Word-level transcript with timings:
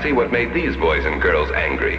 and 0.00 0.08
see 0.08 0.16
what 0.16 0.30
made 0.32 0.52
these 0.54 0.76
boys 0.78 1.04
and 1.04 1.20
girls 1.20 1.50
angry. 1.52 1.98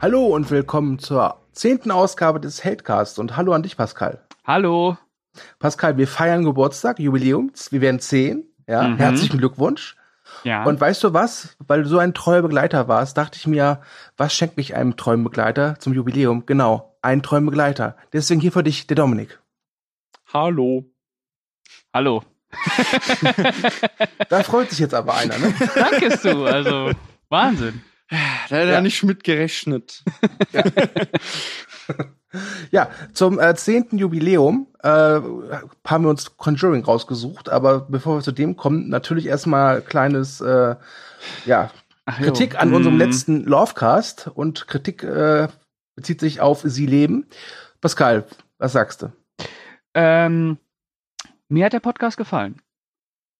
Hallo 0.00 0.26
und 0.26 0.50
willkommen 0.50 0.98
zur 0.98 1.36
zehnten 1.52 1.90
Ausgabe 1.90 2.40
des 2.40 2.64
Heldcasts 2.64 3.18
und 3.18 3.36
hallo 3.36 3.52
an 3.52 3.62
dich, 3.62 3.76
Pascal. 3.76 4.24
Hallo. 4.46 4.96
Pascal, 5.58 5.96
wir 5.98 6.08
feiern 6.08 6.44
Geburtstag, 6.44 6.98
Jubiläum, 6.98 7.52
wir 7.70 7.80
werden 7.80 8.00
zehn. 8.00 8.44
Ja, 8.66 8.88
Mhm. 8.88 8.96
herzlichen 8.96 9.38
Glückwunsch. 9.38 9.96
Ja. 10.44 10.64
Und 10.64 10.80
weißt 10.80 11.02
du 11.04 11.12
was? 11.12 11.56
Weil 11.58 11.82
du 11.82 11.88
so 11.88 11.98
ein 11.98 12.14
treuer 12.14 12.42
Begleiter 12.42 12.88
warst, 12.88 13.16
dachte 13.18 13.36
ich 13.36 13.46
mir, 13.46 13.80
was 14.16 14.32
schenkt 14.32 14.56
mich 14.56 14.74
einem 14.76 14.96
treuen 14.96 15.24
Begleiter 15.24 15.78
zum 15.78 15.92
Jubiläum? 15.92 16.46
Genau, 16.46 16.96
einen 17.02 17.22
treuen 17.22 17.44
Begleiter. 17.46 17.96
Deswegen 18.12 18.40
hier 18.40 18.52
für 18.52 18.62
dich, 18.62 18.86
der 18.86 18.94
Dominik. 18.96 19.40
Hallo. 20.32 20.84
Hallo. 21.92 22.22
Da 24.28 24.42
freut 24.42 24.70
sich 24.70 24.78
jetzt 24.78 24.94
aber 24.94 25.14
einer, 25.14 25.38
ne? 25.38 25.52
Dankest 25.74 26.24
du, 26.24 26.44
also 26.44 26.92
Wahnsinn. 27.28 27.80
Da 28.10 28.16
hat 28.16 28.50
er 28.50 28.66
Ja. 28.66 28.80
nicht 28.80 29.02
mitgerechnet. 29.02 30.02
Ja, 32.70 32.90
zum 33.12 33.40
äh, 33.40 33.56
zehnten 33.56 33.98
Jubiläum 33.98 34.68
äh, 34.84 34.88
haben 34.88 36.04
wir 36.04 36.10
uns 36.10 36.36
Conjuring 36.36 36.84
rausgesucht, 36.84 37.48
aber 37.48 37.80
bevor 37.80 38.18
wir 38.18 38.22
zu 38.22 38.30
dem 38.30 38.56
kommen, 38.56 38.88
natürlich 38.88 39.26
erstmal 39.26 39.82
kleines 39.82 40.40
äh, 40.40 40.76
ja, 41.44 41.70
Ach, 42.06 42.20
jo. 42.20 42.26
Kritik 42.26 42.56
an 42.60 42.72
unserem 42.72 42.94
Mm, 42.96 43.00
letzten 43.00 43.44
Lovecast 43.46 44.30
und 44.32 44.68
Kritik 44.68 45.02
äh, 45.02 45.48
bezieht 45.96 46.20
sich 46.20 46.40
auf 46.40 46.60
Sie 46.62 46.86
leben. 46.86 47.26
Pascal, 47.80 48.24
was 48.58 48.72
sagst 48.74 49.02
du? 49.02 49.12
Ähm, 49.94 50.56
mir 51.50 51.66
hat 51.66 51.72
der 51.72 51.80
Podcast 51.80 52.16
gefallen. 52.16 52.60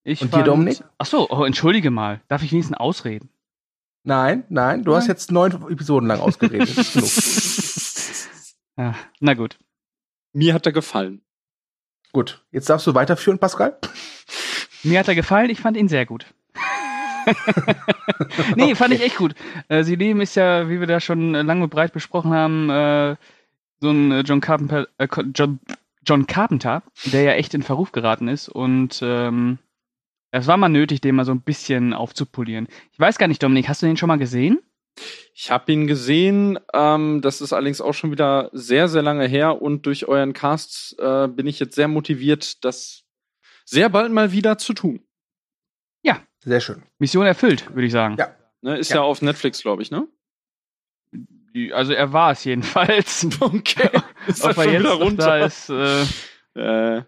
Ich 0.02 0.22
Und 0.22 0.34
dir, 0.34 0.42
Dominik? 0.42 0.82
Ach 0.98 1.06
so, 1.06 1.28
oh, 1.30 1.44
entschuldige 1.44 1.90
mal. 1.90 2.20
Darf 2.28 2.42
ich 2.42 2.52
wenigstens 2.52 2.76
ausreden? 2.78 3.30
Nein, 4.02 4.44
nein, 4.48 4.82
du 4.82 4.94
hast 4.94 5.04
Nein. 5.04 5.10
jetzt 5.10 5.30
neun 5.30 5.52
Episoden 5.70 6.08
lang 6.08 6.20
ausgeredet. 6.20 6.76
Das 6.76 6.96
ist 6.96 8.56
genug. 8.76 8.94
Ja, 8.94 8.94
na 9.20 9.34
gut. 9.34 9.58
Mir 10.32 10.54
hat 10.54 10.64
er 10.64 10.72
gefallen. 10.72 11.20
Gut, 12.12 12.44
jetzt 12.50 12.70
darfst 12.70 12.86
du 12.86 12.94
weiterführen, 12.94 13.38
Pascal. 13.38 13.78
Mir 14.82 14.98
hat 14.98 15.08
er 15.08 15.14
gefallen, 15.14 15.50
ich 15.50 15.60
fand 15.60 15.76
ihn 15.76 15.88
sehr 15.88 16.06
gut. 16.06 16.26
nee, 18.56 18.74
fand 18.74 18.94
ich 18.94 19.02
echt 19.02 19.16
gut. 19.16 19.34
Äh, 19.68 19.84
Sie 19.84 19.96
leben 19.96 20.20
ist 20.22 20.34
ja, 20.34 20.68
wie 20.68 20.80
wir 20.80 20.86
da 20.86 21.00
schon 21.00 21.32
lang 21.32 21.60
und 21.60 21.68
breit 21.68 21.92
besprochen 21.92 22.32
haben, 22.32 22.70
äh, 22.70 23.16
so 23.80 23.90
ein 23.90 24.10
äh, 24.12 24.20
John 24.20 24.40
Carpenter, 24.40 24.88
äh, 24.98 25.08
John, 25.34 25.60
John 26.10 26.26
Carpenter, 26.26 26.82
der 27.04 27.22
ja 27.22 27.32
echt 27.32 27.54
in 27.54 27.62
Verruf 27.62 27.92
geraten 27.92 28.28
ist 28.28 28.48
und 28.48 29.00
ähm, 29.02 29.58
es 30.32 30.46
war 30.46 30.56
mal 30.56 30.68
nötig, 30.68 31.00
den 31.00 31.14
mal 31.14 31.24
so 31.24 31.32
ein 31.32 31.42
bisschen 31.42 31.92
aufzupolieren. 31.92 32.68
Ich 32.92 32.98
weiß 33.00 33.18
gar 33.18 33.28
nicht, 33.28 33.42
Dominik, 33.42 33.68
hast 33.68 33.82
du 33.82 33.86
den 33.86 33.96
schon 33.96 34.08
mal 34.08 34.18
gesehen? 34.18 34.60
Ich 35.34 35.50
habe 35.50 35.72
ihn 35.72 35.86
gesehen. 35.86 36.58
Ähm, 36.74 37.20
das 37.22 37.40
ist 37.40 37.52
allerdings 37.52 37.80
auch 37.80 37.94
schon 37.94 38.10
wieder 38.10 38.50
sehr, 38.52 38.88
sehr 38.88 39.02
lange 39.02 39.26
her. 39.26 39.62
Und 39.62 39.86
durch 39.86 40.06
euren 40.06 40.32
Cast 40.32 40.98
äh, 40.98 41.26
bin 41.28 41.46
ich 41.46 41.58
jetzt 41.58 41.74
sehr 41.74 41.88
motiviert, 41.88 42.64
das 42.64 43.04
sehr 43.64 43.88
bald 43.88 44.12
mal 44.12 44.32
wieder 44.32 44.58
zu 44.58 44.74
tun. 44.74 45.00
Sehr 46.42 46.60
schön. 46.60 46.82
Mission 46.98 47.26
erfüllt, 47.26 47.68
würde 47.74 47.86
ich 47.86 47.92
sagen. 47.92 48.16
Ja. 48.18 48.34
Ne, 48.62 48.78
ist 48.78 48.90
Ja. 48.90 48.96
ja. 48.96 49.02
auf 49.02 49.22
Netflix, 49.22 49.62
glaube 49.62 49.82
ich, 49.82 49.90
ne? 49.90 50.08
Also 51.72 51.92
er 51.92 52.12
war 52.12 52.32
es 52.32 52.44
jedenfalls. 52.44 53.26
Okay. 53.40 53.90
Ist 54.30 54.44
Ob 54.44 54.48
er 54.50 54.54
schon 54.54 54.72
jetzt 54.72 54.80
wieder 54.82 54.98
noch 54.98 55.12
da 55.16 55.36
ist, 55.38 55.70
äh, 55.70 56.02
Äh, 56.54 57.02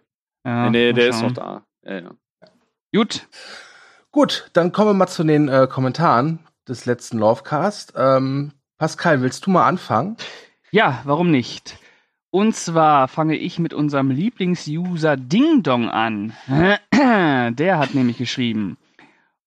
ja, 0.45 0.71
nee, 0.71 0.93
der 0.93 1.09
ist 1.09 1.23
noch 1.23 1.33
da. 1.33 1.65
Ja, 1.85 2.01
ja. 2.01 2.11
Gut, 2.95 3.27
Gut, 4.15 4.51
dann 4.53 4.73
kommen 4.73 4.91
wir 4.91 4.95
mal 4.95 5.07
zu 5.07 5.25
den 5.25 5.49
äh, 5.49 5.67
Kommentaren 5.67 6.41
des 6.69 6.85
letzten 6.85 7.17
Lovecast. 7.19 7.95
Ähm, 7.97 8.53
Pascal, 8.77 9.23
willst 9.23 9.47
du 9.47 9.51
mal 9.51 9.67
anfangen? 9.67 10.19
Ja, 10.71 11.01
warum 11.05 11.31
nicht? 11.31 11.79
Und 12.31 12.55
zwar 12.55 13.09
fange 13.09 13.37
ich 13.37 13.59
mit 13.59 13.73
unserem 13.73 14.11
Lieblingsuser 14.11 15.17
Ding 15.17 15.63
Dong 15.63 15.89
an. 15.89 16.35
Der 16.93 17.79
hat 17.79 17.95
nämlich 17.95 18.19
geschrieben, 18.19 18.77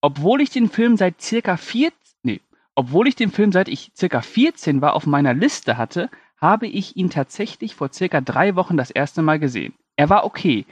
obwohl 0.02 0.41
ich 0.41 0.50
den 0.50 0.68
Film 0.68 0.97
seit 0.97 1.22
circa 1.22 1.58
14, 1.58 1.94
nee, 2.24 2.41
obwohl 2.74 3.08
ich 3.08 3.16
den 3.16 3.31
Film 3.31 3.52
seit 3.52 3.68
ich 3.68 3.91
circa 3.96 4.22
14 4.22 4.81
war 4.81 4.94
auf 4.94 5.06
meiner 5.06 5.35
Liste 5.35 5.78
hatte, 5.78 6.09
habe 6.46 6.68
ich 6.68 6.96
ihn 6.96 7.10
tatsächlich 7.10 7.74
vor 7.74 7.92
circa 7.92 8.22
drei 8.22 8.56
Wochen 8.56 8.78
das 8.78 8.92
erste 8.92 9.24
Mal 9.24 9.40
gesehen. 9.40 9.74
Er 9.96 10.10
war 10.12 10.26
okay. 10.26 10.66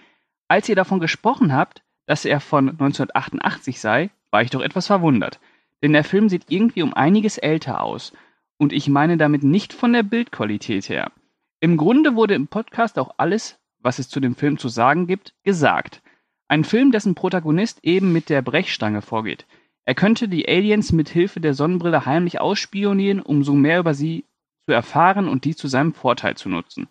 Als 0.48 0.70
ihr 0.70 0.76
davon 0.76 1.00
gesprochen 1.00 1.52
habt, 1.52 1.82
dass 2.06 2.26
er 2.26 2.40
von 2.40 2.70
1988 2.70 3.80
sei, 3.80 4.12
war 4.30 4.44
ich 4.44 4.52
doch 4.52 4.62
etwas 4.62 4.86
verwundert. 4.86 5.40
Denn 5.82 5.94
der 5.94 6.04
Film 6.04 6.30
sieht 6.30 6.46
irgendwie 6.50 6.84
um 6.84 6.94
einiges 6.94 7.40
älter 7.40 7.82
aus. 7.82 8.14
Und 8.58 8.72
ich 8.72 8.88
meine 8.88 9.18
damit 9.18 9.44
nicht 9.44 9.74
von 9.74 9.94
der 9.94 10.04
Bildqualität 10.04 10.90
her. 10.90 11.12
Im 11.60 11.76
Grunde 11.76 12.16
wurde 12.16 12.36
im 12.36 12.48
Podcast 12.48 13.00
auch 13.00 13.16
alles, 13.18 13.58
was 13.80 13.98
es 13.98 14.10
zu 14.10 14.20
dem 14.20 14.36
Film 14.36 14.60
zu 14.60 14.70
sagen 14.70 15.08
gibt, 15.08 15.34
gesagt. 15.44 16.04
Ein 16.48 16.66
Film, 16.66 16.92
dessen 16.92 17.16
Protagonist 17.16 17.80
eben 17.84 18.14
mit 18.14 18.30
der 18.30 18.44
Brechstange 18.44 19.02
vorgeht. 19.02 19.48
Er 19.86 19.96
könnte 19.96 20.28
die 20.28 20.48
Aliens 20.48 20.92
mit 20.92 21.10
Hilfe 21.10 21.40
der 21.40 21.56
Sonnenbrille 21.56 22.06
heimlich 22.06 22.40
ausspionieren, 22.40 23.22
um 23.22 23.44
so 23.44 23.54
mehr 23.54 23.80
über 23.80 23.94
sie 23.94 24.24
zu 24.66 24.74
erfahren 24.74 25.28
und 25.28 25.46
die 25.46 25.56
zu 25.56 25.68
seinem 25.68 25.94
Vorteil 25.94 26.35
zu 26.35 26.50
nutzen. 26.50 26.88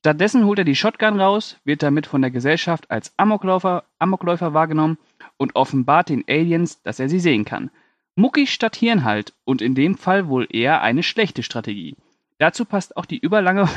Stattdessen 0.00 0.44
holt 0.44 0.60
er 0.60 0.64
die 0.64 0.76
Shotgun 0.76 1.20
raus, 1.20 1.56
wird 1.64 1.82
damit 1.82 2.06
von 2.06 2.22
der 2.22 2.30
Gesellschaft 2.30 2.90
als 2.90 3.12
Amokläufer, 3.16 3.84
Amokläufer 3.98 4.54
wahrgenommen 4.54 4.98
und 5.36 5.56
offenbart 5.56 6.08
den 6.08 6.24
Aliens, 6.28 6.82
dass 6.82 7.00
er 7.00 7.08
sie 7.08 7.18
sehen 7.18 7.44
kann. 7.44 7.70
Muckig 8.14 8.52
statt 8.52 8.76
Hirnhalt 8.76 9.34
und 9.44 9.60
in 9.60 9.74
dem 9.74 9.96
Fall 9.96 10.28
wohl 10.28 10.46
eher 10.50 10.82
eine 10.82 11.02
schlechte 11.02 11.42
Strategie. 11.42 11.96
Dazu 12.38 12.64
passt 12.64 12.96
auch 12.96 13.06
die 13.06 13.18
überlange, 13.18 13.68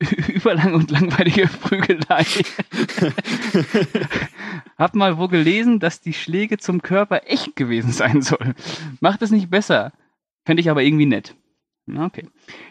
überlange 0.28 0.74
und 0.74 0.90
langweilige 0.90 1.46
Prügelei. 1.46 2.24
Hab 4.78 4.94
mal 4.94 5.18
wo 5.18 5.28
gelesen, 5.28 5.80
dass 5.80 6.00
die 6.00 6.14
Schläge 6.14 6.58
zum 6.58 6.82
Körper 6.82 7.22
echt 7.26 7.56
gewesen 7.56 7.92
sein 7.92 8.20
sollen. 8.20 8.54
Macht 9.00 9.22
es 9.22 9.30
nicht 9.30 9.50
besser. 9.50 9.92
Fände 10.44 10.60
ich 10.60 10.70
aber 10.70 10.82
irgendwie 10.82 11.06
nett. 11.06 11.34
Okay. 11.88 12.28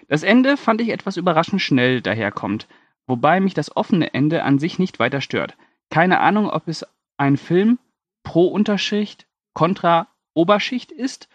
Das 0.07 0.23
Ende 0.23 0.57
fand 0.57 0.81
ich 0.81 0.89
etwas 0.89 1.17
überraschend 1.17 1.61
schnell 1.61 2.01
daherkommt, 2.01 2.67
wobei 3.07 3.39
mich 3.39 3.53
das 3.53 3.75
offene 3.75 4.13
Ende 4.13 4.43
an 4.43 4.59
sich 4.59 4.79
nicht 4.79 4.99
weiter 4.99 5.21
stört. 5.21 5.57
Keine 5.89 6.19
Ahnung, 6.19 6.49
ob 6.49 6.67
es 6.67 6.85
ein 7.17 7.37
Film 7.37 7.77
pro 8.23 8.47
Unterschicht, 8.47 9.27
kontra 9.53 10.07
Oberschicht 10.33 10.91
ist 10.91 11.27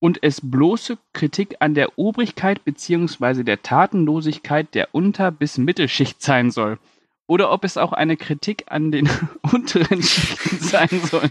und 0.00 0.22
es 0.22 0.40
bloße 0.42 0.96
Kritik 1.12 1.56
an 1.60 1.74
der 1.74 1.98
Obrigkeit 1.98 2.64
bzw. 2.64 3.42
der 3.42 3.62
Tatenlosigkeit 3.62 4.74
der 4.74 4.94
Unter- 4.94 5.30
bis 5.30 5.58
Mittelschicht 5.58 6.22
sein 6.22 6.50
soll. 6.50 6.78
Oder 7.26 7.52
ob 7.52 7.64
es 7.64 7.76
auch 7.76 7.92
eine 7.92 8.16
Kritik 8.16 8.64
an 8.68 8.90
den 8.90 9.08
unteren 9.52 10.02
Schichten 10.02 10.58
sein 10.60 10.88
soll, 10.88 11.28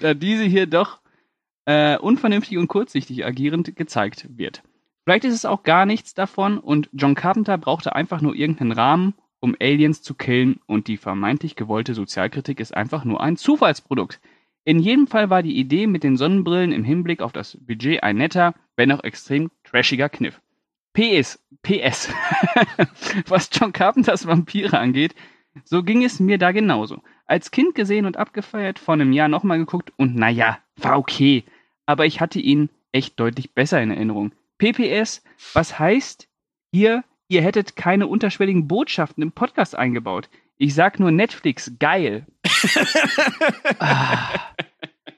da 0.00 0.14
diese 0.14 0.44
hier 0.44 0.66
doch 0.66 1.00
äh, 1.64 1.98
unvernünftig 1.98 2.56
und 2.56 2.68
kurzsichtig 2.68 3.24
agierend 3.24 3.74
gezeigt 3.74 4.26
wird. 4.36 4.62
Vielleicht 5.10 5.24
ist 5.24 5.34
es 5.34 5.44
auch 5.44 5.64
gar 5.64 5.86
nichts 5.86 6.14
davon 6.14 6.58
und 6.58 6.88
John 6.92 7.16
Carpenter 7.16 7.58
brauchte 7.58 7.96
einfach 7.96 8.20
nur 8.20 8.36
irgendeinen 8.36 8.70
Rahmen, 8.70 9.14
um 9.40 9.56
Aliens 9.58 10.02
zu 10.02 10.14
killen 10.14 10.60
und 10.66 10.86
die 10.86 10.98
vermeintlich 10.98 11.56
gewollte 11.56 11.94
Sozialkritik 11.94 12.60
ist 12.60 12.76
einfach 12.76 13.04
nur 13.04 13.20
ein 13.20 13.36
Zufallsprodukt. 13.36 14.20
In 14.62 14.78
jedem 14.78 15.08
Fall 15.08 15.28
war 15.28 15.42
die 15.42 15.58
Idee 15.58 15.88
mit 15.88 16.04
den 16.04 16.16
Sonnenbrillen 16.16 16.70
im 16.70 16.84
Hinblick 16.84 17.22
auf 17.22 17.32
das 17.32 17.58
Budget 17.60 18.04
ein 18.04 18.18
netter, 18.18 18.54
wenn 18.76 18.92
auch 18.92 19.02
extrem 19.02 19.50
trashiger 19.64 20.08
Kniff. 20.08 20.40
PS, 20.92 21.44
PS. 21.62 22.14
Was 23.26 23.50
John 23.52 23.72
Carpenters 23.72 24.28
Vampire 24.28 24.78
angeht, 24.78 25.16
so 25.64 25.82
ging 25.82 26.04
es 26.04 26.20
mir 26.20 26.38
da 26.38 26.52
genauso. 26.52 27.02
Als 27.26 27.50
Kind 27.50 27.74
gesehen 27.74 28.06
und 28.06 28.16
abgefeiert, 28.16 28.78
vor 28.78 28.94
einem 28.94 29.12
Jahr 29.12 29.26
nochmal 29.26 29.58
geguckt 29.58 29.92
und 29.96 30.14
naja, 30.14 30.58
war 30.76 30.96
okay. 30.96 31.42
Aber 31.84 32.06
ich 32.06 32.20
hatte 32.20 32.38
ihn 32.38 32.70
echt 32.92 33.18
deutlich 33.18 33.54
besser 33.54 33.82
in 33.82 33.90
Erinnerung. 33.90 34.30
PPS, 34.60 35.22
was 35.54 35.78
heißt 35.78 36.28
hier, 36.72 37.02
ihr 37.28 37.42
hättet 37.42 37.74
keine 37.76 38.06
unterschwelligen 38.06 38.68
Botschaften 38.68 39.22
im 39.22 39.32
Podcast 39.32 39.74
eingebaut. 39.74 40.28
Ich 40.58 40.74
sag 40.74 41.00
nur 41.00 41.10
Netflix, 41.10 41.72
geil. 41.78 42.26
ah, 43.78 44.28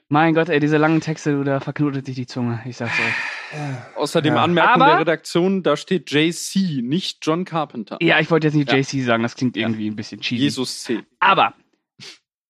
mein 0.09 0.33
Gott, 0.33 0.49
ey, 0.49 0.59
diese 0.59 0.77
langen 0.77 1.01
Texte, 1.01 1.33
du, 1.33 1.43
da 1.43 1.59
verknotet 1.59 2.05
sich 2.05 2.15
die 2.15 2.27
Zunge. 2.27 2.61
Ich 2.65 2.77
sag's 2.77 2.93
euch. 2.99 3.97
Außerdem 3.97 4.35
Ja. 4.35 4.43
Anmerkung 4.43 4.81
Aber- 4.81 4.91
der 4.91 4.99
Redaktion, 4.99 5.63
da 5.63 5.75
steht 5.75 6.09
JC, 6.11 6.81
nicht 6.81 7.19
John 7.25 7.45
Carpenter. 7.45 7.97
Ja, 8.01 8.19
ich 8.19 8.31
wollte 8.31 8.47
jetzt 8.47 8.55
nicht 8.55 8.71
Ja. 8.71 8.77
JC 8.77 9.03
sagen, 9.03 9.23
das 9.23 9.35
klingt 9.35 9.55
Ja. 9.57 9.63
irgendwie 9.67 9.87
ein 9.89 9.95
bisschen 9.95 10.21
cheesy. 10.21 10.43
Jesus 10.43 10.83
C. 10.83 11.03
Aber, 11.19 11.53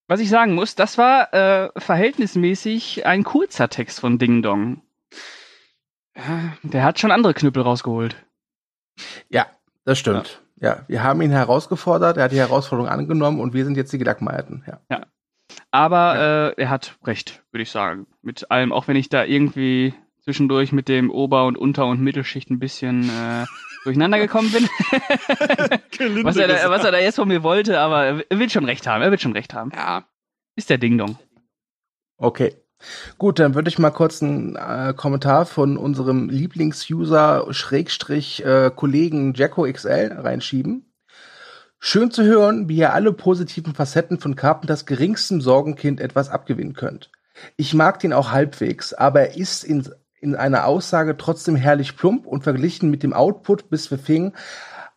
was 0.07 0.19
ich 0.19 0.29
sagen 0.29 0.53
muss, 0.53 0.75
das 0.75 0.97
war 0.97 1.33
äh, 1.33 1.69
verhältnismäßig 1.77 3.05
ein 3.05 3.23
kurzer 3.23 3.69
Text 3.69 3.99
von 4.01 4.19
Ding 4.19 4.41
Dong. 4.43 4.81
Ja, 6.15 6.53
Der 6.63 6.83
hat 6.83 6.99
schon 6.99 7.11
andere 7.11 7.33
Knüppel 7.33 7.63
rausgeholt. 7.63 8.15
Ja, 9.29 9.47
das 9.85 9.97
stimmt. 9.99 10.41
Ja. 10.59 10.83
wir 10.87 11.03
haben 11.03 11.21
ihn 11.21 11.31
herausgefordert, 11.31 12.15
er 12.17 12.23
hat 12.25 12.31
die 12.31 12.37
Herausforderung 12.39 12.89
angenommen 12.89 13.41
und 13.41 13.53
wir 13.53 13.65
sind 13.65 13.75
jetzt 13.75 13.91
die 13.91 13.97
Gelackmeierten. 13.97 14.63
Ja. 14.89 15.05
Aber 15.71 16.53
äh, 16.57 16.61
er 16.61 16.69
hat 16.69 16.97
recht, 17.03 17.43
würde 17.51 17.63
ich 17.63 17.71
sagen. 17.71 18.07
Mit 18.21 18.49
allem, 18.49 18.71
auch 18.71 18.87
wenn 18.87 18.95
ich 18.95 19.09
da 19.09 19.25
irgendwie 19.25 19.93
zwischendurch 20.21 20.71
mit 20.71 20.87
dem 20.87 21.11
Ober- 21.11 21.45
und 21.45 21.57
Unter- 21.57 21.87
und 21.87 21.99
Mittelschicht 21.99 22.49
ein 22.49 22.59
bisschen 22.59 23.09
äh, 23.09 23.45
durcheinander 23.83 24.19
gekommen 24.19 24.51
bin. 24.53 24.63
was, 26.23 26.37
er 26.37 26.47
da, 26.47 26.69
was 26.69 26.83
er 26.85 26.91
da 26.91 26.99
jetzt 26.99 27.15
von 27.15 27.27
mir 27.27 27.43
wollte, 27.43 27.79
aber 27.79 28.23
er 28.29 28.39
wird 28.39 28.51
schon 28.51 28.65
recht 28.65 28.87
haben. 28.87 29.01
Er 29.01 29.11
wird 29.11 29.21
schon 29.21 29.33
recht 29.33 29.53
haben. 29.53 29.71
Ja. 29.75 30.05
Ist 30.55 30.69
der 30.69 30.77
Ding-Dong. 30.77 31.17
Okay. 32.17 32.55
Gut, 33.17 33.39
dann 33.39 33.55
würde 33.55 33.69
ich 33.69 33.79
mal 33.79 33.91
kurz 33.91 34.21
einen 34.21 34.55
äh, 34.55 34.93
Kommentar 34.95 35.45
von 35.45 35.77
unserem 35.77 36.29
Lieblingsuser 36.29 37.47
Schrägstrich 37.53 38.43
äh, 38.45 38.71
Kollegen 38.75 39.33
Jacko 39.33 39.63
XL 39.71 40.17
reinschieben. 40.19 40.91
Schön 41.79 42.11
zu 42.11 42.23
hören, 42.23 42.69
wie 42.69 42.77
ihr 42.77 42.93
alle 42.93 43.11
positiven 43.11 43.73
Facetten 43.75 44.19
von 44.19 44.35
Carpenters 44.35 44.85
geringstem 44.85 45.41
Sorgenkind 45.41 45.99
etwas 45.99 46.29
abgewinnen 46.29 46.73
könnt. 46.73 47.11
Ich 47.57 47.73
mag 47.73 47.99
den 47.99 48.13
auch 48.13 48.31
halbwegs, 48.31 48.93
aber 48.93 49.21
er 49.21 49.37
ist 49.37 49.63
in, 49.63 49.89
in 50.21 50.35
einer 50.35 50.65
Aussage 50.65 51.17
trotzdem 51.17 51.55
herrlich 51.55 51.97
plump 51.97 52.25
und 52.25 52.43
verglichen 52.43 52.89
mit 52.89 53.03
dem 53.03 53.13
Output 53.13 53.69
bis 53.69 53.91
wir 53.91 53.97
fingen 53.97 54.33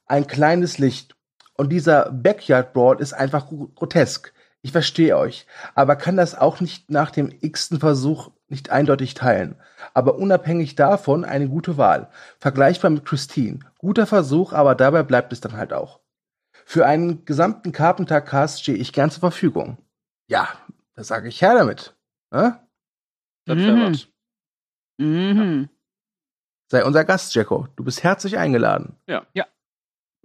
ein 0.07 0.27
kleines 0.27 0.79
Licht. 0.79 1.17
Und 1.55 1.71
dieser 1.71 2.11
Backyard 2.13 2.73
Brawl 2.73 3.01
ist 3.01 3.15
einfach 3.15 3.49
grotesk. 3.49 4.33
Ich 4.67 4.73
verstehe 4.73 5.17
euch, 5.17 5.47
aber 5.77 5.95
kann 5.95 6.17
das 6.17 6.35
auch 6.35 6.59
nicht 6.61 6.91
nach 6.91 7.13
dem 7.13 7.33
x-ten 7.41 7.79
Versuch 7.79 8.33
nicht 8.49 8.71
eindeutig 8.71 9.15
teilen. 9.15 9.55
Aber 9.95 10.17
unabhängig 10.17 10.75
davon 10.75 11.25
eine 11.25 11.49
gute 11.49 11.77
Wahl. 11.77 12.11
Vergleichbar 12.41 12.91
mit 12.91 13.05
Christine. 13.05 13.61
Guter 13.79 14.07
Versuch, 14.09 14.53
aber 14.53 14.75
dabei 14.75 15.05
bleibt 15.05 15.33
es 15.33 15.41
dann 15.41 15.57
halt 15.57 15.73
auch. 15.73 16.01
Für 16.65 16.85
einen 16.85 17.25
gesamten 17.25 17.71
Carpenter-Cast 17.71 18.61
stehe 18.61 18.77
ich 18.77 18.93
gern 18.93 19.09
zur 19.13 19.21
Verfügung. 19.21 19.79
Ja, 20.27 20.49
da 20.97 21.05
sage 21.05 21.29
ich 21.29 21.41
her 21.41 21.55
damit. 21.55 21.95
Ne? 22.33 22.59
Das 23.45 23.57
Mhm. 23.59 23.83
was. 23.83 24.09
Mhm. 24.99 25.69
Sei 26.73 26.85
unser 26.85 27.05
Gast, 27.05 27.33
Jacko. 27.37 27.69
Du 27.77 27.85
bist 27.85 28.03
herzlich 28.03 28.37
eingeladen. 28.37 28.97
Ja, 29.07 29.25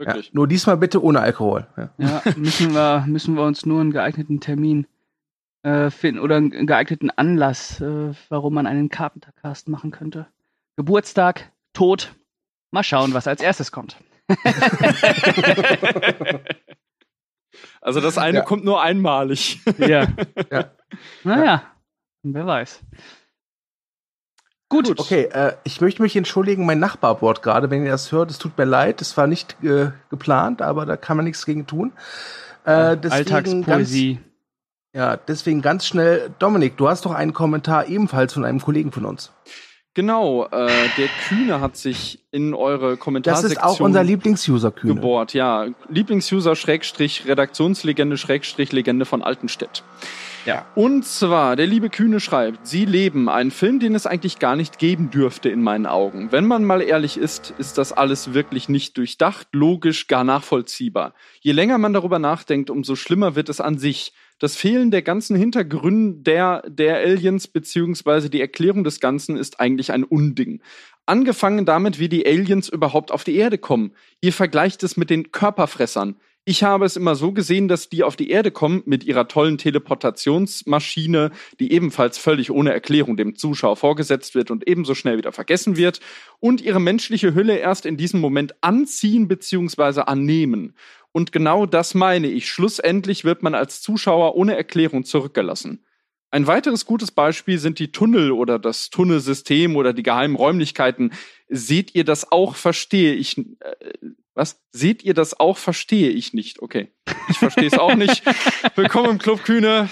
Wirklich. 0.05 0.33
nur 0.33 0.47
diesmal 0.47 0.77
bitte 0.77 1.03
ohne 1.03 1.19
Alkohol. 1.21 1.67
Ja. 1.77 1.89
Ja, 1.97 2.21
müssen 2.35 2.73
wir, 2.73 3.05
müssen 3.07 3.35
wir 3.35 3.43
uns 3.43 3.65
nur 3.65 3.81
einen 3.81 3.91
geeigneten 3.91 4.39
Termin 4.39 4.87
äh, 5.63 5.89
finden 5.89 6.19
oder 6.19 6.37
einen 6.37 6.65
geeigneten 6.67 7.09
Anlass, 7.11 7.79
äh, 7.81 8.13
warum 8.29 8.53
man 8.53 8.67
einen 8.67 8.89
Carpenter-Cast 8.89 9.67
machen 9.69 9.91
könnte. 9.91 10.27
Geburtstag, 10.75 11.51
Tod. 11.73 12.15
Mal 12.71 12.83
schauen, 12.83 13.13
was 13.13 13.27
als 13.27 13.41
erstes 13.41 13.71
kommt. 13.71 13.97
Also 17.81 17.99
das 17.99 18.17
eine 18.17 18.37
Ja. 18.39 18.43
kommt 18.43 18.63
nur 18.63 18.81
einmalig. 18.81 19.59
Ja. 19.77 20.07
Ja. 20.51 20.71
Naja, 21.23 21.63
wer 22.23 22.45
weiß. 22.45 22.81
Gut. 24.71 24.89
Okay, 24.97 25.23
äh, 25.33 25.55
ich 25.65 25.81
möchte 25.81 26.01
mich 26.01 26.15
entschuldigen, 26.15 26.65
mein 26.65 26.79
Nachbar 26.79 27.15
bohrt 27.15 27.43
gerade, 27.43 27.69
wenn 27.69 27.83
ihr 27.83 27.91
das 27.91 28.13
hört. 28.13 28.31
Es 28.31 28.37
tut 28.37 28.57
mir 28.57 28.63
leid, 28.63 29.01
es 29.01 29.17
war 29.17 29.27
nicht 29.27 29.61
äh, 29.61 29.91
geplant, 30.09 30.61
aber 30.61 30.85
da 30.85 30.95
kann 30.95 31.17
man 31.17 31.25
nichts 31.25 31.45
gegen 31.45 31.67
tun. 31.67 31.91
Äh, 32.63 32.95
deswegen 32.95 33.11
Alltagspoesie. 33.11 34.13
Ganz, 34.13 34.25
ja, 34.93 35.17
deswegen 35.17 35.61
ganz 35.61 35.85
schnell, 35.85 36.33
Dominik, 36.39 36.77
du 36.77 36.87
hast 36.87 37.03
doch 37.03 37.11
einen 37.11 37.33
Kommentar 37.33 37.89
ebenfalls 37.89 38.33
von 38.33 38.45
einem 38.45 38.61
Kollegen 38.61 38.93
von 38.93 39.03
uns. 39.03 39.33
Genau, 39.93 40.45
äh, 40.45 40.69
der 40.97 41.09
Kühne 41.27 41.59
hat 41.59 41.75
sich 41.75 42.19
in 42.31 42.53
eure 42.53 42.91
Das 42.91 42.99
Kommentarsektion 42.99 43.51
ist 43.51 43.63
auch 43.63 43.79
unser 43.81 44.03
Lieblingsuser, 44.03 44.71
Kühne. 44.71 44.95
gebohrt. 44.95 45.33
Ja, 45.33 45.67
Lieblingsuser 45.89 46.55
Schrägstrich 46.55 47.27
Redaktionslegende 47.27 48.17
Schrägstrich 48.17 48.71
Legende 48.71 49.03
von 49.05 49.21
Altenstedt. 49.21 49.83
Ja. 50.45 50.65
Und 50.75 51.05
zwar, 51.05 51.55
der 51.55 51.67
liebe 51.67 51.89
Kühne 51.89 52.19
schreibt, 52.19 52.65
Sie 52.65 52.85
leben, 52.85 53.29
ein 53.29 53.51
Film, 53.51 53.79
den 53.79 53.93
es 53.93 54.07
eigentlich 54.07 54.39
gar 54.39 54.55
nicht 54.55 54.79
geben 54.79 55.11
dürfte 55.11 55.49
in 55.49 55.61
meinen 55.61 55.85
Augen. 55.85 56.31
Wenn 56.31 56.47
man 56.47 56.63
mal 56.63 56.81
ehrlich 56.81 57.17
ist, 57.17 57.53
ist 57.57 57.77
das 57.77 57.91
alles 57.93 58.33
wirklich 58.33 58.67
nicht 58.69 58.97
durchdacht, 58.97 59.49
logisch, 59.51 60.07
gar 60.07 60.23
nachvollziehbar. 60.23 61.13
Je 61.41 61.51
länger 61.51 61.77
man 61.77 61.93
darüber 61.93 62.17
nachdenkt, 62.17 62.69
umso 62.69 62.95
schlimmer 62.95 63.35
wird 63.35 63.49
es 63.49 63.61
an 63.61 63.77
sich. 63.77 64.13
Das 64.41 64.55
Fehlen 64.55 64.89
der 64.89 65.03
ganzen 65.03 65.35
Hintergründe 65.35 66.23
der, 66.23 66.63
der 66.67 66.97
Aliens 66.97 67.47
beziehungsweise 67.47 68.31
die 68.31 68.41
Erklärung 68.41 68.83
des 68.83 68.99
Ganzen 68.99 69.37
ist 69.37 69.59
eigentlich 69.59 69.91
ein 69.91 70.03
Unding. 70.03 70.63
Angefangen 71.05 71.63
damit, 71.67 71.99
wie 71.99 72.09
die 72.09 72.25
Aliens 72.25 72.67
überhaupt 72.67 73.11
auf 73.11 73.23
die 73.23 73.35
Erde 73.35 73.59
kommen. 73.59 73.91
Ihr 74.19 74.33
vergleicht 74.33 74.81
es 74.81 74.97
mit 74.97 75.11
den 75.11 75.31
Körperfressern. 75.31 76.15
Ich 76.43 76.63
habe 76.63 76.85
es 76.85 76.95
immer 76.95 77.13
so 77.13 77.33
gesehen, 77.33 77.67
dass 77.67 77.89
die 77.89 78.01
auf 78.01 78.15
die 78.15 78.31
Erde 78.31 78.49
kommen 78.49 78.81
mit 78.87 79.03
ihrer 79.03 79.27
tollen 79.27 79.59
Teleportationsmaschine, 79.59 81.29
die 81.59 81.71
ebenfalls 81.71 82.17
völlig 82.17 82.49
ohne 82.49 82.73
Erklärung 82.73 83.17
dem 83.17 83.35
Zuschauer 83.35 83.77
vorgesetzt 83.77 84.33
wird 84.33 84.49
und 84.49 84.67
ebenso 84.67 84.95
schnell 84.95 85.19
wieder 85.19 85.33
vergessen 85.33 85.77
wird, 85.77 85.99
und 86.39 86.61
ihre 86.61 86.81
menschliche 86.81 87.35
Hülle 87.35 87.57
erst 87.57 87.85
in 87.85 87.95
diesem 87.95 88.19
Moment 88.19 88.55
anziehen 88.61 89.27
bzw. 89.27 90.01
annehmen. 90.07 90.73
Und 91.11 91.31
genau 91.31 91.65
das 91.65 91.93
meine 91.93 92.27
ich. 92.27 92.49
Schlussendlich 92.49 93.25
wird 93.25 93.43
man 93.43 93.55
als 93.55 93.81
Zuschauer 93.81 94.35
ohne 94.35 94.55
Erklärung 94.55 95.03
zurückgelassen. 95.03 95.85
Ein 96.33 96.47
weiteres 96.47 96.85
gutes 96.85 97.11
Beispiel 97.11 97.57
sind 97.57 97.77
die 97.77 97.91
Tunnel 97.91 98.31
oder 98.31 98.57
das 98.57 98.89
Tunnelsystem 98.89 99.75
oder 99.75 99.91
die 99.91 100.03
geheimen 100.03 100.37
Räumlichkeiten. 100.37 101.11
Seht 101.49 101.93
ihr 101.93 102.05
das 102.05 102.31
auch? 102.31 102.55
Verstehe 102.55 103.13
ich. 103.13 103.37
Äh, 103.37 103.43
was? 104.33 104.61
Seht 104.71 105.03
ihr 105.03 105.13
das 105.13 105.37
auch? 105.37 105.57
Verstehe 105.57 106.09
ich 106.09 106.33
nicht. 106.33 106.61
Okay. 106.61 106.89
Ich 107.27 107.37
verstehe 107.37 107.67
es 107.67 107.77
auch 107.77 107.95
nicht. 107.95 108.23
Willkommen 108.75 109.11
im 109.11 109.17
Club 109.17 109.43
Kühne. 109.43 109.89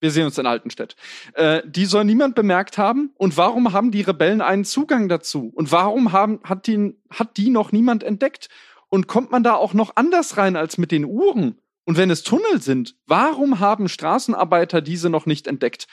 Wir 0.00 0.10
sehen 0.10 0.26
uns 0.26 0.36
in 0.36 0.46
Altenstedt. 0.46 0.96
Äh, 1.32 1.62
die 1.64 1.86
soll 1.86 2.04
niemand 2.04 2.34
bemerkt 2.34 2.76
haben. 2.76 3.12
Und 3.16 3.38
warum 3.38 3.72
haben 3.72 3.90
die 3.90 4.02
Rebellen 4.02 4.42
einen 4.42 4.66
Zugang 4.66 5.08
dazu? 5.08 5.50
Und 5.54 5.72
warum 5.72 6.12
haben, 6.12 6.40
hat, 6.44 6.66
die, 6.66 6.94
hat 7.08 7.38
die 7.38 7.48
noch 7.48 7.72
niemand 7.72 8.02
entdeckt? 8.02 8.50
Und 8.92 9.06
kommt 9.06 9.30
man 9.30 9.42
da 9.42 9.54
auch 9.54 9.72
noch 9.72 9.96
anders 9.96 10.36
rein 10.36 10.54
als 10.54 10.76
mit 10.76 10.92
den 10.92 11.06
Uhren? 11.06 11.58
Und 11.84 11.96
wenn 11.96 12.10
es 12.10 12.24
Tunnel 12.24 12.60
sind, 12.60 12.94
warum 13.06 13.58
haben 13.58 13.88
Straßenarbeiter 13.88 14.82
diese 14.82 15.08
noch 15.08 15.24
nicht 15.24 15.46
entdeckt? 15.46 15.86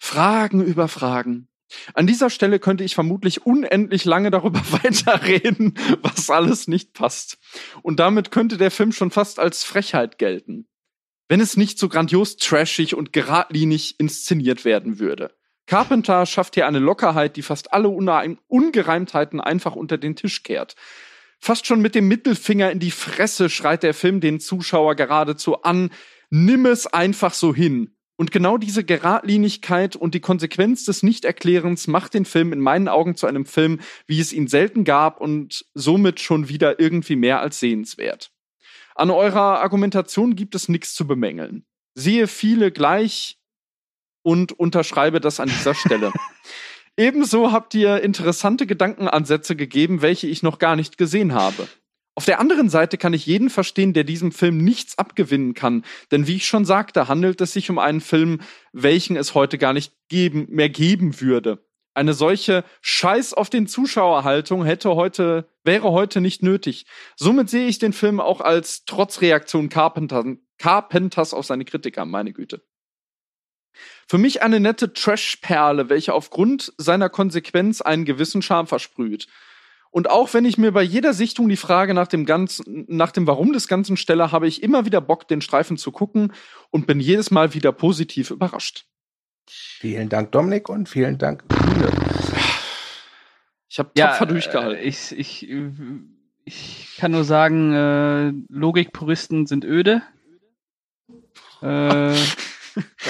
Fragen 0.00 0.60
über 0.60 0.88
Fragen. 0.88 1.46
An 1.94 2.08
dieser 2.08 2.28
Stelle 2.28 2.58
könnte 2.58 2.82
ich 2.82 2.96
vermutlich 2.96 3.46
unendlich 3.46 4.04
lange 4.04 4.32
darüber 4.32 4.58
weiterreden, 4.82 5.74
was 6.02 6.28
alles 6.28 6.66
nicht 6.66 6.92
passt. 6.92 7.38
Und 7.82 8.00
damit 8.00 8.32
könnte 8.32 8.56
der 8.56 8.72
Film 8.72 8.90
schon 8.90 9.12
fast 9.12 9.38
als 9.38 9.62
Frechheit 9.62 10.18
gelten. 10.18 10.66
Wenn 11.28 11.38
es 11.38 11.56
nicht 11.56 11.78
so 11.78 11.88
grandios 11.88 12.36
trashig 12.36 12.96
und 12.96 13.12
geradlinig 13.12 13.94
inszeniert 14.00 14.64
werden 14.64 14.98
würde. 14.98 15.36
Carpenter 15.66 16.26
schafft 16.26 16.56
hier 16.56 16.66
eine 16.66 16.80
Lockerheit, 16.80 17.36
die 17.36 17.42
fast 17.42 17.72
alle 17.72 17.90
Ungereimtheiten 17.90 19.40
einfach 19.40 19.76
unter 19.76 19.98
den 19.98 20.16
Tisch 20.16 20.42
kehrt. 20.42 20.74
Fast 21.40 21.66
schon 21.66 21.80
mit 21.80 21.94
dem 21.94 22.06
Mittelfinger 22.06 22.70
in 22.70 22.78
die 22.78 22.90
Fresse 22.90 23.48
schreit 23.48 23.82
der 23.82 23.94
Film 23.94 24.20
den 24.20 24.40
Zuschauer 24.40 24.94
geradezu 24.94 25.62
an, 25.62 25.90
nimm 26.28 26.66
es 26.66 26.86
einfach 26.86 27.32
so 27.32 27.54
hin. 27.54 27.94
Und 28.16 28.32
genau 28.32 28.58
diese 28.58 28.84
Geradlinigkeit 28.84 29.96
und 29.96 30.14
die 30.14 30.20
Konsequenz 30.20 30.84
des 30.84 31.02
Nichterklärens 31.02 31.86
macht 31.86 32.12
den 32.12 32.26
Film 32.26 32.52
in 32.52 32.60
meinen 32.60 32.86
Augen 32.86 33.16
zu 33.16 33.26
einem 33.26 33.46
Film, 33.46 33.80
wie 34.06 34.20
es 34.20 34.34
ihn 34.34 34.46
selten 34.46 34.84
gab 34.84 35.22
und 35.22 35.64
somit 35.72 36.20
schon 36.20 36.50
wieder 36.50 36.78
irgendwie 36.78 37.16
mehr 37.16 37.40
als 37.40 37.60
sehenswert. 37.60 38.30
An 38.94 39.10
eurer 39.10 39.62
Argumentation 39.62 40.36
gibt 40.36 40.54
es 40.54 40.68
nichts 40.68 40.94
zu 40.94 41.06
bemängeln. 41.06 41.64
Sehe 41.94 42.26
viele 42.26 42.70
gleich 42.70 43.38
und 44.20 44.52
unterschreibe 44.52 45.20
das 45.20 45.40
an 45.40 45.48
dieser 45.48 45.74
Stelle. 45.74 46.12
Ebenso 46.96 47.52
habt 47.52 47.74
ihr 47.74 48.02
interessante 48.02 48.66
Gedankenansätze 48.66 49.56
gegeben, 49.56 50.02
welche 50.02 50.26
ich 50.26 50.42
noch 50.42 50.58
gar 50.58 50.76
nicht 50.76 50.98
gesehen 50.98 51.34
habe. 51.34 51.68
Auf 52.14 52.24
der 52.26 52.40
anderen 52.40 52.68
Seite 52.68 52.98
kann 52.98 53.14
ich 53.14 53.24
jeden 53.24 53.48
verstehen, 53.48 53.92
der 53.94 54.04
diesem 54.04 54.32
Film 54.32 54.58
nichts 54.58 54.98
abgewinnen 54.98 55.54
kann, 55.54 55.84
denn 56.10 56.26
wie 56.26 56.36
ich 56.36 56.46
schon 56.46 56.64
sagte, 56.64 57.08
handelt 57.08 57.40
es 57.40 57.52
sich 57.52 57.70
um 57.70 57.78
einen 57.78 58.00
Film, 58.00 58.40
welchen 58.72 59.16
es 59.16 59.34
heute 59.34 59.56
gar 59.56 59.72
nicht 59.72 59.94
geben, 60.08 60.46
mehr 60.50 60.68
geben 60.68 61.20
würde. 61.20 61.64
Eine 61.94 62.14
solche 62.14 62.64
Scheiß 62.82 63.34
auf 63.34 63.50
den 63.50 63.66
Zuschauerhaltung 63.66 64.64
hätte 64.64 64.94
heute, 64.96 65.48
wäre 65.64 65.90
heute 65.90 66.20
nicht 66.20 66.42
nötig. 66.42 66.86
Somit 67.16 67.50
sehe 67.50 67.66
ich 67.66 67.78
den 67.78 67.92
Film 67.92 68.20
auch 68.20 68.40
als 68.40 68.84
Trotzreaktion 68.84 69.68
Carpenter, 69.68 70.24
Carpenters 70.58 71.34
auf 71.34 71.46
seine 71.46 71.64
Kritiker, 71.64 72.04
meine 72.04 72.32
Güte. 72.32 72.62
Für 74.06 74.18
mich 74.18 74.42
eine 74.42 74.60
nette 74.60 74.92
Trash-Perle, 74.92 75.88
welche 75.88 76.14
aufgrund 76.14 76.72
seiner 76.76 77.08
Konsequenz 77.08 77.80
einen 77.80 78.04
gewissen 78.04 78.42
Charme 78.42 78.66
versprüht. 78.66 79.26
Und 79.92 80.08
auch 80.08 80.32
wenn 80.34 80.44
ich 80.44 80.56
mir 80.56 80.70
bei 80.72 80.82
jeder 80.82 81.12
Sichtung 81.12 81.48
die 81.48 81.56
Frage 81.56 81.94
nach 81.94 82.06
dem 82.06 82.24
ganzen, 82.24 82.84
nach 82.88 83.10
dem 83.10 83.26
Warum 83.26 83.52
des 83.52 83.66
Ganzen 83.66 83.96
stelle, 83.96 84.30
habe 84.30 84.46
ich 84.46 84.62
immer 84.62 84.84
wieder 84.84 85.00
Bock, 85.00 85.26
den 85.26 85.40
Streifen 85.40 85.76
zu 85.76 85.90
gucken 85.90 86.32
und 86.70 86.86
bin 86.86 87.00
jedes 87.00 87.30
Mal 87.32 87.54
wieder 87.54 87.72
positiv 87.72 88.30
überrascht. 88.30 88.86
Vielen 89.48 90.08
Dank, 90.08 90.30
Dominik, 90.30 90.68
und 90.68 90.88
vielen 90.88 91.18
Dank, 91.18 91.42
Kühne. 91.48 91.90
Ich 93.68 93.78
habe 93.80 93.90
Ja, 93.96 94.08
tapfer 94.08 94.24
äh, 94.24 94.28
durchgehalten. 94.28 94.86
ich, 94.86 95.12
ich, 95.18 95.48
äh, 95.50 95.70
ich 96.44 96.96
kann 96.98 97.10
nur 97.10 97.24
sagen, 97.24 97.72
äh, 97.72 98.32
Logikpuristen 98.48 99.46
sind 99.46 99.64
öde. 99.64 100.02
Äh, 101.62 102.14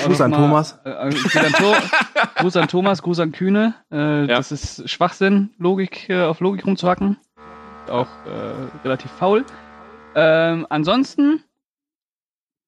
Gruß 0.05 0.21
an 0.21 0.31
Mal, 0.31 0.37
Thomas. 0.37 0.79
Äh, 0.85 0.91
äh, 0.91 1.11
Gruß, 1.11 1.37
an 1.37 1.53
to 1.53 1.75
Gruß 2.37 2.57
an 2.57 2.69
Thomas, 2.69 3.03
Gruß 3.03 3.21
an 3.21 3.33
Kühne. 3.33 3.75
Äh, 3.91 4.21
Ja. 4.23 4.37
Das 4.37 4.53
ist 4.53 4.89
Schwachsinn, 4.89 5.55
Logik 5.59 6.09
äh, 6.09 6.23
auf 6.23 6.41
Logik 6.41 6.67
rumzuhacken. 6.67 7.19
Auch 7.89 8.09
äh, 8.27 8.79
relativ 8.85 9.11
faul. 9.13 9.45
Ähm, 10.15 10.67
ansonsten, 10.71 11.43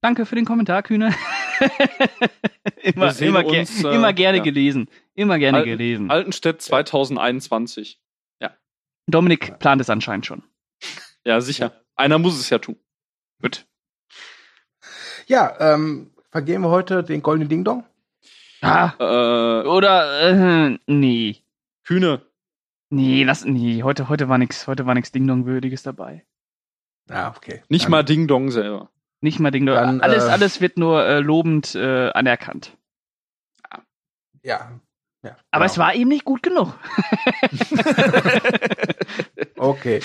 danke 0.03 0.27
für 0.27 0.35
den 0.35 0.45
Kommentar, 0.45 0.83
Kühne. 0.83 1.15
immer, 2.83 3.21
immer, 3.21 3.45
ge 3.45 3.61
uns, 3.61 3.85
äh, 3.85 3.95
immer 3.95 4.13
gerne 4.13 4.39
ja. 4.39 4.45
gelesen. 4.45 4.89
Immer 5.15 5.39
gerne 5.39 5.59
Alten- 5.59 5.71
gelesen. 5.71 6.11
Altenstedt 6.11 6.61
2021. 6.63 7.99
Dominik 9.09 9.59
plant 9.59 9.81
es 9.81 9.91
anscheinend 9.91 10.27
schon. 10.27 10.43
Ja, 11.25 11.41
sicher. 11.41 11.73
Einer 11.97 12.19
muss 12.19 12.39
es 12.39 12.49
ja 12.51 12.59
tun. 12.59 12.77
Gut. 13.41 13.67
Ja, 15.27 15.57
ähm, 15.75 16.12
vergeben 16.33 16.65
wir 16.65 16.71
heute 16.71 17.05
den 17.05 17.23
goldenen 17.23 17.49
Ding 17.49 17.63
Dong? 17.63 17.85
Ah, 18.63 18.93
Äh, 18.99 19.67
oder, 19.69 20.21
äh, 20.73 20.79
nee. 20.87 21.37
Kühne. 21.85 22.23
Nee, 22.91 23.23
lass, 23.25 23.45
nee, 23.45 23.83
heute, 23.83 24.09
heute 24.09 24.29
war 24.29 24.39
nix, 24.39 24.67
heute 24.67 24.85
war 24.87 24.95
nix 24.95 25.13
Ding-Dong-würdiges 25.13 25.83
dabei. 25.83 26.25
Ja, 27.09 27.33
okay. 27.37 27.63
Nicht 27.69 27.85
Dann- 27.85 27.91
mal 27.93 28.03
Ding 28.05 28.27
Dong 28.29 28.51
selber. 28.51 28.91
Nicht 29.21 29.39
mal 29.41 29.51
Ding-Dong. 29.51 29.75
Dann, 29.77 30.01
Alles, 30.01 30.25
äh, 30.25 30.29
alles 30.29 30.61
wird 30.61 30.77
nur 30.79 31.05
äh, 31.05 31.21
lobend 31.21 31.75
äh, 31.75 32.11
anerkannt. 32.11 32.77
Ja. 34.43 34.73
ja 35.23 35.37
Aber 35.53 35.65
genau. 35.65 35.73
es 35.73 35.79
war 35.79 35.95
eben 35.95 36.09
nicht 36.09 36.25
gut 36.25 36.43
genug. 36.43 36.75
Okay. 39.57 40.01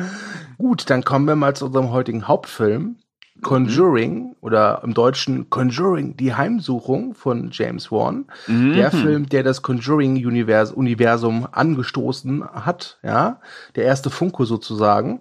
Gut, 0.58 0.88
dann 0.88 1.04
kommen 1.04 1.26
wir 1.26 1.36
mal 1.36 1.54
zu 1.54 1.66
unserem 1.66 1.90
heutigen 1.90 2.26
Hauptfilm. 2.26 2.96
Conjuring 3.42 4.36
oder 4.40 4.80
im 4.84 4.94
Deutschen 4.94 5.50
Conjuring, 5.50 6.16
die 6.16 6.34
Heimsuchung 6.34 7.14
von 7.14 7.50
James 7.52 7.90
Wan. 7.90 8.26
Der 8.46 8.94
Mhm. 8.94 8.98
Film, 9.00 9.28
der 9.28 9.42
das 9.42 9.62
Conjuring-Universum 9.62 11.48
angestoßen 11.50 12.44
hat, 12.64 12.98
ja. 13.02 13.40
Der 13.74 13.84
erste 13.84 14.10
Funko 14.10 14.44
sozusagen. 14.44 15.20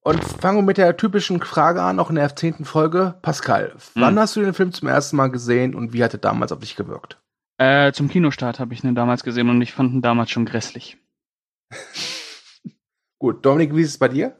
Und 0.00 0.22
fangen 0.24 0.58
wir 0.58 0.62
mit 0.62 0.78
der 0.78 0.96
typischen 0.96 1.40
Frage 1.42 1.82
an, 1.82 1.98
auch 1.98 2.08
in 2.08 2.16
der 2.16 2.34
zehnten 2.34 2.64
Folge. 2.64 3.16
Pascal, 3.20 3.74
wann 3.94 4.14
Hm. 4.14 4.20
hast 4.20 4.36
du 4.36 4.40
den 4.40 4.54
Film 4.54 4.72
zum 4.72 4.88
ersten 4.88 5.16
Mal 5.16 5.28
gesehen 5.30 5.74
und 5.74 5.92
wie 5.92 6.02
hat 6.02 6.14
er 6.14 6.20
damals 6.20 6.52
auf 6.52 6.60
dich 6.60 6.76
gewirkt? 6.76 7.18
Äh, 7.58 7.92
zum 7.92 8.08
Kinostart 8.08 8.60
habe 8.60 8.72
ich 8.72 8.84
ihn 8.84 8.94
damals 8.94 9.24
gesehen 9.24 9.50
und 9.50 9.60
ich 9.60 9.72
fand 9.72 9.92
ihn 9.92 10.00
damals 10.00 10.30
schon 10.30 10.46
grässlich. 10.46 10.96
Gut, 13.18 13.44
Dominik, 13.44 13.74
wie 13.74 13.82
ist 13.82 13.90
es 13.90 13.98
bei 13.98 14.08
dir? 14.08 14.36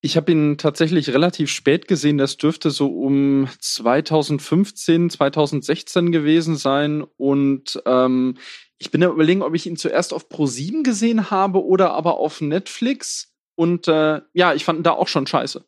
Ich 0.00 0.16
habe 0.16 0.30
ihn 0.30 0.58
tatsächlich 0.58 1.10
relativ 1.10 1.50
spät 1.50 1.88
gesehen. 1.88 2.18
Das 2.18 2.36
dürfte 2.36 2.70
so 2.70 2.86
um 2.88 3.48
2015, 3.58 5.10
2016 5.10 6.12
gewesen 6.12 6.56
sein. 6.56 7.04
Und 7.16 7.82
ähm, 7.84 8.36
ich 8.78 8.90
bin 8.90 9.00
da 9.00 9.08
überlegen, 9.08 9.42
ob 9.42 9.54
ich 9.54 9.66
ihn 9.66 9.76
zuerst 9.76 10.14
auf 10.14 10.28
Pro7 10.28 10.84
gesehen 10.84 11.30
habe 11.30 11.64
oder 11.64 11.92
aber 11.92 12.18
auf 12.18 12.40
Netflix. 12.40 13.34
Und 13.56 13.88
äh, 13.88 14.20
ja, 14.34 14.54
ich 14.54 14.64
fand 14.64 14.80
ihn 14.80 14.84
da 14.84 14.92
auch 14.92 15.08
schon 15.08 15.26
scheiße. 15.26 15.64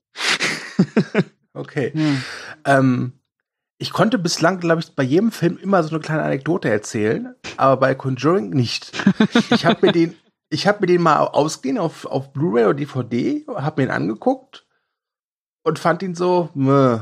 Okay. 1.53 1.93
Hm. 1.93 2.23
Ähm, 2.65 3.13
ich 3.79 3.93
konnte 3.93 4.19
bislang, 4.19 4.61
glaube 4.61 4.83
ich, 4.83 4.95
bei 4.95 5.03
jedem 5.03 5.33
Film 5.33 5.59
immer 5.59 5.83
so 5.83 5.91
eine 5.91 6.01
kleine 6.01 6.23
Anekdote 6.23 6.69
erzählen, 6.69 7.35
aber 7.57 7.79
bei 7.79 7.95
Conjuring 7.95 8.51
nicht. 8.51 8.93
Ich 9.51 9.65
habe 9.65 9.87
mir 9.87 9.93
den, 9.93 10.15
ich 10.51 10.67
habe 10.67 10.81
mir 10.81 10.87
den 10.87 11.03
mal 11.03 11.19
ausgeliehen 11.19 11.79
auf, 11.79 12.05
auf 12.07 12.33
Blu-ray 12.33 12.65
oder 12.65 12.75
DVD, 12.75 13.45
habe 13.55 13.81
mir 13.83 13.89
ihn 13.89 13.93
angeguckt 13.95 14.67
und 15.63 15.79
fand 15.79 16.03
ihn 16.03 16.15
so, 16.15 16.51
meh, 16.55 16.99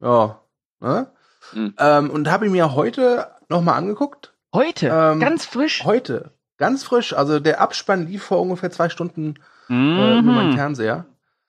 ja, 0.00 0.40
ne? 0.80 1.10
Hm. 1.52 1.74
Ähm, 1.78 2.10
und 2.10 2.30
habe 2.30 2.46
ihn 2.46 2.52
mir 2.52 2.74
heute 2.74 3.30
noch 3.48 3.62
mal 3.62 3.74
angeguckt. 3.74 4.34
Heute, 4.54 4.88
Ähm, 4.88 5.20
ganz 5.20 5.44
frisch. 5.46 5.84
Heute, 5.84 6.32
ganz 6.58 6.84
frisch. 6.84 7.12
Also 7.14 7.40
der 7.40 7.60
Abspann 7.60 8.06
lief 8.06 8.22
vor 8.24 8.40
ungefähr 8.40 8.70
zwei 8.70 8.88
Stunden 8.88 9.34
äh, 9.68 9.72
Mhm. 9.72 10.18
über 10.24 10.32
meinen 10.32 10.52
Fernseher. 10.56 11.06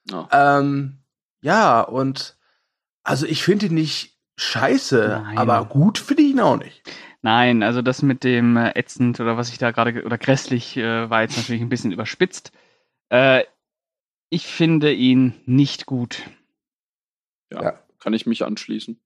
Ja. 0.10 0.27
Ähm, 0.31 1.00
ja, 1.41 1.81
und 1.81 2.38
also 3.03 3.25
ich 3.25 3.43
finde 3.43 3.65
ihn 3.67 3.74
nicht 3.74 4.17
scheiße, 4.38 5.22
Nein. 5.24 5.38
aber 5.38 5.65
gut 5.65 5.98
finde 6.00 6.24
ich 6.24 6.29
ihn 6.31 6.39
auch 6.39 6.58
nicht. 6.58 6.84
Nein, 7.24 7.62
also 7.62 7.82
das 7.82 8.01
mit 8.01 8.24
dem 8.24 8.58
äh, 8.58 8.72
ätzend 8.75 9.20
oder 9.20 9.38
was 9.38 9.50
ich 9.50 9.58
da 9.60 9.72
gerade 9.72 9.94
ge- 9.94 10.04
oder 10.04 10.18
grässlich 10.18 10.75
äh, 10.78 11.10
war 11.10 11.22
jetzt 11.22 11.38
natürlich 11.38 11.62
ein 11.62 11.70
bisschen 11.70 11.92
überspitzt. 11.92 12.51
Äh, 13.10 13.44
ich 14.30 14.48
finde 14.48 14.92
ihn 14.92 15.34
nicht 15.46 15.86
gut. 15.86 16.24
Ja, 17.51 17.62
Ja. 17.63 17.80
kann 18.00 18.13
ich 18.13 18.25
mich 18.25 18.44
anschließen. 18.44 19.00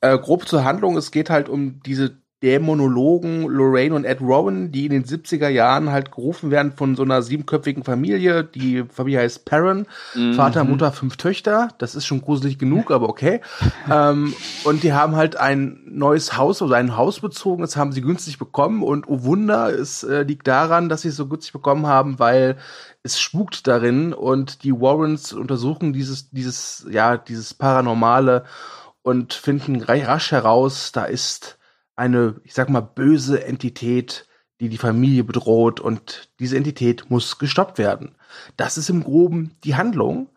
Äh, 0.00 0.18
grob 0.18 0.48
zur 0.48 0.64
Handlung, 0.64 0.96
es 0.96 1.10
geht 1.10 1.28
halt 1.28 1.48
um 1.48 1.82
diese 1.82 2.22
Dämonologen 2.42 3.42
Lorraine 3.48 3.94
und 3.94 4.04
Ed 4.04 4.20
Rowan, 4.20 4.70
die 4.70 4.86
in 4.86 4.92
den 4.92 5.04
70er 5.04 5.48
Jahren 5.48 5.90
halt 5.90 6.12
gerufen 6.12 6.50
werden 6.52 6.72
von 6.72 6.94
so 6.94 7.02
einer 7.02 7.20
siebenköpfigen 7.22 7.82
Familie. 7.82 8.44
Die 8.44 8.84
Familie 8.88 9.20
heißt 9.20 9.44
Perrin. 9.44 9.86
Mhm. 10.14 10.34
Vater, 10.34 10.62
Mutter, 10.62 10.92
fünf 10.92 11.16
Töchter. 11.16 11.68
Das 11.78 11.96
ist 11.96 12.06
schon 12.06 12.20
gruselig 12.20 12.58
genug, 12.58 12.92
aber 12.92 13.08
okay. 13.08 13.40
ähm, 13.90 14.34
und 14.64 14.84
die 14.84 14.92
haben 14.92 15.16
halt 15.16 15.36
ein 15.36 15.80
neues 15.86 16.36
Haus 16.36 16.62
oder 16.62 16.76
ein 16.76 16.96
Haus 16.96 17.20
bezogen. 17.20 17.62
Das 17.62 17.76
haben 17.76 17.90
sie 17.92 18.02
günstig 18.02 18.38
bekommen. 18.38 18.84
Und 18.84 19.08
oh 19.08 19.24
Wunder, 19.24 19.70
es 19.70 20.04
äh, 20.04 20.22
liegt 20.22 20.46
daran, 20.46 20.88
dass 20.88 21.02
sie 21.02 21.08
es 21.08 21.16
so 21.16 21.26
günstig 21.26 21.52
bekommen 21.52 21.86
haben, 21.88 22.20
weil 22.20 22.56
es 23.02 23.18
spukt 23.18 23.66
darin 23.66 24.12
und 24.12 24.62
die 24.62 24.72
Warrens 24.72 25.32
untersuchen 25.32 25.92
dieses, 25.92 26.30
dieses, 26.30 26.86
ja, 26.90 27.16
dieses 27.16 27.54
Paranormale 27.54 28.44
und 29.02 29.34
finden 29.34 29.80
ra- 29.80 30.04
rasch 30.04 30.30
heraus, 30.30 30.92
da 30.92 31.04
ist 31.04 31.57
eine, 31.98 32.36
ich 32.44 32.54
sag 32.54 32.70
mal, 32.70 32.80
böse 32.80 33.44
Entität, 33.44 34.26
die 34.60 34.68
die 34.68 34.78
Familie 34.78 35.24
bedroht 35.24 35.80
und 35.80 36.30
diese 36.38 36.56
Entität 36.56 37.10
muss 37.10 37.38
gestoppt 37.38 37.78
werden. 37.78 38.14
Das 38.56 38.78
ist 38.78 38.88
im 38.88 39.04
Groben 39.04 39.52
die 39.64 39.76
Handlung. 39.76 40.28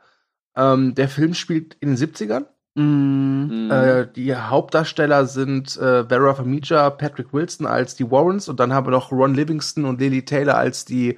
Ähm, 0.55 0.95
der 0.95 1.09
Film 1.09 1.33
spielt 1.33 1.75
in 1.79 1.95
den 1.95 1.97
70ern. 1.97 2.45
Mm. 2.75 3.69
Äh, 3.69 4.07
die 4.15 4.35
Hauptdarsteller 4.35 5.25
sind 5.25 5.75
äh, 5.77 6.05
Vera 6.07 6.33
Farmiga, 6.35 6.89
Patrick 6.89 7.33
Wilson 7.33 7.67
als 7.67 7.95
die 7.95 8.09
Warrens 8.09 8.47
und 8.47 8.59
dann 8.59 8.73
haben 8.73 8.87
wir 8.87 8.91
noch 8.91 9.11
Ron 9.11 9.33
Livingston 9.33 9.85
und 9.85 9.99
Lily 9.99 10.23
Taylor 10.23 10.57
als 10.57 10.85
die 10.85 11.17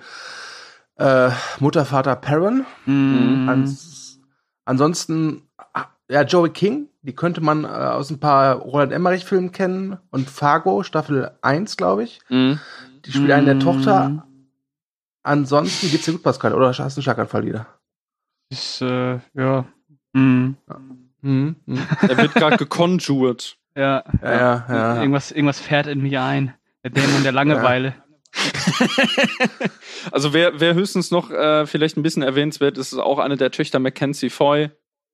äh, 0.98 1.30
Mutter, 1.60 1.86
Vater 1.86 2.16
Perrin. 2.16 2.66
mm, 2.86 3.50
Ans 3.50 4.20
ansonsten, 4.66 5.44
ja, 6.14 6.22
Joey 6.24 6.52
King, 6.52 6.90
die 7.02 7.14
könnte 7.16 7.42
man 7.42 7.64
äh, 7.64 7.68
aus 7.68 8.10
ein 8.12 8.20
paar 8.20 8.56
Roland 8.58 8.92
Emmerich-Filmen 8.94 9.52
kennen 9.52 9.98
und 10.12 10.30
Fargo, 10.30 10.84
Staffel 10.84 11.32
1, 11.42 11.76
glaube 11.76 12.04
ich. 12.04 12.20
Mhm. 12.30 12.60
Die 13.06 13.12
spielt 13.12 13.32
eine 13.32 13.46
der 13.48 13.56
Mm. 13.56 13.60
Tochter. 13.60 14.26
Ansonsten 15.24 15.90
geht's 15.90 16.06
dir 16.06 16.12
gut, 16.14 16.24
Pascal, 16.24 16.54
oder 16.54 16.68
hast 16.68 16.78
du 16.80 16.84
einen 16.84 17.02
Schlaganfall 17.02 17.46
wieder? 17.46 17.68
ist, 18.50 18.82
äh, 18.82 19.20
ja. 19.34 19.66
Mm, 20.14 20.52
Mhm. 21.22 21.56
mhm. 21.66 21.88
Er 22.02 22.18
wird 22.18 22.34
gerade 22.36 22.58
geconjured. 22.58 23.58
ja. 23.76 24.04
Ja, 24.22 24.32
ja, 24.32 24.66
ja. 24.70 24.96
Irgendwas, 25.02 25.32
irgendwas 25.32 25.60
fährt 25.60 25.88
in 25.88 26.02
mich 26.02 26.18
ein. 26.20 26.54
Der 26.84 26.92
Dämon 26.92 27.24
der 27.24 27.32
Langeweile. 27.40 27.96
Also 30.12 30.34
wer, 30.34 30.60
wer 30.60 30.74
höchstens 30.76 31.12
noch 31.12 31.32
äh, 31.32 31.66
vielleicht 31.66 31.98
ein 31.98 32.04
bisschen 32.04 32.24
erwähnenswert 32.24 32.78
ist, 32.78 32.94
ist 32.94 33.00
auch 33.00 33.20
eine 33.20 33.38
der 33.38 33.52
Töchter 33.52 33.80
Mackenzie 33.80 34.30
Foy. 34.30 34.70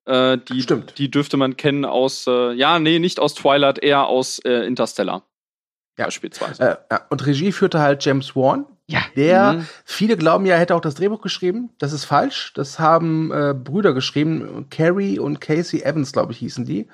Äh, 0.05 0.37
die, 0.37 0.61
Stimmt. 0.61 0.97
die 0.97 1.11
dürfte 1.11 1.37
man 1.37 1.57
kennen 1.57 1.85
aus, 1.85 2.25
äh, 2.27 2.53
ja, 2.53 2.79
nee, 2.79 2.99
nicht 2.99 3.19
aus 3.19 3.33
Twilight, 3.35 3.79
eher 3.79 4.07
aus 4.07 4.39
äh, 4.39 4.65
Interstellar. 4.65 5.23
Ja. 5.97 6.05
Beispielsweise. 6.05 6.63
Äh, 6.63 6.77
ja. 6.91 7.01
Und 7.09 7.25
Regie 7.25 7.51
führte 7.51 7.79
halt 7.79 8.03
James 8.05 8.35
Wan. 8.35 8.65
Ja. 8.87 9.01
Der, 9.15 9.53
Mhm. 9.53 9.67
viele 9.85 10.17
glauben 10.17 10.45
ja, 10.47 10.55
er 10.55 10.61
hätte 10.61 10.73
auch 10.75 10.81
das 10.81 10.95
Drehbuch 10.95 11.21
geschrieben. 11.21 11.69
Das 11.77 11.93
ist 11.93 12.05
falsch. 12.05 12.53
Das 12.55 12.79
haben 12.79 13.31
äh, 13.31 13.53
Brüder 13.53 13.93
geschrieben. 13.93 14.67
Carrie 14.71 15.19
und 15.19 15.41
Casey 15.41 15.81
Evans, 15.83 16.11
glaube 16.11 16.31
ich, 16.31 16.39
hießen 16.39 16.65
die. 16.65 16.87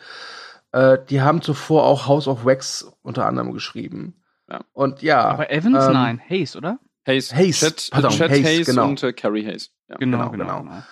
Äh, 0.73 0.97
die 1.09 1.21
haben 1.21 1.41
zuvor 1.41 1.85
auch 1.85 2.07
House 2.07 2.27
of 2.27 2.43
Wax 2.43 2.91
unter 3.01 3.25
anderem 3.25 3.53
geschrieben. 3.53 4.21
Ja. 4.49 4.61
Und 4.73 5.01
ja. 5.03 5.23
Aber 5.23 5.49
Evans, 5.51 5.85
ähm, 5.85 5.93
nein. 5.93 6.21
Hayes, 6.29 6.55
oder? 6.57 6.79
Hayes, 7.07 7.33
Hayes, 7.33 7.59
Chad, 7.59 7.87
pardon, 7.91 8.11
Chad 8.11 8.31
Hayes, 8.31 8.45
Hayes, 8.45 8.65
genau. 8.67 8.87
und 8.87 9.01
äh, 9.03 9.13
Carrie 9.13 9.45
Hayes. 9.45 9.71
Ja. 9.87 9.95
Genau, 9.97 10.29
genau, 10.31 10.31
genau. 10.31 10.63
genau. 10.63 10.83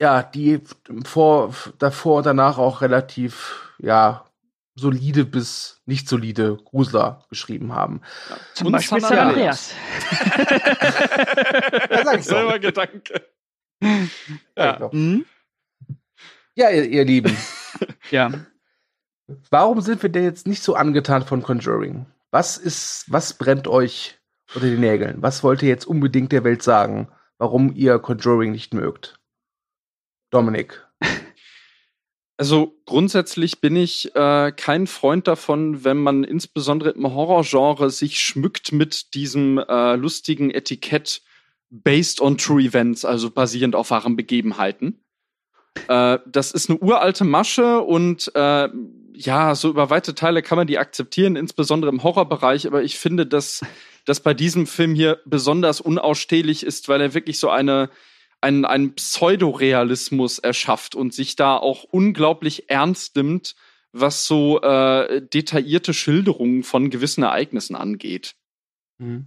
Ja, 0.00 0.22
die 0.22 0.60
vor, 1.04 1.54
davor 1.78 2.18
und 2.18 2.26
danach 2.26 2.58
auch 2.58 2.80
relativ, 2.80 3.74
ja, 3.78 4.24
solide 4.76 5.24
bis 5.24 5.80
nicht 5.86 6.08
solide 6.08 6.56
Grusler 6.56 7.24
geschrieben 7.30 7.72
haben. 7.74 8.00
Ja. 8.28 8.36
Zum 8.54 8.66
Und 8.66 8.72
Beispiel 8.72 9.00
San 9.00 9.18
Andreas. 9.18 9.72
Andreas. 10.22 10.90
Ja, 11.90 12.04
sag 12.04 12.18
ich 12.20 12.26
doch. 12.26 12.36
Selber 12.36 12.58
Gedanke. 12.58 13.28
Ja, 13.80 14.80
Ja. 14.80 14.90
Hm? 14.90 15.24
ja 16.54 16.70
ihr, 16.70 16.84
ihr 16.84 17.04
Lieben. 17.04 17.36
Ja. 18.10 18.30
Warum 19.50 19.80
sind 19.80 20.02
wir 20.02 20.10
denn 20.10 20.24
jetzt 20.24 20.46
nicht 20.46 20.62
so 20.62 20.74
angetan 20.74 21.24
von 21.24 21.42
Conjuring? 21.42 22.06
Was 22.30 22.56
ist, 22.58 23.06
was 23.08 23.32
brennt 23.32 23.66
euch 23.66 24.18
unter 24.54 24.68
den 24.68 24.80
Nägeln? 24.80 25.22
Was 25.22 25.42
wollt 25.42 25.62
ihr 25.62 25.68
jetzt 25.70 25.86
unbedingt 25.86 26.30
der 26.32 26.44
Welt 26.44 26.62
sagen, 26.62 27.08
warum 27.38 27.74
ihr 27.74 27.98
Conjuring 27.98 28.52
nicht 28.52 28.74
mögt? 28.74 29.18
Dominik. 30.34 30.84
Also 32.36 32.76
grundsätzlich 32.84 33.60
bin 33.60 33.76
ich 33.76 34.14
äh, 34.16 34.50
kein 34.50 34.88
Freund 34.88 35.28
davon, 35.28 35.84
wenn 35.84 35.98
man 35.98 36.24
insbesondere 36.24 36.90
im 36.90 37.14
Horrorgenre 37.14 37.90
sich 37.90 38.18
schmückt 38.18 38.72
mit 38.72 39.14
diesem 39.14 39.58
äh, 39.58 39.94
lustigen 39.94 40.50
Etikett 40.50 41.22
based 41.70 42.20
on 42.20 42.36
true 42.36 42.60
events, 42.60 43.04
also 43.04 43.30
basierend 43.30 43.76
auf 43.76 43.90
wahren 43.92 44.16
Begebenheiten. 44.16 45.04
Äh, 45.86 46.18
das 46.26 46.50
ist 46.50 46.68
eine 46.68 46.80
uralte 46.80 47.22
Masche 47.22 47.80
und 47.80 48.32
äh, 48.34 48.68
ja, 49.12 49.54
so 49.54 49.70
über 49.70 49.90
weite 49.90 50.16
Teile 50.16 50.42
kann 50.42 50.56
man 50.56 50.66
die 50.66 50.78
akzeptieren, 50.78 51.36
insbesondere 51.36 51.92
im 51.92 52.02
Horrorbereich, 52.02 52.66
aber 52.66 52.82
ich 52.82 52.98
finde, 52.98 53.26
dass 53.26 53.60
das 54.06 54.18
bei 54.18 54.34
diesem 54.34 54.66
Film 54.66 54.96
hier 54.96 55.20
besonders 55.24 55.80
unausstehlich 55.80 56.66
ist, 56.66 56.88
weil 56.88 57.00
er 57.00 57.14
wirklich 57.14 57.38
so 57.38 57.48
eine 57.48 57.90
einen, 58.44 58.64
einen 58.64 58.94
Pseudorealismus 58.94 60.38
erschafft 60.38 60.94
und 60.94 61.12
sich 61.12 61.34
da 61.34 61.56
auch 61.56 61.84
unglaublich 61.84 62.70
ernst 62.70 63.16
nimmt, 63.16 63.56
was 63.92 64.26
so 64.26 64.60
äh, 64.60 65.22
detaillierte 65.22 65.94
Schilderungen 65.94 66.62
von 66.62 66.90
gewissen 66.90 67.24
Ereignissen 67.24 67.74
angeht. 67.74 68.34
Mhm. 68.98 69.24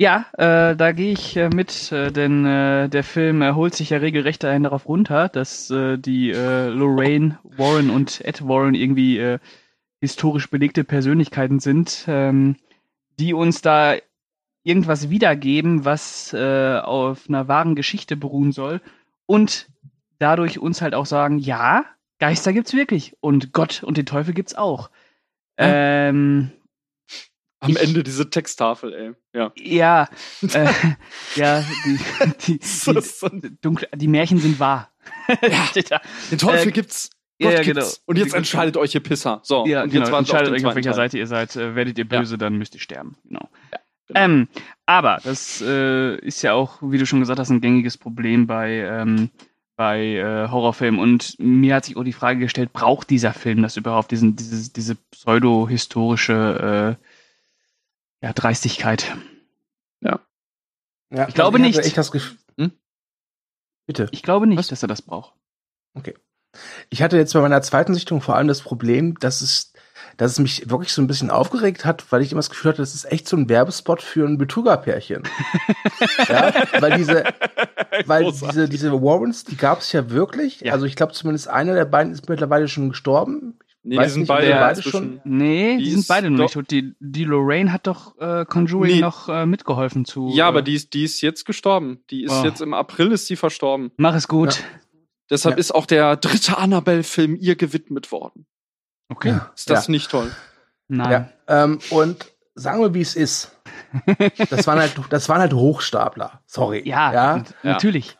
Ja, 0.00 0.26
äh, 0.34 0.76
da 0.76 0.92
gehe 0.92 1.12
ich 1.12 1.36
äh, 1.36 1.48
mit, 1.48 1.90
äh, 1.90 2.12
denn 2.12 2.46
äh, 2.46 2.88
der 2.88 3.02
Film 3.02 3.42
erholt 3.42 3.74
sich 3.74 3.90
ja 3.90 3.98
regelrecht 3.98 4.44
einen 4.44 4.62
darauf 4.64 4.86
runter, 4.86 5.28
dass 5.28 5.70
äh, 5.70 5.98
die 5.98 6.30
äh, 6.30 6.68
Lorraine 6.68 7.38
Warren 7.42 7.90
und 7.90 8.20
Ed 8.24 8.46
Warren 8.46 8.74
irgendwie 8.74 9.18
äh, 9.18 9.38
historisch 10.00 10.50
belegte 10.50 10.84
Persönlichkeiten 10.84 11.58
sind, 11.58 12.04
ähm, 12.06 12.54
die 13.18 13.34
uns 13.34 13.60
da 13.60 13.96
irgendwas 14.68 15.08
wiedergeben, 15.08 15.86
was 15.86 16.32
äh, 16.34 16.78
auf 16.78 17.28
einer 17.28 17.48
wahren 17.48 17.74
Geschichte 17.74 18.16
beruhen 18.16 18.52
soll 18.52 18.82
und 19.26 19.68
dadurch 20.18 20.58
uns 20.58 20.82
halt 20.82 20.94
auch 20.94 21.06
sagen, 21.06 21.38
ja, 21.38 21.86
Geister 22.18 22.52
gibt's 22.52 22.74
wirklich 22.74 23.16
und 23.20 23.52
Gott 23.52 23.82
und 23.82 23.96
den 23.96 24.04
Teufel 24.04 24.34
gibt's 24.34 24.54
auch. 24.54 24.90
Ja. 25.58 26.08
Ähm, 26.08 26.50
am 27.60 27.70
ich, 27.70 27.80
Ende 27.80 28.02
diese 28.02 28.28
Texttafel, 28.28 28.92
ey. 28.92 29.12
Ja. 29.32 29.52
Ja, 29.56 30.08
äh, 30.42 30.68
ja, 31.34 31.64
die, 31.84 31.98
die, 32.46 32.58
die, 33.42 33.60
dunkle, 33.60 33.88
die 33.94 34.08
Märchen 34.08 34.38
sind 34.38 34.60
wahr. 34.60 34.92
Ja, 35.42 35.66
den 36.30 36.38
Teufel 36.38 36.68
äh, 36.68 36.72
gibt's. 36.72 37.10
Gott 37.40 37.52
ja, 37.52 37.62
genau. 37.62 37.80
Gibt's. 37.80 38.02
Und 38.04 38.18
jetzt 38.18 38.34
entscheidet 38.34 38.76
euch 38.76 38.94
ihr 38.94 39.02
Pisser. 39.02 39.40
So, 39.44 39.64
ja, 39.66 39.84
und 39.84 39.90
genau. 39.90 40.04
jetzt 40.04 40.14
entscheidet 40.14 40.52
euch, 40.52 40.66
auf 40.66 40.74
welcher 40.74 40.94
Seite 40.94 41.16
ihr 41.18 41.26
seid. 41.26 41.56
Äh, 41.56 41.74
werdet 41.74 41.96
ihr 41.98 42.08
böse, 42.08 42.34
ja. 42.34 42.38
dann 42.38 42.56
müsst 42.56 42.74
ihr 42.74 42.80
sterben. 42.80 43.16
Genau. 43.24 43.48
Ja, 43.72 43.78
genau. 44.08 44.20
Ähm, 44.20 44.48
aber 44.86 45.20
das 45.22 45.60
äh, 45.60 46.16
ist 46.16 46.42
ja 46.42 46.54
auch, 46.54 46.78
wie 46.82 46.98
du 46.98 47.06
schon 47.06 47.20
gesagt 47.20 47.38
hast, 47.38 47.50
ein 47.50 47.60
gängiges 47.60 47.96
Problem 47.96 48.46
bei, 48.46 48.70
ähm, 48.70 49.30
bei 49.76 50.16
äh, 50.16 50.48
Horrorfilmen. 50.48 51.00
Und 51.00 51.36
mir 51.38 51.76
hat 51.76 51.84
sich 51.84 51.96
auch 51.96 52.04
die 52.04 52.12
Frage 52.12 52.40
gestellt, 52.40 52.72
braucht 52.72 53.10
dieser 53.10 53.32
Film 53.32 53.62
das 53.62 53.76
überhaupt, 53.76 54.10
diesen, 54.10 54.36
diese, 54.36 54.72
diese 54.72 54.96
pseudo-historische 54.96 56.96
äh, 56.98 58.26
ja, 58.26 58.32
Dreistigkeit. 58.32 59.16
Ja. 60.00 60.20
ja 61.10 61.28
ich 61.28 61.34
glaube 61.34 61.58
nicht. 61.58 61.78
Ich 61.78 61.94
das 61.94 62.12
hm? 62.12 62.72
Bitte. 63.86 64.08
Ich 64.10 64.22
glaube 64.22 64.46
nicht, 64.46 64.58
Was? 64.58 64.68
dass 64.68 64.82
er 64.82 64.88
das 64.88 65.02
braucht. 65.02 65.34
Okay. 65.94 66.14
Ich 66.90 67.02
hatte 67.02 67.16
jetzt 67.16 67.32
bei 67.32 67.40
meiner 67.40 67.62
zweiten 67.62 67.94
Sichtung 67.94 68.20
vor 68.20 68.36
allem 68.36 68.48
das 68.48 68.62
Problem, 68.62 69.18
dass 69.18 69.42
es, 69.42 69.72
dass 70.18 70.32
es 70.32 70.38
mich 70.40 70.68
wirklich 70.68 70.92
so 70.92 71.00
ein 71.00 71.06
bisschen 71.06 71.30
aufgeregt 71.30 71.84
hat, 71.84 72.04
weil 72.10 72.22
ich 72.22 72.32
immer 72.32 72.40
das 72.40 72.50
Gefühl 72.50 72.70
hatte, 72.70 72.82
das 72.82 72.94
ist 72.94 73.10
echt 73.10 73.28
so 73.28 73.36
ein 73.36 73.48
Werbespot 73.48 74.02
für 74.02 74.26
ein 74.26 74.36
Betrügerpärchen. 74.36 75.22
ja, 76.28 76.52
weil 76.80 76.98
diese, 76.98 77.24
weil 78.04 78.24
diese, 78.24 78.68
diese 78.68 78.92
Warrens, 78.92 79.44
die 79.44 79.56
gab 79.56 79.78
es 79.78 79.92
ja 79.92 80.10
wirklich. 80.10 80.60
Ja. 80.60 80.72
Also 80.72 80.86
ich 80.86 80.96
glaube 80.96 81.12
zumindest 81.12 81.48
einer 81.48 81.74
der 81.74 81.84
beiden 81.84 82.12
ist 82.12 82.28
mittlerweile 82.28 82.66
schon 82.66 82.90
gestorben. 82.90 83.58
Nee, 83.84 83.96
Weiß 83.96 84.06
die 84.06 84.10
sind 84.10 84.20
nicht, 84.22 84.28
beide, 84.28 84.50
beide 84.50 84.82
schon. 84.82 85.20
Nee, 85.22 85.76
die, 85.78 85.84
die 85.84 85.90
sind 85.92 86.08
beide 86.08 86.30
noch 86.30 86.40
nicht 86.40 86.54
tot. 86.54 86.70
Die, 86.72 86.94
die 86.98 87.24
Lorraine 87.24 87.72
hat 87.72 87.86
doch 87.86 88.18
äh, 88.18 88.44
Conjuring 88.44 88.96
nee. 88.96 89.00
noch 89.00 89.28
äh, 89.28 89.46
mitgeholfen 89.46 90.04
zu. 90.04 90.30
Ja, 90.34 90.46
äh, 90.46 90.48
aber 90.48 90.62
die 90.62 90.74
ist, 90.74 90.94
die 90.94 91.04
ist 91.04 91.20
jetzt 91.20 91.44
gestorben. 91.46 92.00
Die 92.10 92.24
ist 92.24 92.32
oh. 92.32 92.44
jetzt 92.44 92.60
im 92.60 92.74
April 92.74 93.12
ist 93.12 93.28
sie 93.28 93.36
verstorben. 93.36 93.92
Mach 93.96 94.16
es 94.16 94.26
gut. 94.26 94.56
Ja. 94.56 94.64
Deshalb 95.30 95.56
ja. 95.56 95.60
ist 95.60 95.72
auch 95.72 95.86
der 95.86 96.16
dritte 96.16 96.58
Annabelle-Film 96.58 97.36
ihr 97.36 97.54
gewidmet 97.54 98.10
worden. 98.10 98.46
Okay. 99.08 99.30
Ja. 99.30 99.50
Ist 99.54 99.70
das 99.70 99.88
nicht 99.88 100.10
toll? 100.10 100.30
Nein. 100.88 101.10
Ja. 101.10 101.64
Ähm, 101.64 101.78
und 101.90 102.32
sagen 102.54 102.80
wir, 102.80 102.94
wie 102.94 103.00
es 103.00 103.16
ist. 103.16 103.52
Das 104.50 104.66
waren 104.66 104.78
halt, 104.78 104.94
das 105.10 105.28
waren 105.28 105.40
halt 105.40 105.54
Hochstapler. 105.54 106.42
Sorry. 106.46 106.86
Ja, 106.86 107.12
ja? 107.12 107.44
natürlich. 107.62 108.18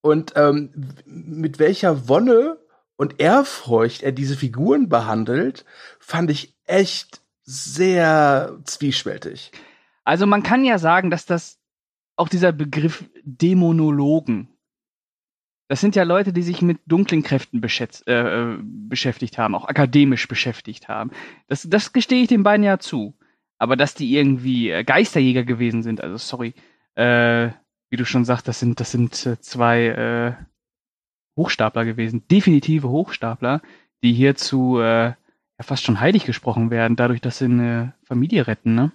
Und 0.00 0.32
ähm, 0.36 0.72
mit 1.04 1.58
welcher 1.58 2.08
Wonne 2.08 2.58
und 2.96 3.20
Ehrfurcht 3.20 4.02
er 4.02 4.12
diese 4.12 4.36
Figuren 4.36 4.88
behandelt, 4.88 5.64
fand 5.98 6.30
ich 6.30 6.56
echt 6.64 7.20
sehr 7.42 8.58
zwiespältig. 8.64 9.52
Also 10.04 10.26
man 10.26 10.42
kann 10.42 10.64
ja 10.64 10.78
sagen, 10.78 11.10
dass 11.10 11.26
das 11.26 11.58
auch 12.16 12.28
dieser 12.28 12.52
Begriff 12.52 13.04
Dämonologen, 13.24 14.48
das 15.70 15.80
sind 15.80 15.94
ja 15.94 16.02
Leute, 16.02 16.32
die 16.32 16.42
sich 16.42 16.62
mit 16.62 16.80
dunklen 16.86 17.22
Kräften 17.22 17.62
äh, 17.62 18.56
beschäftigt 18.60 19.38
haben, 19.38 19.54
auch 19.54 19.68
akademisch 19.68 20.26
beschäftigt 20.26 20.88
haben. 20.88 21.12
Das, 21.46 21.62
das 21.62 21.92
gestehe 21.92 22.22
ich 22.22 22.28
den 22.28 22.42
beiden 22.42 22.64
ja 22.64 22.80
zu. 22.80 23.14
Aber 23.56 23.76
dass 23.76 23.94
die 23.94 24.12
irgendwie 24.16 24.70
äh, 24.70 24.82
Geisterjäger 24.82 25.44
gewesen 25.44 25.84
sind, 25.84 26.00
also 26.00 26.16
sorry, 26.16 26.54
äh, 26.96 27.50
wie 27.88 27.96
du 27.96 28.04
schon 28.04 28.24
sagst, 28.24 28.48
das 28.48 28.58
sind, 28.58 28.80
das 28.80 28.90
sind 28.90 29.24
äh, 29.26 29.40
zwei 29.40 29.86
äh, 29.86 30.44
Hochstapler 31.38 31.84
gewesen, 31.84 32.26
definitive 32.26 32.88
Hochstapler, 32.88 33.62
die 34.02 34.12
hier 34.12 34.34
zu 34.34 34.80
äh, 34.80 35.04
ja, 35.04 35.14
fast 35.60 35.84
schon 35.84 36.00
heilig 36.00 36.24
gesprochen 36.24 36.72
werden, 36.72 36.96
dadurch, 36.96 37.20
dass 37.20 37.38
sie 37.38 37.44
eine 37.44 37.94
Familie 38.02 38.48
retten, 38.48 38.74
ne? 38.74 38.90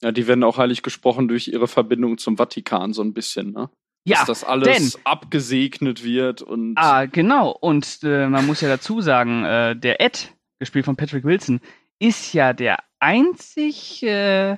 Ja, 0.00 0.10
die 0.10 0.26
werden 0.26 0.42
auch 0.42 0.56
heilig 0.56 0.82
gesprochen 0.82 1.28
durch 1.28 1.48
ihre 1.48 1.68
Verbindung 1.68 2.16
zum 2.16 2.38
Vatikan 2.38 2.94
so 2.94 3.02
ein 3.02 3.12
bisschen, 3.12 3.52
ne? 3.52 3.68
Ja, 4.04 4.18
dass 4.18 4.26
das 4.26 4.44
alles 4.44 4.92
denn, 4.94 5.02
abgesegnet 5.04 6.02
wird 6.02 6.42
und. 6.42 6.74
Ah, 6.76 7.06
genau. 7.06 7.50
Und 7.50 8.00
äh, 8.02 8.26
man 8.26 8.46
muss 8.46 8.60
ja 8.60 8.68
dazu 8.68 9.00
sagen, 9.00 9.44
äh, 9.44 9.76
der 9.76 10.00
Ed, 10.00 10.34
gespielt 10.58 10.84
von 10.84 10.96
Patrick 10.96 11.24
Wilson, 11.24 11.60
ist 12.00 12.32
ja 12.32 12.52
der 12.52 12.78
einzig 12.98 14.02
äh, 14.02 14.56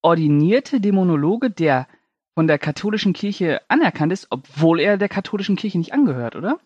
ordinierte 0.00 0.80
Dämonologe, 0.80 1.50
der 1.50 1.88
von 2.34 2.46
der 2.46 2.58
katholischen 2.58 3.12
Kirche 3.12 3.60
anerkannt 3.68 4.12
ist, 4.12 4.28
obwohl 4.30 4.80
er 4.80 4.96
der 4.96 5.08
katholischen 5.08 5.56
Kirche 5.56 5.78
nicht 5.78 5.92
angehört, 5.92 6.36
oder? 6.36 6.58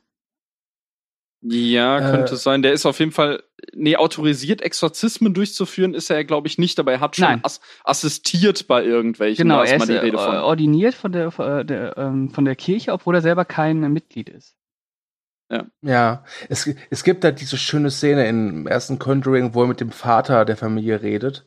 Ja, 1.42 2.00
könnte 2.00 2.34
äh, 2.34 2.36
sein. 2.36 2.62
Der 2.62 2.72
ist 2.72 2.84
auf 2.84 2.98
jeden 2.98 3.12
Fall, 3.12 3.42
nee, 3.72 3.96
autorisiert 3.96 4.60
Exorzismen 4.60 5.32
durchzuführen 5.32 5.94
ist 5.94 6.10
er, 6.10 6.24
glaube 6.24 6.48
ich, 6.48 6.58
nicht, 6.58 6.78
aber 6.78 6.92
er 6.92 7.00
hat 7.00 7.16
schon 7.16 7.40
ass 7.42 7.60
assistiert 7.82 8.66
bei 8.66 8.84
irgendwelchen. 8.84 9.44
Genau, 9.44 9.62
er 9.62 9.76
ist 9.76 9.88
äh, 9.88 10.14
ordiniert 10.14 10.94
von 10.94 11.12
der, 11.12 11.38
äh, 11.38 11.64
der 11.64 11.96
ähm, 11.96 12.30
von 12.30 12.44
der 12.44 12.56
Kirche, 12.56 12.92
obwohl 12.92 13.14
er 13.14 13.22
selber 13.22 13.46
kein 13.46 13.80
Mitglied 13.92 14.28
ist. 14.28 14.54
Ja. 15.50 15.66
Ja, 15.82 16.24
es, 16.48 16.70
es 16.90 17.02
gibt 17.04 17.24
da 17.24 17.30
diese 17.30 17.56
schöne 17.56 17.90
Szene 17.90 18.28
im 18.28 18.66
ersten 18.66 18.98
Conjuring, 18.98 19.54
wo 19.54 19.62
er 19.62 19.68
mit 19.68 19.80
dem 19.80 19.90
Vater 19.90 20.44
der 20.44 20.56
Familie 20.56 21.02
redet. 21.02 21.44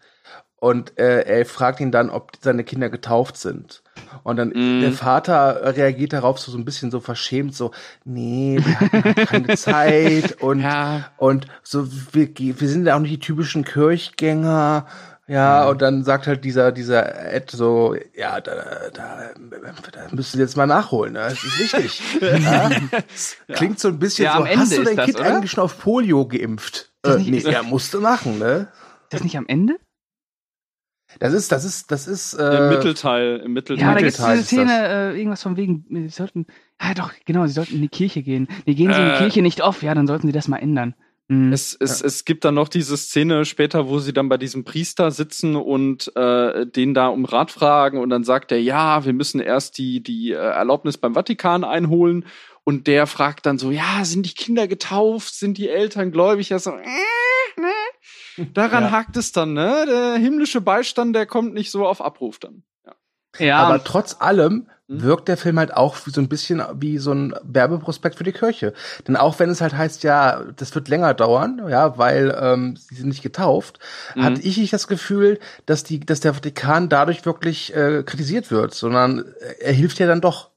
Und 0.63 0.97
äh, 0.97 1.23
er 1.23 1.45
fragt 1.45 1.81
ihn 1.81 1.91
dann, 1.91 2.09
ob 2.09 2.37
seine 2.39 2.63
Kinder 2.63 2.89
getauft 2.89 3.35
sind. 3.35 3.83
Und 4.23 4.37
dann 4.37 4.51
mm. 4.51 4.79
der 4.79 4.93
Vater 4.93 5.75
reagiert 5.75 6.13
darauf 6.13 6.39
so, 6.39 6.53
so 6.53 6.57
ein 6.57 6.63
bisschen 6.63 6.89
so 6.89 7.01
verschämt, 7.01 7.53
so, 7.53 7.71
nee, 8.05 8.61
wir 8.63 8.79
hatten 8.79 9.03
halt 9.03 9.27
keine 9.27 9.57
Zeit 9.57 10.41
und, 10.41 10.61
ja. 10.61 11.11
und 11.17 11.47
so, 11.63 11.85
wir, 12.13 12.29
wir 12.37 12.69
sind 12.69 12.85
ja 12.85 12.95
auch 12.95 13.01
nicht 13.01 13.11
die 13.11 13.19
typischen 13.19 13.65
Kirchgänger. 13.65 14.87
Ja, 15.27 15.63
mhm. 15.63 15.71
und 15.71 15.81
dann 15.81 16.03
sagt 16.05 16.27
halt 16.27 16.45
dieser, 16.45 16.71
dieser 16.71 17.33
Ed 17.33 17.51
so, 17.51 17.97
ja, 18.15 18.39
da, 18.39 18.53
da, 18.93 19.31
da 19.91 20.15
müssen 20.15 20.37
Sie 20.37 20.43
jetzt 20.43 20.55
mal 20.55 20.65
nachholen, 20.65 21.11
ne? 21.11 21.27
Das 21.27 21.43
ist 21.43 21.59
wichtig. 21.59 22.01
ja? 22.41 22.69
Klingt 23.53 23.81
so 23.81 23.89
ein 23.89 23.99
bisschen 23.99 24.23
ja, 24.23 24.37
so, 24.37 24.47
hast 24.47 24.77
du 24.77 24.83
dein 24.83 24.95
Kind 24.95 25.19
das, 25.19 25.27
eigentlich 25.27 25.51
schon 25.51 25.65
auf 25.65 25.77
Polio 25.77 26.25
geimpft? 26.25 26.93
Äh, 27.05 27.17
nee, 27.17 27.43
er 27.43 27.63
musste 27.63 27.99
machen, 27.99 28.39
ne? 28.39 28.69
Das 29.09 29.25
nicht 29.25 29.37
am 29.37 29.45
Ende? 29.47 29.75
Das 31.19 31.33
ist, 31.33 31.51
das 31.51 31.65
ist, 31.65 31.91
das 31.91 32.07
ist. 32.07 32.33
Äh, 32.33 32.57
Im 32.57 32.69
Mittelteil, 32.69 33.41
im 33.43 33.53
Mittelteil. 33.53 33.87
Ja, 33.87 33.93
da 33.93 33.99
gibt 33.99 34.11
es 34.11 34.25
diese 34.25 34.43
Szene, 34.43 34.87
äh, 34.87 35.17
irgendwas 35.17 35.43
von 35.43 35.57
wegen, 35.57 35.85
sie 35.89 36.09
sollten, 36.09 36.45
ja 36.81 36.93
doch, 36.93 37.11
genau, 37.25 37.45
sie 37.45 37.53
sollten 37.53 37.75
in 37.75 37.81
die 37.81 37.89
Kirche 37.89 38.23
gehen. 38.23 38.47
Nee, 38.65 38.73
gehen 38.73 38.93
sie 38.93 38.99
äh, 38.99 39.03
in 39.03 39.11
die 39.13 39.17
Kirche 39.17 39.41
nicht 39.41 39.61
auf, 39.61 39.83
ja, 39.83 39.93
dann 39.93 40.07
sollten 40.07 40.27
sie 40.27 40.33
das 40.33 40.47
mal 40.47 40.57
ändern. 40.57 40.95
Mhm. 41.27 41.53
Es, 41.53 41.75
es, 41.79 42.01
ja. 42.01 42.07
es 42.07 42.25
gibt 42.25 42.43
dann 42.43 42.55
noch 42.55 42.67
diese 42.67 42.97
Szene 42.97 43.45
später, 43.45 43.87
wo 43.87 43.99
sie 43.99 44.13
dann 44.13 44.29
bei 44.29 44.37
diesem 44.37 44.65
Priester 44.65 45.11
sitzen 45.11 45.55
und 45.55 46.11
äh, 46.15 46.65
den 46.65 46.93
da 46.93 47.07
um 47.07 47.25
Rat 47.25 47.51
fragen 47.51 47.99
und 47.99 48.09
dann 48.09 48.23
sagt 48.23 48.51
er, 48.51 48.61
ja, 48.61 49.05
wir 49.05 49.13
müssen 49.13 49.39
erst 49.39 49.77
die, 49.77 50.03
die 50.03 50.31
äh, 50.31 50.35
Erlaubnis 50.35 50.97
beim 50.97 51.13
Vatikan 51.13 51.63
einholen 51.63 52.25
und 52.65 52.87
der 52.87 53.07
fragt 53.07 53.45
dann 53.45 53.57
so, 53.57 53.71
ja, 53.71 54.03
sind 54.03 54.25
die 54.25 54.33
Kinder 54.33 54.67
getauft, 54.67 55.33
sind 55.33 55.57
die 55.57 55.69
Eltern 55.69 56.11
gläubig? 56.11 56.49
Ja, 56.49 56.59
so, 56.59 56.71
äh, 56.71 57.59
ne? 57.59 57.72
Daran 58.53 58.85
ja. 58.85 58.91
hakt 58.91 59.17
es 59.17 59.31
dann, 59.31 59.53
ne? 59.53 59.85
Der 59.87 60.15
himmlische 60.15 60.61
Beistand, 60.61 61.15
der 61.15 61.25
kommt 61.25 61.53
nicht 61.53 61.71
so 61.71 61.85
auf 61.87 62.01
Abruf 62.01 62.39
dann. 62.39 62.63
Ja. 62.85 62.95
Ja, 63.39 63.57
Aber 63.57 63.83
trotz 63.83 64.17
allem 64.19 64.67
Hm? 64.89 65.01
wirkt 65.01 65.29
der 65.29 65.37
Film 65.37 65.59
halt 65.59 65.73
auch 65.73 65.95
so 65.95 66.19
ein 66.19 66.27
bisschen 66.27 66.61
wie 66.75 66.97
so 66.97 67.13
ein 67.13 67.33
Werbeprospekt 67.43 68.17
für 68.17 68.25
die 68.25 68.33
Kirche. 68.33 68.73
Denn 69.07 69.15
auch 69.15 69.39
wenn 69.39 69.49
es 69.49 69.61
halt 69.61 69.73
heißt, 69.73 70.03
ja, 70.03 70.43
das 70.57 70.75
wird 70.75 70.89
länger 70.89 71.13
dauern, 71.13 71.61
ja, 71.69 71.97
weil 71.97 72.37
ähm, 72.37 72.75
sie 72.75 72.95
sind 72.95 73.07
nicht 73.07 73.23
getauft, 73.23 73.79
Mhm. 74.15 74.23
hatte 74.23 74.41
ich 74.41 74.57
nicht 74.57 74.73
das 74.73 74.87
Gefühl, 74.89 75.39
dass 75.65 75.85
die, 75.85 76.01
dass 76.01 76.19
der 76.19 76.33
Vatikan 76.33 76.89
dadurch 76.89 77.25
wirklich 77.25 77.73
äh, 77.73 78.03
kritisiert 78.03 78.51
wird, 78.51 78.73
sondern 78.73 79.23
er 79.59 79.71
hilft 79.73 79.99
ja 79.99 80.05
dann 80.07 80.19
doch. 80.19 80.51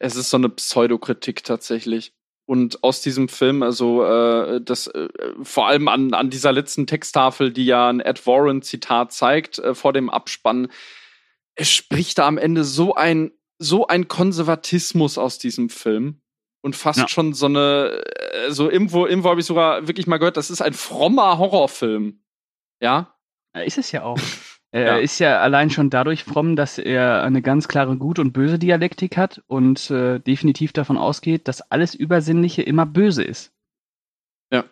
Es 0.00 0.16
ist 0.16 0.30
so 0.30 0.38
eine 0.38 0.48
Pseudokritik 0.48 1.44
tatsächlich. 1.44 2.14
Und 2.46 2.84
aus 2.84 3.00
diesem 3.02 3.28
Film, 3.28 3.62
also 3.64 4.04
äh, 4.04 4.60
das 4.62 4.86
äh, 4.86 5.08
vor 5.42 5.66
allem 5.66 5.88
an, 5.88 6.14
an 6.14 6.30
dieser 6.30 6.52
letzten 6.52 6.86
Texttafel, 6.86 7.52
die 7.52 7.66
ja 7.66 7.88
ein 7.88 7.98
Ed 8.00 8.24
Warren-Zitat 8.24 9.12
zeigt 9.12 9.58
äh, 9.58 9.74
vor 9.74 9.92
dem 9.92 10.08
Abspann, 10.08 10.68
es 11.56 11.70
spricht 11.72 12.18
da 12.18 12.26
am 12.26 12.38
Ende 12.38 12.62
so 12.64 12.94
ein 12.94 13.32
so 13.58 13.86
ein 13.86 14.06
Konservatismus 14.06 15.16
aus 15.18 15.38
diesem 15.38 15.70
Film 15.70 16.20
und 16.62 16.76
fast 16.76 16.98
Ja. 17.00 17.08
schon 17.08 17.32
so 17.32 17.46
eine 17.46 18.02
äh, 18.34 18.50
so 18.50 18.70
irgendwo 18.70 19.06
irgendwo 19.06 19.30
habe 19.30 19.40
ich 19.40 19.46
sogar 19.46 19.88
wirklich 19.88 20.06
mal 20.06 20.18
gehört, 20.18 20.36
das 20.36 20.50
ist 20.50 20.60
ein 20.62 20.74
frommer 20.74 21.38
Horrorfilm. 21.38 22.20
Ja? 22.80 23.16
Ja, 23.54 23.62
Ist 23.62 23.78
es 23.78 23.90
ja 23.92 24.04
auch. 24.04 24.18
Er 24.76 24.96
Ja. 24.96 24.98
ist 24.98 25.18
ja 25.20 25.40
allein 25.40 25.70
schon 25.70 25.88
dadurch 25.88 26.22
fromm, 26.22 26.54
dass 26.54 26.76
er 26.76 27.22
eine 27.22 27.40
ganz 27.40 27.66
klare 27.66 27.96
gut 27.96 28.18
und 28.18 28.32
böse 28.32 28.58
Dialektik 28.58 29.16
hat 29.16 29.42
und 29.46 29.90
äh, 29.90 30.18
definitiv 30.18 30.74
davon 30.74 30.98
ausgeht, 30.98 31.48
dass 31.48 31.70
alles 31.70 31.94
Übersinnliche 31.94 32.60
immer 32.60 32.84
böse 32.84 33.24
ist. 33.24 33.54
Ja. 34.52 34.64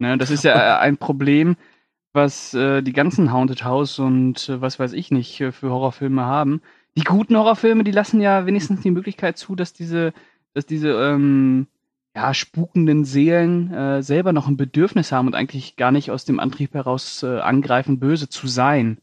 Ne, 0.00 0.18
das 0.18 0.30
ist 0.30 0.42
ja 0.42 0.80
ein 0.80 0.96
Problem, 0.96 1.56
was 2.12 2.52
äh, 2.54 2.82
die 2.82 2.92
ganzen 2.92 3.32
Haunted 3.32 3.64
House 3.64 4.00
und 4.00 4.48
äh, 4.48 4.60
was 4.60 4.80
weiß 4.80 4.92
ich 4.92 5.12
nicht 5.12 5.40
äh, 5.40 5.52
für 5.52 5.70
Horrorfilme 5.70 6.24
haben. 6.24 6.60
Die 6.96 7.04
guten 7.04 7.36
Horrorfilme, 7.36 7.84
die 7.84 7.92
lassen 7.92 8.20
ja 8.20 8.44
wenigstens 8.44 8.80
die 8.80 8.90
Möglichkeit 8.90 9.38
zu, 9.38 9.54
dass 9.54 9.72
diese, 9.72 10.12
dass 10.52 10.66
diese 10.66 10.90
ähm, 10.90 11.68
ja, 12.16 12.32
spukenden 12.34 13.04
Seelen 13.04 13.72
äh, 13.72 14.02
selber 14.02 14.32
noch 14.32 14.46
ein 14.46 14.56
Bedürfnis 14.56 15.10
haben 15.12 15.26
und 15.26 15.34
eigentlich 15.34 15.76
gar 15.76 15.90
nicht 15.90 16.10
aus 16.10 16.24
dem 16.24 16.38
Antrieb 16.40 16.74
heraus 16.74 17.22
äh, 17.22 17.40
angreifen, 17.40 17.98
böse 17.98 18.28
zu 18.28 18.46
sein. 18.46 18.98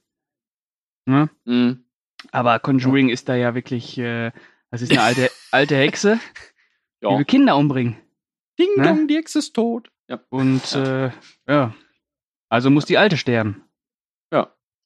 Ne? 1.06 1.30
Mhm. 1.46 1.84
Aber 2.32 2.60
Conjuring 2.60 3.10
ist 3.10 3.28
da 3.30 3.36
ja 3.36 3.56
wirklich, 3.56 3.98
äh, 3.98 4.32
das 4.70 4.82
ist 4.82 4.92
eine 4.92 5.02
alte, 5.02 5.30
alte 5.52 5.76
Hexe, 5.76 6.20
die 7.02 7.06
Ja. 7.08 7.18
will 7.18 7.26
Kinder 7.26 7.58
umbringen. 7.58 7.98
Ding 8.60 8.70
Ne? 8.78 8.84
dong, 8.84 9.08
die 9.08 9.18
Ex 9.18 9.36
ist 9.36 9.54
tot. 9.54 9.90
Ja. 10.08 10.20
Und 10.30 10.74
äh, 10.76 11.12
ja, 11.48 11.74
also 12.50 12.70
muss 12.70 12.86
die 12.86 12.98
Alte 12.98 13.18
sterben. 13.18 13.64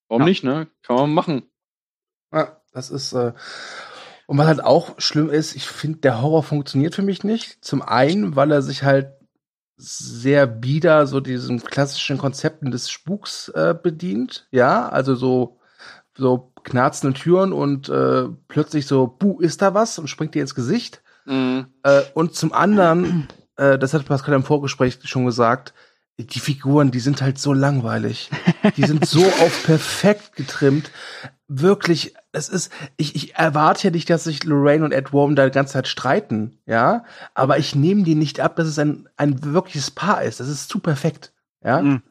Warum 0.07 0.21
Ja. 0.21 0.25
nicht, 0.27 0.43
ne? 0.43 0.67
Kann 0.83 0.97
man 0.97 1.13
machen. 1.15 1.49
Ja, 2.31 2.61
das 2.73 2.91
ist 2.91 3.13
äh, 3.13 3.33
und 4.27 4.38
was 4.38 4.47
halt 4.47 4.63
auch 4.63 4.99
schlimm 4.99 5.29
ist, 5.29 5.55
ich 5.55 5.67
finde, 5.67 5.99
der 5.99 6.21
Horror 6.21 6.43
funktioniert 6.43 6.95
für 6.95 7.01
mich 7.03 7.23
nicht. 7.23 7.63
Zum 7.63 7.81
einen, 7.81 8.35
weil 8.35 8.51
er 8.51 8.61
sich 8.61 8.83
halt 8.83 9.13
sehr 9.77 10.47
bieder 10.47 11.05
so 11.05 11.19
diesen 11.19 11.61
klassischen 11.61 12.17
Konzepten 12.17 12.71
des 12.71 12.89
Spuks 12.89 13.49
äh, 13.49 13.75
bedient, 13.81 14.47
ja, 14.51 14.88
also 14.88 15.15
so 15.15 15.59
so 16.17 16.51
knarzende 16.63 17.19
Türen 17.19 17.53
und 17.53 17.89
äh, 17.89 18.25
plötzlich 18.47 18.88
so, 18.88 19.07
buh, 19.07 19.39
ist 19.39 19.61
da 19.61 19.73
was 19.73 19.99
und 19.99 20.07
springt 20.07 20.33
dir 20.33 20.41
ins 20.41 20.55
Gesicht. 20.55 21.01
Mhm. 21.25 21.67
Äh, 21.83 22.01
und 22.13 22.35
zum 22.35 22.53
anderen, 22.53 23.27
äh, 23.57 23.77
das 23.77 23.93
hat 23.93 24.05
Pascal 24.05 24.33
im 24.33 24.43
Vorgespräch 24.43 24.99
schon 25.03 25.25
gesagt, 25.25 25.73
die 26.17 26.39
Figuren, 26.39 26.91
die 26.91 27.01
sind 27.01 27.21
halt 27.21 27.38
so 27.38 27.51
langweilig. 27.51 28.29
Die 28.77 28.85
sind 28.85 29.05
so 29.05 29.25
auf 29.41 29.63
perfekt 29.65 30.35
getrimmt. 30.38 30.89
Wirklich, 31.47 32.15
es 32.31 32.49
ist, 32.49 32.71
ich, 32.97 33.15
ich 33.15 33.36
erwarte 33.36 33.88
ja 33.88 33.91
nicht, 33.91 34.10
dass 34.10 34.23
sich 34.23 34.43
Lorraine 34.43 34.84
und 34.84 34.91
Ed 34.91 35.13
Warren 35.13 35.36
da 35.36 35.45
die 35.45 35.51
ganze 35.51 35.73
Zeit 35.73 35.88
streiten, 35.88 36.58
ja. 36.65 37.05
Aber 37.36 37.60
ich 37.60 37.75
nehme 37.75 38.03
die 38.03 38.15
nicht 38.15 38.39
ab, 38.39 38.55
dass 38.55 38.67
es 38.67 38.79
ein, 38.79 39.08
ein 39.15 39.43
wirkliches 39.43 39.91
Paar 39.91 40.23
ist. 40.23 40.39
Das 40.39 40.47
ist 40.47 40.69
zu 40.69 40.79
perfekt, 40.79 41.34
ja. 41.63 41.81
Mhm. 41.81 42.01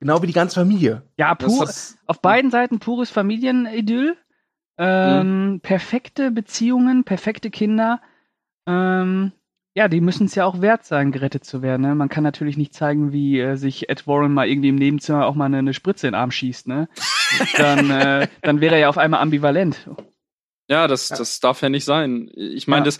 Genau 0.00 0.22
wie 0.22 0.26
die 0.28 0.32
ganze 0.32 0.60
Familie. 0.60 1.02
Ja, 1.18 1.34
Das 1.34 1.52
pur, 1.54 1.64
ist- 1.64 1.98
auf 2.06 2.20
beiden 2.22 2.50
Seiten 2.50 2.78
pures 2.78 3.10
Familienidyll. 3.10 4.16
Ähm, 4.78 5.58
Perfekte 5.62 6.30
Beziehungen, 6.30 7.02
perfekte 7.04 7.50
Kinder. 7.50 8.00
Ähm, 8.66 9.32
ja, 9.78 9.86
die 9.86 10.00
müssen 10.00 10.26
es 10.26 10.34
ja 10.34 10.44
auch 10.44 10.60
wert 10.60 10.84
sein, 10.84 11.12
gerettet 11.12 11.44
zu 11.44 11.62
werden. 11.62 11.82
Ne? 11.82 11.94
Man 11.94 12.08
kann 12.08 12.24
natürlich 12.24 12.56
nicht 12.56 12.74
zeigen, 12.74 13.12
wie 13.12 13.38
äh, 13.38 13.54
sich 13.54 13.88
Ed 13.88 14.08
Warren 14.08 14.34
mal 14.34 14.48
irgendwie 14.48 14.70
im 14.70 14.74
Nebenzimmer 14.74 15.24
auch 15.24 15.36
mal 15.36 15.44
eine, 15.44 15.58
eine 15.58 15.72
Spritze 15.72 16.08
in 16.08 16.14
den 16.14 16.20
Arm 16.20 16.32
schießt. 16.32 16.66
Ne? 16.66 16.88
Dann, 17.56 17.88
äh, 17.88 18.26
dann 18.42 18.60
wäre 18.60 18.74
er 18.74 18.80
ja 18.80 18.88
auf 18.88 18.98
einmal 18.98 19.20
ambivalent. 19.20 19.88
Ja, 20.68 20.88
das, 20.88 21.10
Ja. 21.10 21.16
das 21.16 21.38
darf 21.38 21.62
ja 21.62 21.68
nicht 21.68 21.84
sein. 21.84 22.28
Ich 22.34 22.66
meine, 22.66 22.80
Ja. 22.80 22.84
das, 22.86 22.98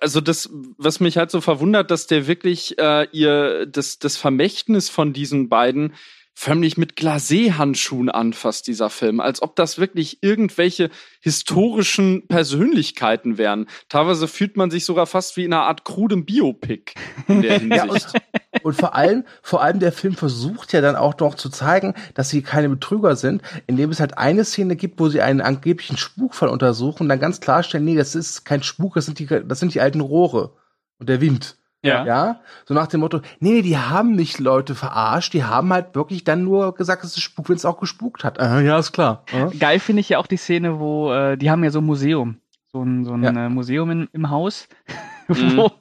also 0.00 0.20
das, 0.20 0.50
was 0.78 0.98
mich 0.98 1.16
halt 1.16 1.30
so 1.30 1.40
verwundert, 1.40 1.92
dass 1.92 2.08
der 2.08 2.26
wirklich 2.26 2.76
äh, 2.80 3.06
ihr 3.12 3.66
das, 3.66 4.00
das 4.00 4.16
Vermächtnis 4.16 4.88
von 4.90 5.12
diesen 5.12 5.48
beiden 5.48 5.94
förmlich 6.34 6.76
mit 6.76 6.96
Glacé-Handschuhen 6.96 8.08
anfasst, 8.08 8.66
dieser 8.66 8.88
Film, 8.88 9.20
als 9.20 9.42
ob 9.42 9.56
das 9.56 9.78
wirklich 9.78 10.22
irgendwelche 10.22 10.90
historischen 11.20 12.26
Persönlichkeiten 12.28 13.36
wären. 13.36 13.66
Teilweise 13.88 14.26
fühlt 14.26 14.56
man 14.56 14.70
sich 14.70 14.84
sogar 14.84 15.06
fast 15.06 15.36
wie 15.36 15.44
in 15.44 15.52
einer 15.52 15.64
Art 15.64 15.84
krudem 15.84 16.24
Biopic 16.24 16.94
in 17.28 17.42
der 17.42 17.62
Ja, 17.62 17.84
Hinsicht. 17.84 18.12
Und 18.62 18.74
vor 18.74 18.94
allem, 18.94 19.24
vor 19.42 19.62
allem 19.62 19.80
der 19.80 19.92
Film 19.92 20.14
versucht 20.14 20.72
ja 20.72 20.80
dann 20.80 20.96
auch 20.96 21.18
noch 21.18 21.34
zu 21.34 21.50
zeigen, 21.50 21.94
dass 22.14 22.30
sie 22.30 22.42
keine 22.42 22.68
Betrüger 22.68 23.16
sind, 23.16 23.42
indem 23.66 23.90
es 23.90 24.00
halt 24.00 24.18
eine 24.18 24.44
Szene 24.44 24.76
gibt, 24.76 24.98
wo 24.98 25.08
sie 25.08 25.20
einen 25.20 25.40
angeblichen 25.40 25.96
Spukfall 25.96 26.48
untersuchen 26.48 27.04
und 27.04 27.08
dann 27.08 27.20
ganz 27.20 27.40
klarstellen, 27.40 27.84
nee, 27.84 27.96
das 27.96 28.14
ist 28.14 28.44
kein 28.44 28.62
Spuk, 28.62 28.94
das 28.94 29.06
sind 29.06 29.18
die, 29.18 29.26
das 29.26 29.60
sind 29.60 29.74
die 29.74 29.80
alten 29.80 30.00
Rohre 30.00 30.54
und 30.98 31.08
der 31.08 31.20
Wind. 31.20 31.59
Ja. 31.82 32.04
Ja, 32.04 32.40
so 32.66 32.74
nach 32.74 32.88
dem 32.88 33.00
Motto, 33.00 33.20
nee, 33.38 33.52
nee, 33.52 33.62
die 33.62 33.78
haben 33.78 34.14
nicht 34.14 34.38
Leute 34.38 34.74
verarscht, 34.74 35.32
die 35.32 35.44
haben 35.44 35.72
halt 35.72 35.94
wirklich 35.94 36.24
dann 36.24 36.44
nur 36.44 36.74
gesagt, 36.74 37.04
es 37.04 37.16
ist 37.16 37.22
Spuk, 37.22 37.48
wenn 37.48 37.56
es 37.56 37.64
auch 37.64 37.80
gespukt 37.80 38.22
hat. 38.22 38.38
Aha, 38.38 38.60
ja, 38.60 38.78
ist 38.78 38.92
klar. 38.92 39.24
Ja. 39.32 39.46
Geil 39.58 39.78
finde 39.80 40.00
ich 40.00 40.10
ja 40.10 40.18
auch 40.18 40.26
die 40.26 40.36
Szene, 40.36 40.78
wo 40.78 41.10
äh, 41.12 41.38
die 41.38 41.50
haben 41.50 41.64
ja 41.64 41.70
so 41.70 41.80
ein 41.80 41.86
Museum. 41.86 42.36
So 42.70 42.82
ein, 42.82 43.04
so 43.06 43.14
ein 43.14 43.22
Ja. 43.22 43.30
äh, 43.30 43.48
Museum 43.48 43.90
in, 43.90 44.08
im 44.12 44.28
Haus, 44.30 44.68
Mhm. 45.28 45.56
wo, 45.56 45.70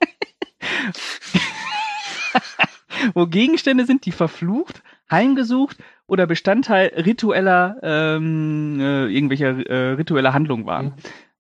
wo 3.14 3.28
Gegenstände 3.28 3.86
sind, 3.86 4.06
die 4.06 4.12
verflucht, 4.12 4.82
heimgesucht 5.12 5.78
oder 6.08 6.28
Bestandteil 6.28 6.92
ritueller, 7.06 7.78
ähm, 7.84 8.80
äh, 8.80 9.06
irgendwelcher 9.08 9.58
äh, 9.70 9.92
ritueller 9.94 10.34
Handlungen 10.34 10.66
waren. 10.66 10.86
Mhm. 10.88 10.94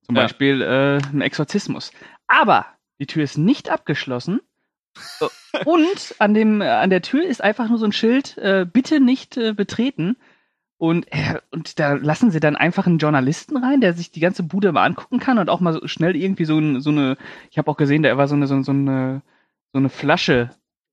Zum 0.05 0.15
Ja. 0.15 0.23
Beispiel 0.23 0.61
äh, 0.61 0.97
ein 1.13 1.21
Exorzismus. 1.21 1.91
Aber 2.27 2.65
die 2.99 3.05
Tür 3.07 3.23
ist 3.23 3.37
nicht 3.37 3.69
abgeschlossen. 3.69 4.41
Und 5.65 6.15
an, 6.19 6.33
dem, 6.33 6.61
äh, 6.61 6.67
an 6.67 6.89
der 6.89 7.01
Tür 7.01 7.25
ist 7.25 7.43
einfach 7.43 7.69
nur 7.69 7.77
so 7.77 7.85
ein 7.85 7.91
Schild, 7.91 8.37
äh, 8.37 8.65
bitte 8.71 8.99
nicht 8.99 9.37
äh, 9.37 9.53
betreten. 9.53 10.15
Und, 10.77 11.07
äh, 11.11 11.39
und 11.51 11.77
da 11.79 11.93
lassen 11.93 12.31
sie 12.31 12.39
dann 12.39 12.55
einfach 12.55 12.87
einen 12.87 12.99
Journalisten 12.99 13.57
rein, 13.57 13.81
der 13.81 13.93
sich 13.93 14.11
die 14.11 14.21
ganze 14.21 14.43
Bude 14.43 14.71
mal 14.71 14.85
angucken 14.85 15.19
kann 15.19 15.37
und 15.37 15.49
auch 15.49 15.59
mal 15.59 15.73
so 15.73 15.85
schnell 15.87 16.15
irgendwie 16.15 16.45
so, 16.45 16.57
ein, 16.57 16.79
so 16.81 16.89
eine, 16.91 17.17
ich 17.51 17.57
habe 17.57 17.69
auch 17.69 17.77
gesehen, 17.77 18.03
da 18.03 18.15
war 18.17 18.27
so 18.27 18.35
eine, 18.35 18.47
so, 18.47 18.61
so 18.63 18.71
eine, 18.71 19.21
so 19.73 19.79
eine 19.79 19.89
Flasche, 19.89 20.51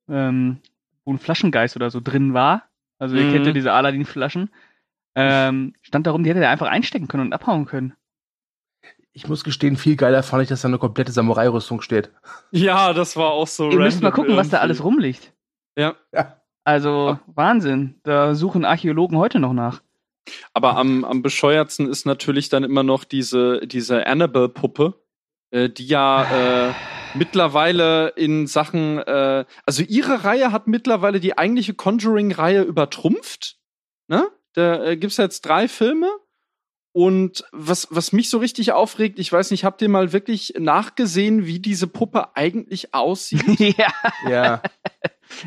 ähm, 0.09 0.59
wo 1.05 1.13
ein 1.13 1.19
Flaschengeist 1.19 1.77
oder 1.77 1.91
so 1.91 2.01
drin 2.01 2.35
war. 2.35 2.65
Also 2.99 3.17
ihr 3.17 3.25
Mhm. 3.25 3.31
kennt 3.31 3.47
ja 3.47 3.53
diese 3.53 3.73
Aladdin-Flaschen. 3.73 4.51
Ähm, 5.15 5.75
stand 5.83 6.07
darum, 6.07 6.25
die 6.25 6.31
hätte 6.31 6.43
er 6.43 6.51
einfach 6.51 6.69
einstecken 6.69 7.09
können 7.09 7.27
und 7.27 7.33
abhauen 7.33 7.67
können. 7.67 7.95
Ich 9.17 9.27
muss 9.29 9.45
gestehen, 9.45 9.79
viel 9.79 9.97
geiler 9.97 10.23
fand 10.23 10.43
ich, 10.43 10.51
dass 10.51 10.61
da 10.61 10.69
eine 10.69 10.77
komplette 10.77 11.11
Samurai-Rüstung 11.11 11.81
steht. 11.81 12.11
Ja, 12.51 12.93
das 12.93 13.17
war 13.17 13.31
auch 13.31 13.47
so 13.47 13.71
Ihr 13.71 13.79
müsst 13.79 14.03
mal 14.03 14.11
gucken, 14.11 14.37
was 14.37 14.51
da 14.51 14.59
irgendwie. 14.59 14.63
alles 14.65 14.85
rumliegt. 14.85 15.33
Ja. 15.75 15.95
Ja. 16.13 16.43
Also 16.65 17.19
Wahnsinn. 17.25 17.99
Da 18.03 18.35
suchen 18.35 18.67
Archäologen 18.67 19.17
heute 19.17 19.41
noch 19.41 19.55
nach. 19.55 19.81
Aber 20.53 20.77
am, 20.77 21.03
am 21.07 21.23
bescheuertsten 21.23 21.89
ist 21.89 22.05
natürlich 22.05 22.51
dann 22.51 22.63
immer 22.63 22.83
noch 22.83 23.05
diese, 23.05 23.67
diese 23.67 24.07
Annabelle-Puppe, 24.07 25.01
äh, 25.51 25.71
die 25.71 25.87
ja 25.87 26.69
äh, 26.69 26.75
mittlerweile 27.15 28.09
in 28.09 28.47
Sachen, 28.47 28.99
äh, 28.99 29.47
also 29.65 29.83
ihre 29.83 30.25
Reihe 30.25 30.53
hat 30.53 30.67
mittlerweile 30.67 31.21
die 31.21 31.39
eigentliche 31.39 31.73
Conjuring-Reihe 31.73 32.61
übertrumpft. 32.61 33.57
Ne? 34.09 34.29
Da 34.53 34.85
äh, 34.85 34.97
gibt's 34.99 35.17
jetzt 35.17 35.41
drei 35.47 35.69
Filme. 35.69 36.11
Und 36.99 37.45
was, 37.53 37.89
was 37.91 38.13
mich 38.13 38.31
so 38.31 38.39
richtig 38.39 38.73
aufregt, 38.73 39.19
ich 39.19 39.31
weiß 39.31 39.51
nicht, 39.51 39.65
habt 39.67 39.83
ihr 39.83 39.89
mal 39.91 40.15
wirklich 40.15 40.55
nachgesehen, 40.59 41.45
wie 41.45 41.59
diese 41.59 41.87
Puppe 41.87 42.35
eigentlich 42.35 42.95
aussieht? 42.95 43.45
ja, 43.77 43.93
Ja. 44.27 44.63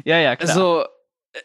ja, 0.05 0.19
ja, 0.19 0.35
klar. 0.35 0.47
Also, 0.47 0.83
äh, 1.33 1.39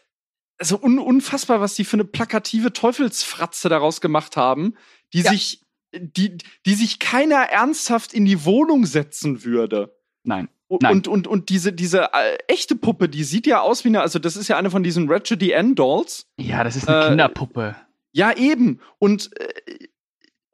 also 0.59 0.79
un 0.79 0.99
unfassbar, 0.99 1.59
was 1.59 1.73
die 1.73 1.85
für 1.85 1.95
eine 1.95 2.05
plakative 2.05 2.71
Teufelsfratze 2.71 3.67
daraus 3.67 3.99
gemacht 3.99 4.37
haben, 4.37 4.75
die 5.11 5.21
Ja. 5.21 5.31
sich, 5.31 5.61
die, 5.91 6.37
die 6.67 6.75
sich 6.75 6.99
keiner 6.99 7.37
ernsthaft 7.49 8.13
in 8.13 8.25
die 8.25 8.45
Wohnung 8.45 8.85
setzen 8.85 9.43
würde. 9.43 9.97
Nein. 10.23 10.49
Und, 10.67 10.83
Nein. 10.83 10.91
und, 10.97 11.07
und, 11.07 11.27
und 11.27 11.49
diese, 11.49 11.73
diese 11.73 12.09
äh, 12.13 12.37
echte 12.47 12.75
Puppe, 12.75 13.09
die 13.09 13.23
sieht 13.23 13.47
ja 13.47 13.61
aus 13.61 13.83
wie 13.83 13.87
eine, 13.87 14.01
also 14.01 14.19
das 14.19 14.35
ist 14.35 14.49
ja 14.49 14.57
eine 14.57 14.69
von 14.69 14.83
diesen 14.83 15.09
Ratchet 15.11 15.51
Ann 15.51 15.73
Dolls. 15.73 16.27
Ja, 16.37 16.63
das 16.63 16.75
ist 16.75 16.87
eine 16.87 17.05
Äh, 17.05 17.09
Kinderpuppe. 17.09 17.75
Ja, 18.11 18.31
eben. 18.37 18.79
Und, 18.99 19.31
äh, 19.39 19.87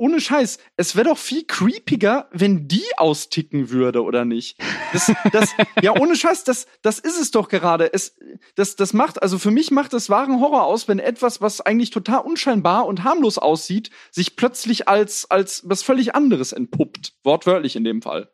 ohne 0.01 0.19
Scheiß, 0.19 0.57
es 0.77 0.95
wäre 0.95 1.09
doch 1.09 1.17
viel 1.19 1.43
creepiger, 1.45 2.27
wenn 2.31 2.67
die 2.67 2.83
austicken 2.97 3.69
würde, 3.69 4.03
oder 4.03 4.25
nicht? 4.25 4.57
Das, 4.93 5.11
das, 5.31 5.51
ja, 5.83 5.95
ohne 5.95 6.15
Scheiß, 6.15 6.43
das, 6.43 6.65
das 6.81 6.97
ist 6.97 7.21
es 7.21 7.29
doch 7.29 7.49
gerade. 7.49 7.93
Es, 7.93 8.17
das, 8.55 8.75
das 8.75 8.93
macht, 8.93 9.21
also 9.21 9.37
für 9.37 9.51
mich 9.51 9.69
macht 9.69 9.93
das 9.93 10.09
wahren 10.09 10.39
Horror 10.39 10.63
aus, 10.63 10.87
wenn 10.87 10.97
etwas, 10.97 11.39
was 11.39 11.61
eigentlich 11.61 11.91
total 11.91 12.21
unscheinbar 12.21 12.87
und 12.87 13.03
harmlos 13.03 13.37
aussieht, 13.37 13.91
sich 14.09 14.35
plötzlich 14.35 14.87
als, 14.87 15.29
als 15.29 15.61
was 15.69 15.83
völlig 15.83 16.15
anderes 16.15 16.51
entpuppt. 16.51 17.13
Wortwörtlich 17.23 17.75
in 17.75 17.83
dem 17.83 18.01
Fall. 18.01 18.31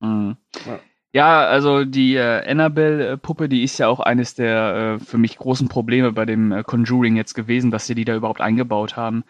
Mhm. 0.00 0.36
Ja. 0.66 0.80
Ja, 1.12 1.44
also 1.46 1.84
die 1.84 2.16
äh, 2.16 2.50
Annabelle-Puppe, 2.50 3.48
die 3.48 3.62
ist 3.62 3.78
ja 3.78 3.86
auch 3.86 4.00
eines 4.00 4.34
der 4.34 4.98
äh, 5.00 5.04
für 5.04 5.16
mich 5.16 5.38
großen 5.38 5.68
Probleme 5.68 6.10
bei 6.10 6.24
dem 6.24 6.50
äh, 6.50 6.64
Conjuring 6.64 7.14
jetzt 7.14 7.34
gewesen, 7.34 7.70
dass 7.70 7.86
sie 7.86 7.94
die 7.94 8.04
da 8.04 8.16
überhaupt 8.16 8.40
eingebaut 8.40 8.96
haben. 8.96 9.22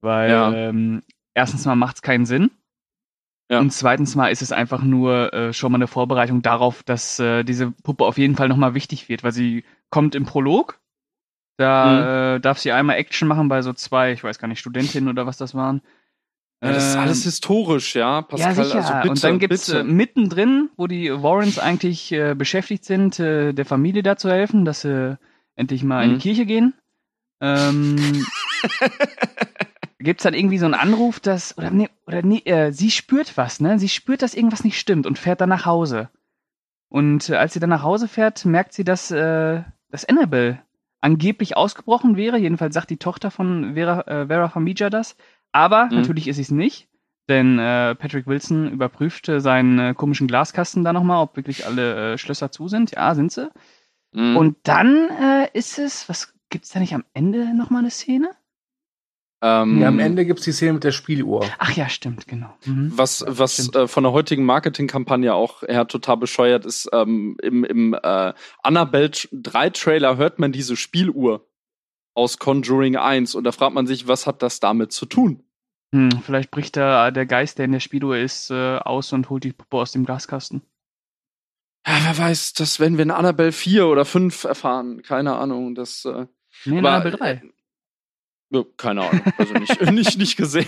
Weil 0.00 0.30
Ja. 0.30 0.52
ähm, 0.54 1.02
erstens 1.36 1.64
mal 1.66 1.76
macht 1.76 1.96
es 1.96 2.02
keinen 2.02 2.26
Sinn. 2.26 2.50
Ja. 3.48 3.60
Und 3.60 3.70
zweitens 3.72 4.16
mal 4.16 4.28
ist 4.32 4.42
es 4.42 4.50
einfach 4.50 4.82
nur 4.82 5.32
äh, 5.32 5.52
schon 5.52 5.70
mal 5.70 5.76
eine 5.76 5.86
Vorbereitung 5.86 6.42
darauf, 6.42 6.82
dass 6.82 7.20
äh, 7.20 7.44
diese 7.44 7.70
Puppe 7.70 8.04
auf 8.04 8.18
jeden 8.18 8.34
Fall 8.34 8.48
nochmal 8.48 8.74
wichtig 8.74 9.08
wird, 9.08 9.22
weil 9.22 9.30
sie 9.32 9.62
kommt 9.90 10.16
im 10.16 10.24
Prolog. 10.24 10.80
Da 11.58 12.34
äh, 12.34 12.40
darf 12.40 12.58
sie 12.58 12.72
einmal 12.72 12.96
Action 12.96 13.28
machen 13.28 13.48
bei 13.48 13.62
so 13.62 13.72
zwei, 13.72 14.12
ich 14.12 14.24
weiß 14.24 14.38
gar 14.40 14.48
nicht, 14.48 14.58
Studentinnen 14.58 15.08
oder 15.08 15.26
was 15.26 15.36
das 15.36 15.54
waren. 15.54 15.80
Ja, 16.62 16.72
das 16.72 16.88
ist 16.88 16.94
Ähm, 16.94 17.00
alles 17.02 17.22
historisch, 17.24 17.94
ja, 17.94 18.22
Pascal. 18.22 18.56
ja, 18.56 18.64
sicher. 18.64 18.76
Also 18.78 18.94
bitte, 18.94 19.10
und 19.10 19.24
dann 19.24 19.38
gibt's 19.38 19.66
bitte. 19.66 19.80
äh, 19.80 19.84
mittendrin, 19.84 20.70
wo 20.76 20.86
die 20.88 21.10
Warrens 21.12 21.58
eigentlich 21.58 22.10
äh, 22.12 22.34
beschäftigt 22.34 22.84
sind, 22.84 23.20
äh, 23.20 23.52
der 23.52 23.64
Familie 23.64 24.02
da 24.02 24.16
zu 24.16 24.28
helfen, 24.30 24.64
dass 24.64 24.80
sie 24.80 25.18
endlich 25.54 25.84
mal 25.84 26.02
in 26.02 26.10
Mhm. 26.10 26.14
die 26.14 26.20
Kirche 26.22 26.46
gehen. 26.46 26.74
Ähm, 27.40 28.26
gibt's 29.98 30.22
dann 30.24 30.34
irgendwie 30.34 30.58
so 30.58 30.66
einen 30.66 30.74
Anruf, 30.74 31.20
dass 31.20 31.56
oder 31.58 31.70
nee, 31.70 31.88
oder 32.06 32.22
nee, 32.22 32.42
äh, 32.44 32.72
sie 32.72 32.90
spürt 32.90 33.36
was, 33.36 33.60
ne? 33.60 33.78
Sie 33.78 33.88
spürt, 33.88 34.22
dass 34.22 34.34
irgendwas 34.34 34.64
nicht 34.64 34.78
stimmt 34.78 35.06
und 35.06 35.18
fährt 35.18 35.40
dann 35.40 35.48
nach 35.48 35.66
Hause. 35.66 36.10
Und 36.88 37.28
äh, 37.30 37.36
als 37.36 37.52
sie 37.54 37.60
dann 37.60 37.70
nach 37.70 37.82
Hause 37.82 38.08
fährt, 38.08 38.44
merkt 38.44 38.72
sie, 38.72 38.84
dass 38.84 39.10
äh, 39.10 39.62
dass 39.90 40.04
Annabelle 40.04 40.62
angeblich 41.00 41.56
ausgebrochen 41.56 42.16
wäre. 42.16 42.36
Jedenfalls 42.38 42.74
sagt 42.74 42.90
die 42.90 42.96
Tochter 42.98 43.30
von 43.30 43.74
Vera, 43.74 44.00
äh, 44.02 44.26
Vera 44.26 44.48
Farmiga 44.48 44.90
das. 44.90 45.16
Aber 45.52 45.86
Mhm. 45.86 45.96
natürlich 45.96 46.28
ist 46.28 46.36
sie 46.36 46.42
es 46.42 46.50
nicht. 46.50 46.88
Denn 47.28 47.58
äh, 47.58 47.94
Patrick 47.96 48.26
Wilson 48.26 48.70
überprüfte 48.70 49.40
seinen 49.40 49.78
äh, 49.78 49.94
komischen 49.94 50.28
Glaskasten 50.28 50.84
da 50.84 50.92
nochmal, 50.92 51.22
ob 51.22 51.36
wirklich 51.36 51.66
alle 51.66 52.12
äh, 52.12 52.18
Schlösser 52.18 52.52
zu 52.52 52.68
sind. 52.68 52.92
Ja, 52.92 53.14
sind 53.14 53.32
sie. 53.32 53.50
Mhm. 54.12 54.36
Und 54.36 54.56
dann 54.62 55.08
äh, 55.20 55.48
ist 55.52 55.78
es, 55.78 56.08
was 56.08 56.34
gibt's 56.50 56.70
da 56.70 56.78
nicht 56.78 56.94
am 56.94 57.04
Ende 57.14 57.52
nochmal 57.56 57.80
eine 57.80 57.90
Szene? 57.90 58.30
Ähm, 59.42 59.80
Ja, 59.80 59.88
am 59.88 59.98
Ende 59.98 60.24
gibt's 60.24 60.44
die 60.44 60.52
Szene 60.52 60.74
mit 60.74 60.84
der 60.84 60.92
Spieluhr. 60.92 61.44
Ach 61.58 61.72
ja, 61.72 61.88
stimmt, 61.88 62.26
genau. 62.26 62.54
Mhm. 62.64 62.92
Was, 62.94 63.24
was 63.26 63.54
Stimmt. 63.54 63.76
äh, 63.76 63.88
von 63.88 64.04
der 64.04 64.12
heutigen 64.12 64.44
Marketingkampagne 64.44 65.34
auch 65.34 65.62
her 65.62 65.86
total 65.86 66.16
bescheuert 66.16 66.64
ist, 66.64 66.88
ähm, 66.92 67.36
im, 67.42 67.64
im 67.64 67.94
äh, 67.94 68.32
Annabelle 68.62 69.10
3 69.32 69.70
Trailer 69.70 70.16
hört 70.16 70.38
man 70.38 70.52
diese 70.52 70.76
Spieluhr 70.76 71.46
aus 72.14 72.38
Conjuring 72.38 72.96
1 72.96 73.34
und 73.34 73.44
da 73.44 73.52
fragt 73.52 73.74
man 73.74 73.86
sich, 73.86 74.08
was 74.08 74.26
hat 74.26 74.42
das 74.42 74.58
damit 74.60 74.92
zu 74.92 75.04
tun? 75.06 75.42
Hm, 75.94 76.10
vielleicht 76.24 76.50
bricht 76.50 76.76
da 76.76 77.10
der 77.10 77.26
Geist, 77.26 77.58
der 77.58 77.66
in 77.66 77.72
der 77.72 77.80
Spieluhr 77.80 78.16
ist, 78.16 78.50
äh, 78.50 78.78
aus 78.78 79.12
und 79.12 79.28
holt 79.30 79.44
die 79.44 79.52
Puppe 79.52 79.76
aus 79.76 79.92
dem 79.92 80.04
Glaskasten. 80.06 80.62
Ja, 81.86 81.94
wer 82.02 82.18
weiß, 82.18 82.54
das 82.54 82.80
werden 82.80 82.96
wir 82.98 83.02
in 83.04 83.10
Annabelle 83.12 83.52
4 83.52 83.86
oder 83.86 84.04
5 84.04 84.44
erfahren. 84.44 85.02
Keine 85.02 85.36
Ahnung. 85.36 85.74
Das, 85.74 86.04
äh, 86.04 86.26
Nee, 86.64 86.78
Aber, 86.78 86.90
Annabelle 86.90 87.16
3. 87.16 87.42
ja, 88.50 88.62
keine 88.76 89.08
Ahnung. 89.08 89.22
Also 89.38 89.54
nicht, 89.54 89.80
nicht, 89.92 90.18
nicht 90.18 90.36
gesehen. 90.36 90.66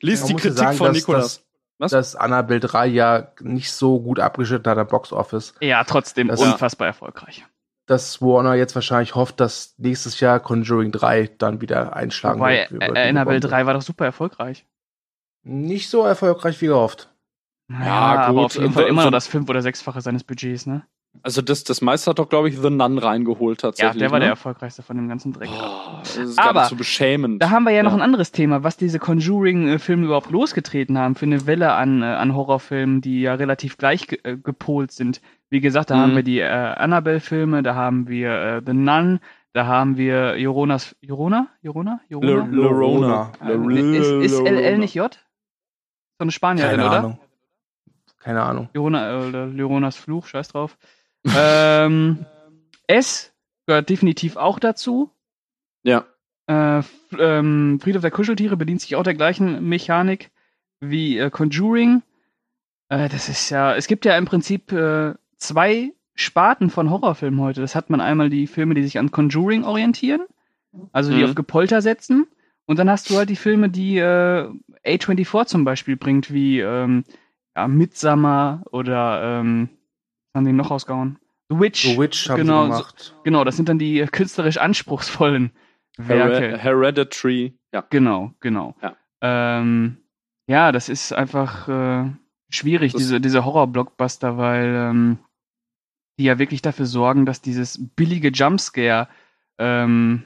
Lies 0.00 0.20
Man 0.20 0.28
die 0.28 0.32
ja 0.34 0.38
Kritik 0.40 0.58
sagen, 0.58 0.76
von 0.78 0.86
dass- 0.88 0.96
Nikolas. 0.96 1.44
Was? 1.78 1.90
Dass 1.90 2.14
Annabelle 2.14 2.60
3 2.60 2.86
ja 2.86 3.32
nicht 3.40 3.72
so 3.72 3.98
gut 4.00 4.20
abgeschnitten 4.20 4.68
hat 4.70 4.78
am 4.78 4.86
Box 4.86 5.12
Office. 5.12 5.54
Ja, 5.60 5.82
trotzdem 5.84 6.28
Das- 6.28 6.40
unfassbar 6.40 6.86
erfolgreich. 6.86 7.44
Dass 7.86 8.22
Warner 8.22 8.54
jetzt 8.54 8.76
wahrscheinlich 8.76 9.16
hofft, 9.16 9.40
dass 9.40 9.74
nächstes 9.78 10.20
Jahr 10.20 10.38
Conjuring 10.38 10.92
3 10.92 11.26
dann 11.38 11.60
wieder 11.60 11.96
einschlagen 11.96 12.38
Wobei 12.38 12.68
wird. 12.70 12.82
äh, 12.96 13.08
Annabelle 13.08 13.40
3 13.40 13.66
war 13.66 13.74
doch 13.74 13.82
super 13.82 14.04
erfolgreich. 14.04 14.64
Nicht 15.42 15.88
so 15.90 16.04
erfolgreich 16.04 16.60
wie 16.60 16.66
gehofft. 16.66 17.12
Ja, 17.68 17.76
aber 18.26 18.34
gut, 18.34 18.44
auf 18.44 18.54
jeden 18.54 18.72
Fall 18.72 18.84
immer 18.86 19.02
so- 19.02 19.06
noch 19.08 19.12
das 19.16 19.26
fünf- 19.26 19.48
oder 19.50 19.62
sechsfache 19.62 20.00
seines 20.00 20.22
Budgets, 20.22 20.66
ne? 20.66 20.86
Also 21.22 21.42
das, 21.42 21.62
das 21.62 21.82
meiste 21.82 22.10
hat 22.10 22.18
doch, 22.18 22.28
glaube 22.28 22.48
ich, 22.48 22.58
The 22.58 22.70
Nun 22.70 22.98
reingeholt 22.98 23.62
Ja, 23.62 23.68
tatsächlich. 23.68 23.98
der 23.98 24.10
war 24.10 24.18
ne? 24.18 24.24
der 24.24 24.30
erfolgreichste 24.30 24.82
von 24.82 24.96
dem 24.96 25.08
ganzen 25.08 25.32
Dreck. 25.32 25.50
Oh, 25.52 25.98
das 26.00 26.16
ist 26.16 26.38
Aber 26.38 26.52
geradezu 26.54 26.76
beschämend. 26.76 27.42
Da 27.42 27.50
haben 27.50 27.64
wir 27.64 27.70
ja 27.72 27.82
noch 27.82 27.92
Ja. 27.92 27.98
ein 27.98 28.02
anderes 28.02 28.32
Thema, 28.32 28.64
was 28.64 28.76
diese 28.78 28.98
Conjuring-Filme 28.98 30.06
überhaupt 30.06 30.30
losgetreten 30.30 30.96
haben 30.98 31.14
für 31.14 31.26
eine 31.26 31.46
Welle 31.46 31.72
an, 31.74 32.02
äh, 32.02 32.06
an 32.06 32.34
Horrorfilmen, 32.34 33.02
die 33.02 33.20
ja 33.20 33.34
relativ 33.34 33.76
gleich 33.76 34.06
ge 34.08 34.18
äh, 34.24 34.36
gepolt 34.38 34.90
sind. 34.90 35.20
Wie 35.50 35.60
gesagt, 35.60 35.90
da 35.90 35.96
Mhm. 35.96 36.00
haben 36.00 36.16
wir 36.16 36.22
die 36.22 36.40
äh, 36.40 36.46
Annabelle-Filme, 36.48 37.62
da 37.62 37.74
haben 37.74 38.08
wir 38.08 38.30
äh, 38.32 38.62
The 38.64 38.72
Nun, 38.72 39.20
da 39.52 39.66
haben 39.66 39.98
wir 39.98 40.38
Joronas, 40.38 40.96
Jorona? 41.02 41.48
Jorona? 41.60 42.00
Jorona? 42.08 42.46
Lorona. 42.50 43.32
Nee, 43.44 43.98
ist, 43.98 44.32
ist 44.32 44.40
LL 44.40 44.78
nicht 44.78 44.94
J? 44.94 45.12
So 45.12 45.18
eine 46.24 46.32
Spanierin, 46.32 46.70
Keine 46.70 46.86
oder? 46.86 46.98
Ahnung. 46.98 47.18
Keine 48.18 48.42
Ahnung. 48.42 48.68
Jorona, 48.72 49.10
äh, 49.24 49.28
oder 49.28 49.46
Leonas 49.46 49.96
Fluch, 49.96 50.26
scheiß 50.26 50.48
drauf. 50.48 50.78
Ähm, 51.34 52.24
S 52.86 53.32
gehört 53.66 53.88
definitiv 53.88 54.36
auch 54.36 54.58
dazu. 54.58 55.10
Ja. 55.82 56.06
Äh, 56.46 56.82
ähm, 57.18 57.78
Friedhof 57.80 58.02
der 58.02 58.10
Kuscheltiere 58.10 58.56
bedient 58.56 58.80
sich 58.80 58.96
auch 58.96 59.02
der 59.04 59.14
gleichen 59.14 59.68
Mechanik 59.68 60.30
wie 60.80 61.18
äh, 61.18 61.30
Conjuring. 61.30 62.02
Äh, 62.88 63.08
das 63.08 63.28
ist 63.28 63.50
ja, 63.50 63.74
es 63.76 63.86
gibt 63.86 64.04
ja 64.04 64.16
im 64.18 64.24
Prinzip 64.24 64.72
äh, 64.72 65.14
zwei 65.36 65.92
Sparten 66.14 66.70
von 66.70 66.90
Horrorfilmen 66.90 67.40
heute. 67.40 67.60
Das 67.60 67.74
hat 67.74 67.88
man 67.90 68.00
einmal 68.00 68.28
die 68.30 68.46
Filme, 68.46 68.74
die 68.74 68.82
sich 68.82 68.98
an 68.98 69.10
Conjuring 69.10 69.64
orientieren, 69.64 70.22
also 70.92 71.10
die 71.12 71.18
Mhm. 71.18 71.24
auf 71.24 71.34
Gepolter 71.34 71.80
setzen. 71.82 72.26
Und 72.66 72.78
dann 72.78 72.90
hast 72.90 73.10
du 73.10 73.16
halt 73.16 73.30
die 73.30 73.36
Filme, 73.36 73.70
die 73.70 73.98
äh, 73.98 74.48
A24 74.84 75.46
zum 75.46 75.64
Beispiel 75.64 75.96
bringt, 75.96 76.32
wie 76.32 76.60
ähm, 76.60 77.04
ja, 77.56 77.66
Midsummer 77.68 78.62
oder 78.70 79.40
ähm, 79.40 79.68
was 80.32 80.38
haben 80.40 80.46
die 80.46 80.52
noch 80.52 80.70
rausgehauen? 80.70 81.18
The 81.50 81.58
Witch. 81.60 81.82
The 81.82 81.98
Witch 81.98 82.28
haben 82.30 82.38
Genau, 82.38 82.64
sie 82.66 82.72
so- 82.72 82.78
gemacht. 82.78 83.14
Genau, 83.24 83.44
das 83.44 83.56
sind 83.56 83.68
dann 83.68 83.78
die 83.78 84.00
äh, 84.00 84.06
künstlerisch 84.06 84.56
anspruchsvollen 84.58 85.52
Werke. 85.98 86.38
Her 86.48 86.58
Hereditary. 86.58 87.58
Ja. 87.72 87.84
Genau, 87.90 88.32
genau. 88.40 88.74
Ja. 88.82 88.96
Ähm, 89.20 89.98
ja, 90.46 90.72
das 90.72 90.88
ist 90.88 91.12
einfach 91.12 91.68
äh, 91.68 92.10
schwierig, 92.48 92.92
Das- 92.92 93.00
diese, 93.00 93.20
diese 93.20 93.44
Horror-Blockbuster, 93.44 94.38
weil 94.38 94.74
ähm, 94.74 95.18
die 96.18 96.24
ja 96.24 96.38
wirklich 96.38 96.62
dafür 96.62 96.86
sorgen, 96.86 97.26
dass 97.26 97.40
dieses 97.42 97.78
billige 97.94 98.28
Jumpscare 98.28 99.08
ähm, 99.58 100.24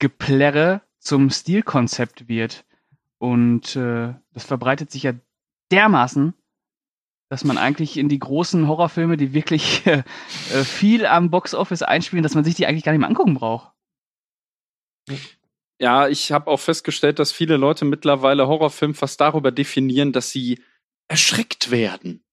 Geplärre 0.00 0.82
zum 0.98 1.30
Stilkonzept 1.30 2.28
wird. 2.28 2.64
Und 3.18 3.76
äh, 3.76 4.14
das 4.32 4.44
verbreitet 4.44 4.90
sich 4.90 5.02
ja 5.04 5.12
dermaßen, 5.70 6.34
dass 7.30 7.44
man 7.44 7.58
eigentlich 7.58 7.96
in 7.96 8.08
die 8.08 8.18
großen 8.18 8.66
Horrorfilme, 8.66 9.16
die 9.16 9.32
wirklich 9.32 9.86
äh, 9.86 10.02
viel 10.64 11.06
am 11.06 11.30
Box-Office 11.30 11.82
einspielen, 11.82 12.24
dass 12.24 12.34
man 12.34 12.44
sich 12.44 12.56
die 12.56 12.66
eigentlich 12.66 12.84
gar 12.84 12.92
nicht 12.92 13.00
mehr 13.00 13.08
angucken 13.08 13.34
braucht. 13.34 13.72
Ja, 15.80 16.08
ich 16.08 16.32
habe 16.32 16.50
auch 16.50 16.60
festgestellt, 16.60 17.18
dass 17.18 17.32
viele 17.32 17.56
Leute 17.56 17.84
mittlerweile 17.84 18.48
Horrorfilm 18.48 18.94
fast 18.94 19.20
darüber 19.20 19.52
definieren, 19.52 20.12
dass 20.12 20.30
sie 20.30 20.60
erschreckt 21.08 21.70
werden. 21.70 22.24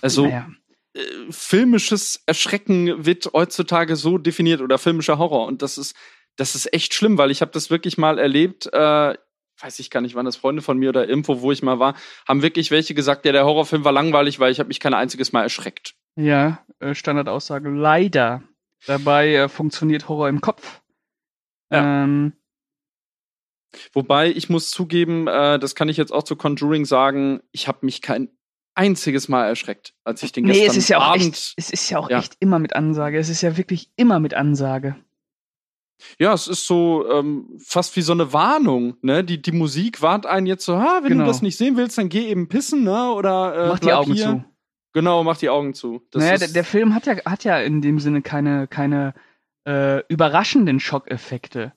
Also 0.00 0.24
Naja. 0.24 0.48
äh, 0.94 1.00
filmisches 1.30 2.22
Erschrecken 2.26 3.04
wird 3.04 3.30
heutzutage 3.34 3.94
so 3.94 4.16
definiert 4.18 4.62
oder 4.62 4.78
filmischer 4.78 5.18
Horror 5.18 5.46
und 5.46 5.62
das 5.62 5.78
ist 5.78 5.94
das 6.36 6.54
ist 6.54 6.72
echt 6.72 6.94
schlimm, 6.94 7.18
weil 7.18 7.30
ich 7.30 7.42
habe 7.42 7.50
das 7.50 7.68
wirklich 7.68 7.98
mal 7.98 8.18
erlebt. 8.18 8.66
Äh, 8.72 9.14
weiß 9.60 9.78
ich 9.80 9.90
gar 9.90 10.00
nicht, 10.00 10.14
wann 10.14 10.24
das 10.24 10.36
Freunde 10.36 10.62
von 10.62 10.78
mir 10.78 10.88
oder 10.88 11.08
irgendwo, 11.08 11.40
wo 11.42 11.52
ich 11.52 11.62
mal 11.62 11.78
war, 11.78 11.94
haben 12.26 12.42
wirklich 12.42 12.70
welche 12.70 12.94
gesagt, 12.94 13.24
ja, 13.26 13.32
der 13.32 13.44
Horrorfilm 13.44 13.84
war 13.84 13.92
langweilig, 13.92 14.40
weil 14.40 14.52
ich 14.52 14.58
habe 14.58 14.68
mich 14.68 14.80
kein 14.80 14.94
einziges 14.94 15.32
Mal 15.32 15.42
erschreckt. 15.42 15.94
Ja, 16.16 16.64
äh, 16.80 16.94
Standardaussage. 16.94 17.68
Leider. 17.70 18.42
Dabei 18.86 19.34
äh, 19.34 19.48
funktioniert 19.48 20.08
Horror 20.08 20.28
im 20.28 20.40
Kopf. 20.40 20.80
Ja. 21.70 22.04
Ähm, 22.04 22.32
Wobei 23.92 24.30
ich 24.30 24.48
muss 24.48 24.70
zugeben, 24.70 25.28
äh, 25.28 25.58
das 25.58 25.74
kann 25.76 25.88
ich 25.88 25.96
jetzt 25.96 26.12
auch 26.12 26.24
zu 26.24 26.34
Conjuring 26.34 26.84
sagen, 26.84 27.40
ich 27.52 27.68
habe 27.68 27.86
mich 27.86 28.02
kein 28.02 28.28
einziges 28.74 29.28
Mal 29.28 29.46
erschreckt, 29.46 29.94
als 30.04 30.22
ich 30.22 30.32
den 30.32 30.44
nee, 30.44 30.52
gestern 30.52 30.70
es 30.70 30.76
ist 30.78 30.88
ja 30.88 30.98
auch 30.98 31.02
Abend. 31.12 31.22
echt, 31.34 31.54
es 31.56 31.70
ist 31.70 31.90
ja 31.90 31.98
auch 31.98 32.10
Ja. 32.10 32.18
echt 32.18 32.36
immer 32.40 32.58
mit 32.58 32.74
Ansage. 32.74 33.18
Es 33.18 33.28
ist 33.28 33.42
ja 33.42 33.56
wirklich 33.56 33.90
immer 33.96 34.18
mit 34.18 34.34
Ansage. 34.34 34.96
Ja, 36.18 36.32
es 36.32 36.48
ist 36.48 36.66
so 36.66 37.08
ähm, 37.10 37.48
fast 37.64 37.94
wie 37.96 38.02
so 38.02 38.12
eine 38.12 38.32
Warnung, 38.32 38.96
ne? 39.02 39.22
Die, 39.24 39.40
die 39.40 39.52
Musik 39.52 40.02
warnt 40.02 40.26
einen 40.26 40.46
jetzt 40.46 40.64
so, 40.64 40.78
ha, 40.78 41.00
wenn 41.02 41.10
Genau. 41.10 41.24
du 41.24 41.28
das 41.30 41.42
nicht 41.42 41.56
sehen 41.56 41.76
willst, 41.76 41.98
dann 41.98 42.08
geh 42.08 42.26
eben 42.28 42.48
pissen, 42.48 42.82
ne? 42.84 43.12
Oder 43.12 43.54
äh, 43.66 43.68
Mach 43.68 43.78
die 43.78 43.92
Augen 43.92 44.12
hier. 44.14 44.24
zu. 44.24 44.44
Genau, 44.92 45.22
mach 45.22 45.36
die 45.36 45.48
Augen 45.50 45.72
zu. 45.74 46.02
Das 46.10 46.22
naja, 46.24 46.38
der, 46.38 46.48
der 46.48 46.64
Film 46.64 46.94
hat 46.94 47.06
ja, 47.06 47.14
hat 47.24 47.44
ja 47.44 47.58
in 47.60 47.80
dem 47.80 48.00
Sinne 48.00 48.22
keine, 48.22 48.66
keine 48.66 49.14
äh, 49.66 50.04
überraschenden 50.08 50.80
Schockeffekte. 50.80 51.72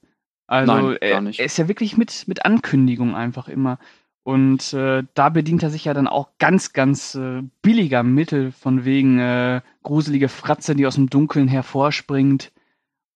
Also 0.48 0.74
Nein, 0.74 0.98
er, 1.00 1.22
er 1.24 1.46
ist 1.46 1.58
ja 1.58 1.68
wirklich 1.68 1.96
mit, 1.96 2.28
mit 2.28 2.46
Ankündigung 2.46 3.16
einfach 3.16 3.48
immer. 3.48 3.78
Und 4.24 4.74
äh, 4.74 5.04
da 5.16 5.30
bedient 5.30 5.64
er 5.64 5.70
sich 5.70 5.86
ja 5.86 5.94
dann 5.94 6.08
auch 6.08 6.30
ganz, 6.40 6.72
ganz 6.74 7.14
äh, 7.16 7.42
billiger 7.62 8.04
Mittel 8.04 8.52
von 8.54 8.86
wegen 8.86 9.20
äh, 9.20 9.62
gruselige 9.84 10.30
Fratze, 10.30 10.76
die 10.76 10.88
aus 10.88 10.96
dem 10.96 11.10
Dunkeln 11.10 11.48
hervorspringt. 11.50 12.52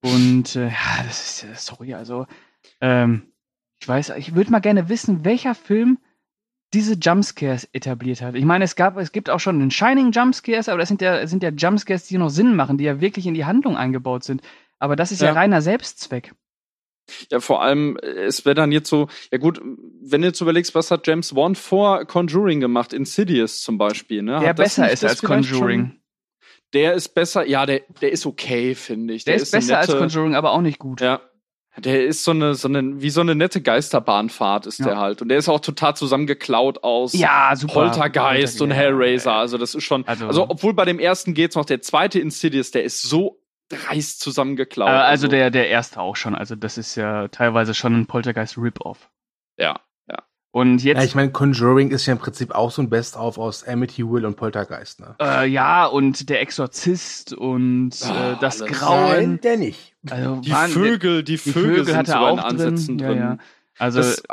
Und 0.02 0.56
äh, 0.56 0.68
ja, 0.68 1.04
das 1.06 1.44
ist, 1.44 1.66
sorry, 1.66 1.94
also 1.94 2.28
ähm, 2.82 3.34
ich 3.82 3.88
weiß, 3.88 4.14
ich 4.18 4.36
würde 4.36 4.52
mal 4.52 4.60
gerne 4.60 4.90
wissen, 4.90 5.26
welcher 5.26 5.56
Film 5.56 6.00
diese 6.74 6.96
Jumpscares 6.96 7.68
etabliert 7.72 8.22
hat. 8.22 8.36
Ich 8.36 8.44
meine, 8.44 8.66
es 8.66 8.76
gab, 8.76 8.98
es 8.98 9.12
gibt 9.12 9.30
auch 9.30 9.40
schon 9.40 9.60
den 9.60 9.72
Shining 9.72 10.12
Jumpscares, 10.12 10.68
aber 10.68 10.80
das 10.80 10.90
sind 10.90 11.02
ja, 11.02 11.26
sind 11.26 11.42
ja 11.44 11.50
Jumpscares, 11.50 12.06
die 12.08 12.18
noch 12.18 12.30
Sinn 12.30 12.56
machen, 12.56 12.78
die 12.78 12.84
ja 12.84 13.00
wirklich 13.00 13.26
in 13.26 13.34
die 13.34 13.46
Handlung 13.46 13.78
eingebaut 13.78 14.24
sind. 14.24 14.42
Aber 14.80 14.96
das 14.96 15.12
ist 15.12 15.22
ja, 15.22 15.28
Ja. 15.28 15.34
reiner 15.34 15.62
Selbstzweck. 15.62 16.34
Ja, 17.32 17.40
vor 17.40 17.64
allem, 17.64 17.98
äh, 17.98 18.08
es 18.26 18.44
wäre 18.44 18.56
dann 18.56 18.74
jetzt 18.74 18.90
so, 18.90 19.08
ja 19.32 19.38
gut, 19.38 19.62
wenn 20.02 20.22
du 20.22 20.28
jetzt 20.28 20.42
überlegst, 20.42 20.76
was 20.76 20.92
hat 20.92 21.08
James 21.08 21.34
Wan 21.36 21.56
vor 21.56 22.04
Conjuring 22.06 22.60
gemacht, 22.60 22.92
Insidious 22.92 23.62
zum 23.62 23.78
Beispiel, 23.78 24.22
ne? 24.22 24.40
Der 24.40 24.50
Hat 24.50 24.60
das 24.60 24.76
besser 24.76 24.92
ist 24.92 25.06
als 25.06 25.22
Conjuring. 25.22 26.00
Der 26.74 26.94
ist 26.94 27.10
besser, 27.10 27.46
ja, 27.46 27.66
der, 27.66 27.82
der 28.02 28.12
ist 28.12 28.26
okay, 28.26 28.76
finde 28.76 29.14
ich. 29.14 29.24
Der, 29.26 29.36
ist, 29.36 29.54
eine 29.54 29.62
besser 29.62 29.78
als 29.80 29.88
nette- 29.88 30.00
Conjuring, 30.00 30.36
aber 30.36 30.52
auch 30.52 30.62
nicht 30.62 30.80
gut. 30.80 31.02
Ja. 31.02 31.22
Der 31.78 32.06
ist 32.06 32.24
so 32.24 32.32
eine, 32.32 32.56
so 32.56 32.68
eine, 32.68 33.02
wie 33.02 33.10
so 33.12 33.22
eine 33.22 33.36
nette 33.36 33.62
Geisterbahnfahrt 33.62 34.66
ist 34.66 34.80
Ja. 34.80 34.86
der 34.88 34.98
halt. 34.98 35.22
Und 35.22 35.30
der 35.30 35.38
ist 35.38 35.48
auch 35.48 35.60
total 35.60 35.96
zusammengeklaut 35.96 36.84
aus 36.84 37.14
Ja, 37.14 37.54
super. 37.56 37.74
Poltergeist 37.74 38.62
und 38.62 38.72
Hellraiser. 38.72 39.34
Also 39.34 39.58
das 39.58 39.76
ist 39.76 39.84
schon, 39.84 40.06
Also- 40.08 40.26
also, 40.28 40.50
obwohl 40.50 40.74
bei 40.74 40.86
dem 40.86 41.00
ersten 41.00 41.34
geht's 41.36 41.56
noch, 41.56 41.66
der 41.66 41.82
zweite 41.82 42.20
Insidious, 42.20 42.72
der 42.72 42.84
ist 42.84 43.04
so 43.04 43.40
dreist 43.70 44.22
zusammengeklaut. 44.22 44.90
Äh, 44.90 44.92
also 44.92 45.28
der, 45.28 45.52
der 45.52 45.70
erste 45.70 46.02
auch 46.02 46.16
schon. 46.16 46.34
Also 46.36 46.56
das 46.56 46.78
ist 46.78 46.96
ja 46.96 47.28
teilweise 47.28 47.74
schon 47.76 47.94
ein 48.00 48.06
Poltergeist-Rip-Off. 48.08 49.10
Ja. 49.60 49.80
Und 50.58 50.84
jetzt, 50.84 50.98
Ja, 50.98 51.04
ich 51.04 51.14
meine, 51.14 51.32
Conjuring 51.32 51.92
ist 51.92 52.08
ja 52.08 52.14
im 52.14 52.20
Prinzip 52.20 52.56
auch 52.56 52.72
so 52.72 52.82
ein 52.82 52.90
Best-of 52.90 53.38
aus 53.38 53.64
Amityville 53.68 54.26
und 54.26 54.38
Poltergeist, 54.38 55.00
ne? 55.02 55.16
äh, 55.22 55.48
ja, 55.48 55.86
und 55.86 56.30
der 56.30 56.42
Exorzist 56.42 57.32
und 57.34 57.92
äh, 58.02 58.06
Ah, 58.08 58.38
das. 58.42 58.66
Grauen. 58.66 59.12
Nein, 59.12 59.40
der 59.44 59.58
nicht. 59.58 59.94
Also 60.10 60.38
Die 60.42 60.52
Wahnsinn. 60.52 60.82
Vögel, 60.84 61.24
die 61.24 61.34
die 61.34 61.38
Vögel, 61.38 61.62
Vögel 61.76 61.86
sind 61.86 62.10
er 62.10 62.16
in 62.16 62.22
auch 62.24 62.38
Ansätzen 62.44 62.98
drin. 62.98 63.08
drin. 63.08 63.18
Ja, 63.18 63.24
ja. 63.34 63.38
Also 63.78 64.00
Das, 64.00 64.24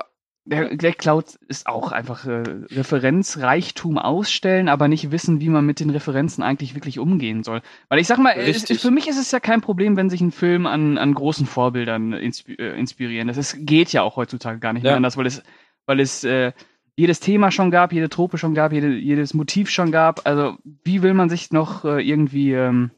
der 0.47 0.77
Black 0.77 0.99
Cloud 0.99 1.27
ist 1.49 1.67
auch 1.67 1.93
einfach 1.93 2.27
äh, 2.27 2.43
Referenzreichtum 2.71 3.99
ausstellen, 3.99 4.69
aber 4.69 4.89
nicht 4.89 5.11
wissen, 5.11 5.41
wie 5.41 5.49
man 5.49 5.65
mit 5.67 5.81
den 5.81 5.91
Referenzen 5.91 6.43
eigentlich 6.43 6.75
wirklich 6.75 6.99
umgehen 6.99 7.43
soll. 7.45 7.61
Weil 7.89 7.99
ich 7.99 8.07
sag 8.07 8.19
mal, 8.19 8.33
Richtig. 8.35 8.81
für 8.81 8.91
mich 8.91 9.09
ist 9.09 9.19
es 9.19 9.31
ja 9.31 9.41
kein 9.41 9.61
Problem, 9.61 9.97
wenn 9.97 10.11
sich 10.11 10.21
ein 10.21 10.33
Film 10.33 10.67
an, 10.67 10.97
an 10.99 11.15
großen 11.15 11.47
Vorbildern 11.47 12.13
inspi 12.15 12.55
äh, 12.55 12.79
inspirieren. 12.79 13.29
Das 13.29 13.37
ist, 13.37 13.57
geht 13.61 13.93
ja 13.93 14.03
auch 14.03 14.17
heutzutage 14.17 14.59
gar 14.59 14.73
nicht 14.73 14.83
mehr 14.83 14.93
Ja. 14.93 14.97
anders, 14.97 15.17
weil 15.17 15.27
es, 15.27 15.43
weil 15.87 16.01
es 16.01 16.25
äh, 16.25 16.53
jedes 16.97 17.21
Thema 17.21 17.51
schon 17.51 17.71
gab, 17.71 17.93
jede 17.93 18.09
Trope 18.09 18.39
schon 18.39 18.55
gab, 18.55 18.73
jede, 18.73 18.89
jedes 18.95 19.35
Motiv 19.35 19.71
schon 19.71 19.91
gab. 19.91 20.27
Also 20.27 20.57
wie 20.85 21.03
will 21.03 21.15
man 21.15 21.29
sich 21.29 21.51
noch 21.53 21.85
äh, 21.85 22.01
irgendwie 22.07 22.53
ähm, 22.53 22.91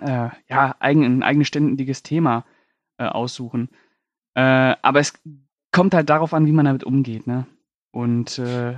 äh, 0.00 0.30
ja, 0.48 0.74
eigen, 0.80 1.04
ein 1.04 1.22
eigenständiges 1.22 2.02
Thema 2.02 2.44
äh, 2.98 3.04
aussuchen? 3.04 3.68
Äh, 4.34 4.76
aber 4.82 5.00
es 5.00 5.12
kommt 5.72 5.94
halt 5.94 6.08
darauf 6.08 6.32
an, 6.32 6.46
wie 6.46 6.52
man 6.52 6.64
damit 6.64 6.84
umgeht, 6.84 7.26
ne? 7.26 7.46
Und 7.92 8.38
äh, 8.38 8.76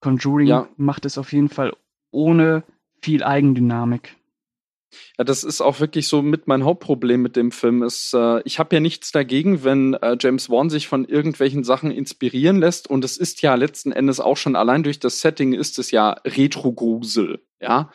Conjuring 0.00 0.48
Ja. 0.48 0.68
macht 0.76 1.04
es 1.04 1.18
auf 1.18 1.32
jeden 1.32 1.48
Fall 1.48 1.74
ohne 2.10 2.62
viel 3.00 3.22
Eigendynamik. 3.24 4.16
Ja, 5.18 5.24
das 5.24 5.44
ist 5.44 5.60
auch 5.60 5.80
wirklich 5.80 6.08
so 6.08 6.22
mit 6.22 6.46
mein 6.46 6.64
Hauptproblem 6.64 7.22
mit 7.22 7.36
dem 7.36 7.52
Film. 7.52 7.82
Ist, 7.82 8.14
äh, 8.14 8.40
ich 8.44 8.58
habe 8.58 8.76
ja 8.76 8.80
nichts 8.80 9.12
dagegen, 9.12 9.64
wenn 9.64 9.94
äh, 9.94 10.16
James 10.18 10.50
Wan 10.50 10.70
sich 10.70 10.88
von 10.88 11.04
irgendwelchen 11.04 11.64
Sachen 11.64 11.90
inspirieren 11.90 12.58
lässt. 12.58 12.88
Und 12.88 13.04
es 13.04 13.16
ist 13.16 13.42
ja 13.42 13.54
letzten 13.54 13.92
Endes 13.92 14.20
auch 14.20 14.36
schon 14.36 14.56
allein 14.56 14.82
durch 14.82 14.98
das 14.98 15.20
Setting 15.20 15.52
ist 15.52 15.78
es 15.78 15.90
ja 15.90 16.16
Retro-Grusel, 16.24 17.40
ja. 17.60 17.90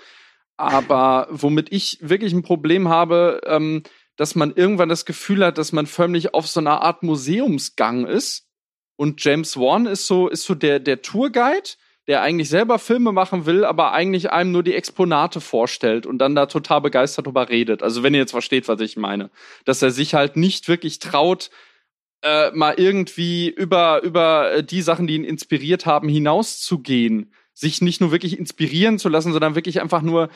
Aber 0.57 1.27
womit 1.29 1.71
ich 1.71 1.99
wirklich 2.01 2.33
ein 2.33 2.41
Problem 2.41 2.88
habe, 2.88 3.41
ähm, 3.45 3.83
dass 4.15 4.33
man 4.33 4.53
irgendwann 4.55 4.89
das 4.89 5.05
Gefühl 5.05 5.45
hat, 5.45 5.57
dass 5.57 5.71
man 5.71 5.86
förmlich 5.86 6.33
auf 6.33 6.47
so 6.47 6.60
einer 6.60 6.81
Art 6.81 7.03
Museumsgang 7.03 8.05
ist. 8.05 8.47
Und 8.95 9.23
James 9.23 9.55
Wan 9.57 9.86
ist 9.86 10.07
so, 10.07 10.27
ist 10.27 10.43
so 10.43 10.55
der, 10.55 10.79
der 10.79 11.03
Tourguide, 11.03 11.69
der 12.07 12.21
eigentlich 12.21 12.49
selber 12.49 12.79
Filme 12.79 13.11
machen 13.11 13.45
will, 13.45 13.65
aber 13.65 13.91
eigentlich 13.91 14.31
einem 14.31 14.51
nur 14.51 14.63
die 14.63 14.75
Exponate 14.75 15.41
vorstellt 15.41 16.05
und 16.05 16.19
dann 16.19 16.35
da 16.35 16.45
total 16.45 16.81
begeistert 16.81 17.27
drüber 17.27 17.49
redet. 17.49 17.83
Also 17.83 18.01
wenn 18.01 18.13
ihr 18.13 18.21
jetzt 18.21 18.31
versteht, 18.31 18.67
was 18.67 18.79
ich 18.79 18.95
meine. 18.95 19.29
Dass 19.65 19.81
er 19.81 19.91
sich 19.91 20.13
halt 20.13 20.37
nicht 20.37 20.69
wirklich 20.69 20.99
traut, 20.99 21.49
äh, 22.23 22.51
mal 22.51 22.75
irgendwie 22.77 23.49
über, 23.49 24.01
über 24.03 24.51
äh, 24.53 24.63
die 24.63 24.81
Sachen, 24.81 25.05
die 25.05 25.15
ihn 25.15 25.25
inspiriert 25.25 25.85
haben, 25.85 26.07
hinauszugehen. 26.07 27.33
Sich 27.53 27.81
nicht 27.81 28.01
nur 28.01 28.11
wirklich 28.11 28.37
inspirieren 28.39 28.99
zu 28.99 29.09
lassen, 29.09 29.33
sondern 29.33 29.55
wirklich 29.55 29.81
einfach 29.81 30.01
nur 30.01 30.29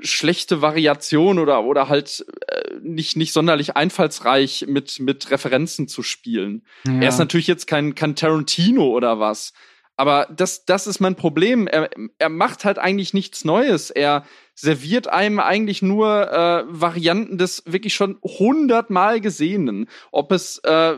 schlechte 0.00 0.62
Variation 0.62 1.38
oder, 1.38 1.64
oder 1.64 1.88
halt 1.88 2.24
äh, 2.46 2.74
nicht, 2.80 3.16
nicht 3.16 3.32
sonderlich 3.32 3.76
einfallsreich 3.76 4.66
mit, 4.68 4.98
mit 5.00 5.30
Referenzen 5.30 5.88
zu 5.88 6.02
spielen. 6.02 6.64
Ja. 6.86 7.00
Er 7.00 7.08
ist 7.08 7.18
natürlich 7.18 7.46
jetzt 7.48 7.66
kein, 7.66 7.94
kein 7.94 8.16
Tarantino 8.16 8.86
oder 8.88 9.18
was. 9.20 9.52
Aber 9.98 10.28
das, 10.30 10.64
das 10.64 10.86
ist 10.86 11.00
mein 11.00 11.16
Problem. 11.16 11.66
Er, 11.66 11.90
er 12.18 12.28
macht 12.28 12.64
halt 12.64 12.78
eigentlich 12.78 13.14
nichts 13.14 13.44
Neues. 13.44 13.90
Er 13.90 14.24
serviert 14.54 15.08
einem 15.08 15.40
eigentlich 15.40 15.82
nur 15.82 16.30
äh, 16.30 16.62
Varianten 16.68 17.36
des 17.36 17.64
wirklich 17.66 17.94
schon 17.94 18.16
hundertmal 18.22 19.20
Gesehenen. 19.20 19.88
Ob 20.12 20.30
es 20.30 20.58
äh, 20.58 20.94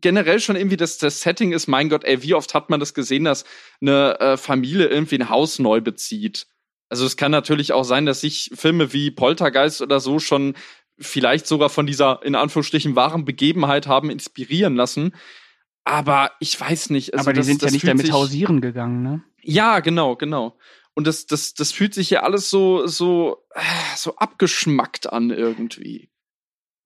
generell 0.00 0.40
schon 0.40 0.56
irgendwie 0.56 0.76
das, 0.76 0.98
das 0.98 1.20
Setting 1.20 1.52
ist, 1.52 1.68
mein 1.68 1.88
Gott, 1.88 2.02
ey, 2.02 2.20
wie 2.24 2.34
oft 2.34 2.52
hat 2.52 2.68
man 2.68 2.80
das 2.80 2.94
gesehen, 2.94 3.22
dass 3.22 3.44
eine 3.80 4.18
äh, 4.18 4.36
Familie 4.36 4.88
irgendwie 4.88 5.18
ein 5.18 5.30
Haus 5.30 5.60
neu 5.60 5.80
bezieht? 5.80 6.48
Also 6.88 7.06
es 7.06 7.16
kann 7.16 7.30
natürlich 7.30 7.72
auch 7.72 7.84
sein, 7.84 8.06
dass 8.06 8.22
sich 8.22 8.50
Filme 8.54 8.92
wie 8.92 9.12
Poltergeist 9.12 9.82
oder 9.82 10.00
so 10.00 10.18
schon 10.18 10.54
vielleicht 10.98 11.46
sogar 11.46 11.70
von 11.70 11.86
dieser 11.86 12.24
in 12.24 12.34
Anführungsstrichen 12.34 12.96
wahren 12.96 13.24
Begebenheit 13.24 13.86
haben 13.86 14.10
inspirieren 14.10 14.74
lassen. 14.74 15.12
Aber 15.88 16.32
ich 16.40 16.60
weiß 16.60 16.90
nicht. 16.90 17.14
Also 17.14 17.24
aber 17.24 17.32
die 17.32 17.38
das, 17.38 17.46
sind 17.46 17.62
ja 17.62 17.66
das 17.66 17.72
nicht 17.72 17.80
fühlt 17.82 17.90
damit 17.92 18.06
sich- 18.06 18.14
hausieren 18.14 18.60
gegangen, 18.60 19.02
ne? 19.02 19.22
Ja, 19.42 19.78
genau, 19.80 20.16
genau. 20.16 20.58
Und 20.94 21.06
das, 21.06 21.26
das, 21.26 21.54
das 21.54 21.70
fühlt 21.70 21.94
sich 21.94 22.10
ja 22.10 22.22
alles 22.24 22.50
so, 22.50 22.86
so, 22.88 23.44
äh, 23.54 23.60
so 23.96 24.16
abgeschmackt 24.16 25.12
an 25.12 25.30
irgendwie. 25.30 26.10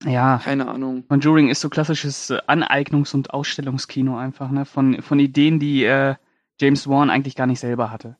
Ja. 0.04 0.40
Keine 0.44 0.68
Ahnung. 0.68 1.06
Conjuring 1.08 1.48
ist 1.48 1.60
so 1.62 1.70
klassisches 1.70 2.28
äh, 2.30 2.38
Aneignungs- 2.46 3.14
und 3.14 3.30
Ausstellungskino 3.32 4.18
einfach, 4.18 4.50
ne? 4.50 4.66
Von, 4.66 5.00
von 5.00 5.18
Ideen, 5.18 5.58
die 5.58 5.84
äh, 5.84 6.16
James 6.60 6.86
Wan 6.88 7.08
eigentlich 7.08 7.36
gar 7.36 7.46
nicht 7.46 7.60
selber 7.60 7.90
hatte. 7.90 8.16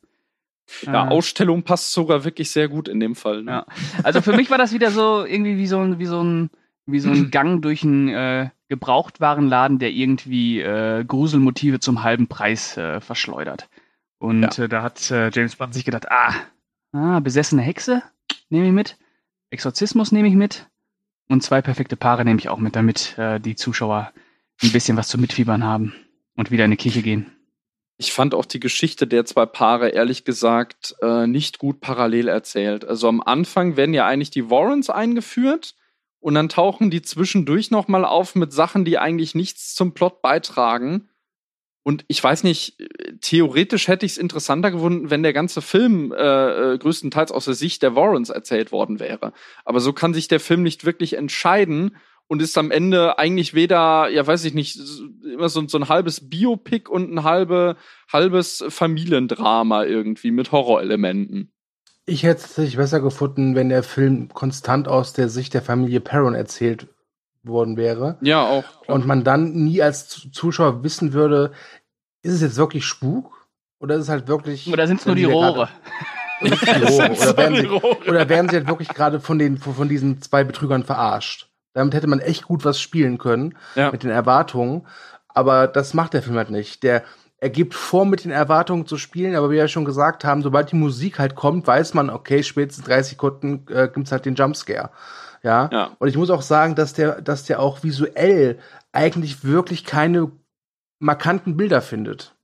Ja, 0.83 1.07
Äh, 1.07 1.09
Ausstellung 1.09 1.61
passt 1.63 1.93
sogar 1.93 2.23
wirklich 2.23 2.49
sehr 2.49 2.69
gut 2.69 2.87
in 2.87 2.99
dem 2.99 3.13
Fall. 3.15 3.43
Ne? 3.43 3.51
Ja. 3.51 3.65
Also 4.03 4.21
für 4.21 4.33
mich 4.33 4.49
war 4.49 4.57
das 4.57 4.73
wieder 4.73 4.89
so 4.89 5.25
irgendwie 5.25 5.57
wie 5.57 5.67
so 5.67 5.79
ein, 5.79 5.99
wie 5.99 6.05
so 6.07 6.23
ein, 6.23 6.49
wie 6.85 6.99
so 6.99 7.09
ein 7.09 7.29
Gang 7.31 7.61
durch 7.61 7.83
einen 7.83 8.09
äh, 8.09 8.49
Gebrauchtwarenladen, 8.69 9.79
der 9.79 9.91
irgendwie 9.91 10.61
äh, 10.61 11.03
Gruselmotive 11.03 11.79
zum 11.79 12.03
halben 12.03 12.27
Preis 12.27 12.77
äh, 12.77 13.01
verschleudert. 13.01 13.69
Und 14.17 14.59
äh, 14.59 14.69
da 14.69 14.83
hat 14.83 15.09
äh, 15.11 15.29
James 15.33 15.55
Bond 15.55 15.73
sich 15.73 15.83
gedacht, 15.83 16.11
ah, 16.11 16.33
ah, 16.93 17.19
besessene 17.19 17.61
Hexe 17.61 18.03
nehme 18.49 18.67
ich 18.67 18.73
mit, 18.73 18.97
Exorzismus 19.49 20.11
nehme 20.11 20.27
ich 20.27 20.35
mit 20.35 20.67
und 21.27 21.41
zwei 21.41 21.61
perfekte 21.61 21.95
Paare 21.95 22.23
nehme 22.23 22.39
ich 22.39 22.49
auch 22.49 22.59
mit, 22.59 22.75
damit 22.75 23.17
äh, 23.17 23.39
die 23.39 23.55
Zuschauer 23.55 24.11
ein 24.61 24.71
bisschen 24.71 24.97
was 24.97 25.07
zum 25.07 25.21
Mitfiebern 25.21 25.63
haben 25.63 25.95
und 26.35 26.51
wieder 26.51 26.65
in 26.65 26.71
die 26.71 26.77
Kirche 26.77 27.01
gehen. 27.01 27.31
Ich 27.97 28.13
fand 28.13 28.33
auch 28.33 28.45
die 28.45 28.59
Geschichte 28.59 29.05
der 29.05 29.25
zwei 29.25 29.45
Paare, 29.45 29.89
ehrlich 29.89 30.23
gesagt, 30.23 30.95
äh, 31.01 31.27
nicht 31.27 31.59
gut 31.59 31.81
parallel 31.81 32.27
erzählt. 32.27 32.85
Also 32.85 33.07
am 33.07 33.21
Anfang 33.21 33.75
werden 33.75 33.93
ja 33.93 34.07
eigentlich 34.07 34.31
die 34.31 34.49
Warrens 34.49 34.89
eingeführt 34.89 35.75
und 36.21 36.35
dann 36.35 36.49
tauchen 36.49 36.91
die 36.91 37.01
zwischendurch 37.01 37.71
nochmal 37.71 38.05
auf 38.05 38.35
mit 38.35 38.53
Sachen, 38.53 38.85
die 38.85 38.97
eigentlich 38.97 39.35
nichts 39.35 39.75
zum 39.75 39.93
Plot 39.93 40.21
beitragen. 40.21 41.09
Und 41.83 42.05
ich 42.07 42.23
weiß 42.23 42.43
nicht, 42.43 42.79
äh, 42.79 43.17
theoretisch 43.21 43.87
hätte 43.87 44.05
ich 44.05 44.13
es 44.13 44.17
interessanter 44.19 44.69
gefunden, 44.69 45.09
wenn 45.09 45.23
der 45.23 45.33
ganze 45.33 45.63
Film 45.63 46.13
äh, 46.13 46.73
äh, 46.73 46.77
größtenteils 46.77 47.31
aus 47.31 47.45
der 47.45 47.55
Sicht 47.55 47.81
der 47.81 47.95
Warrens 47.95 48.29
erzählt 48.29 48.71
worden 48.71 48.99
wäre. 48.99 49.33
Aber 49.65 49.79
so 49.79 49.91
kann 49.91 50.13
sich 50.13 50.27
der 50.27 50.39
Film 50.39 50.61
nicht 50.61 50.85
wirklich 50.85 51.13
entscheiden 51.13 51.97
und 52.27 52.39
ist 52.39 52.57
am 52.57 52.69
Ende 52.69 53.17
eigentlich 53.17 53.55
weder, 53.55 54.07
ja 54.09 54.25
weiß 54.25 54.45
ich 54.45 54.53
nicht, 54.53 54.79
immer 55.25 55.49
so, 55.49 55.67
so 55.67 55.79
ein 55.79 55.89
halbes 55.89 56.29
Biopic 56.29 56.87
und 56.87 57.11
ein 57.11 57.23
halbe, 57.23 57.77
halbes 58.13 58.63
Familiendrama 58.69 59.85
irgendwie 59.85 60.31
mit 60.31 60.51
Horrorelementen. 60.51 61.51
Ich 62.05 62.23
hätte 62.23 62.37
es 62.37 62.47
tatsächlich 62.47 62.77
besser 62.77 62.99
gefunden, 62.99 63.55
wenn 63.55 63.69
der 63.69 63.83
Film 63.83 64.29
konstant 64.33 64.87
aus 64.87 65.13
der 65.13 65.29
Sicht 65.29 65.53
der 65.53 65.61
Familie 65.61 65.99
Perron 66.01 66.33
erzählt 66.35 66.87
worden 67.43 67.77
wäre. 67.77 68.17
Ja, 68.21 68.41
auch. 68.43 68.63
klar. 68.83 68.95
Und 68.95 69.05
man 69.05 69.23
dann 69.23 69.53
nie 69.53 69.81
als 69.81 70.07
Zuschauer 70.31 70.83
wissen 70.83 71.13
würde, 71.13 71.51
ist 72.23 72.33
es 72.33 72.41
jetzt 72.41 72.57
wirklich 72.57 72.85
Spuk? 72.85 73.47
Oder 73.79 73.95
ist 73.95 74.03
es 74.03 74.09
halt 74.09 74.27
wirklich. 74.27 74.71
Oder 74.71 74.87
sind 74.87 74.99
es 74.99 75.05
nur 75.05 75.15
die 75.15 75.23
Rohre? 75.25 75.69
gerade- 75.69 75.71
die 76.79 76.83
Rohre. 76.85 77.11
Oder 77.11 77.37
werden, 77.37 77.55
sie, 77.55 77.65
Rohre. 77.65 77.97
oder 78.07 78.29
werden 78.29 78.49
sie 78.49 78.55
halt 78.57 78.67
wirklich 78.67 78.89
gerade 78.89 79.19
von, 79.19 79.39
den, 79.39 79.57
von 79.57 79.73
von 79.73 79.89
diesen 79.89 80.21
zwei 80.21 80.43
Betrügern 80.43 80.83
verarscht? 80.83 81.49
Damit 81.73 81.93
hätte 81.93 82.07
man 82.07 82.19
echt 82.19 82.43
gut 82.43 82.65
was 82.65 82.79
spielen 82.81 83.17
können 83.17 83.57
Ja. 83.75 83.91
mit 83.91 84.03
den 84.03 84.09
Erwartungen. 84.09 84.85
Aber 85.29 85.67
das 85.67 85.93
macht 85.93 86.13
der 86.13 86.21
Film 86.21 86.35
halt 86.35 86.49
nicht. 86.49 86.83
Der, 86.83 87.03
er 87.41 87.49
gibt 87.49 87.73
vor, 87.73 88.05
mit 88.05 88.23
den 88.23 88.31
Erwartungen 88.31 88.85
zu 88.85 88.97
spielen, 88.97 89.35
aber 89.35 89.49
wie 89.49 89.53
wir 89.55 89.61
ja 89.63 89.67
schon 89.67 89.83
gesagt 89.83 90.23
haben, 90.23 90.43
sobald 90.43 90.71
die 90.71 90.75
Musik 90.75 91.17
halt 91.17 91.35
kommt, 91.35 91.65
weiß 91.65 91.95
man, 91.95 92.11
okay, 92.11 92.43
spätestens 92.43 92.85
30 92.85 93.11
Sekunden 93.13 93.65
äh, 93.69 93.89
gibt's 93.93 94.11
halt 94.11 94.25
den 94.25 94.35
Jumpscare. 94.35 94.91
Ja? 95.41 95.67
Ja. 95.71 95.91
Und 95.97 96.07
ich 96.07 96.15
muss 96.17 96.29
auch 96.29 96.43
sagen, 96.43 96.75
dass 96.75 96.93
der, 96.93 97.19
dass 97.21 97.43
der 97.43 97.59
auch 97.59 97.83
visuell 97.83 98.59
eigentlich 98.91 99.43
wirklich 99.43 99.85
keine 99.85 100.31
markanten 100.99 101.57
Bilder 101.57 101.81
findet. 101.81 102.35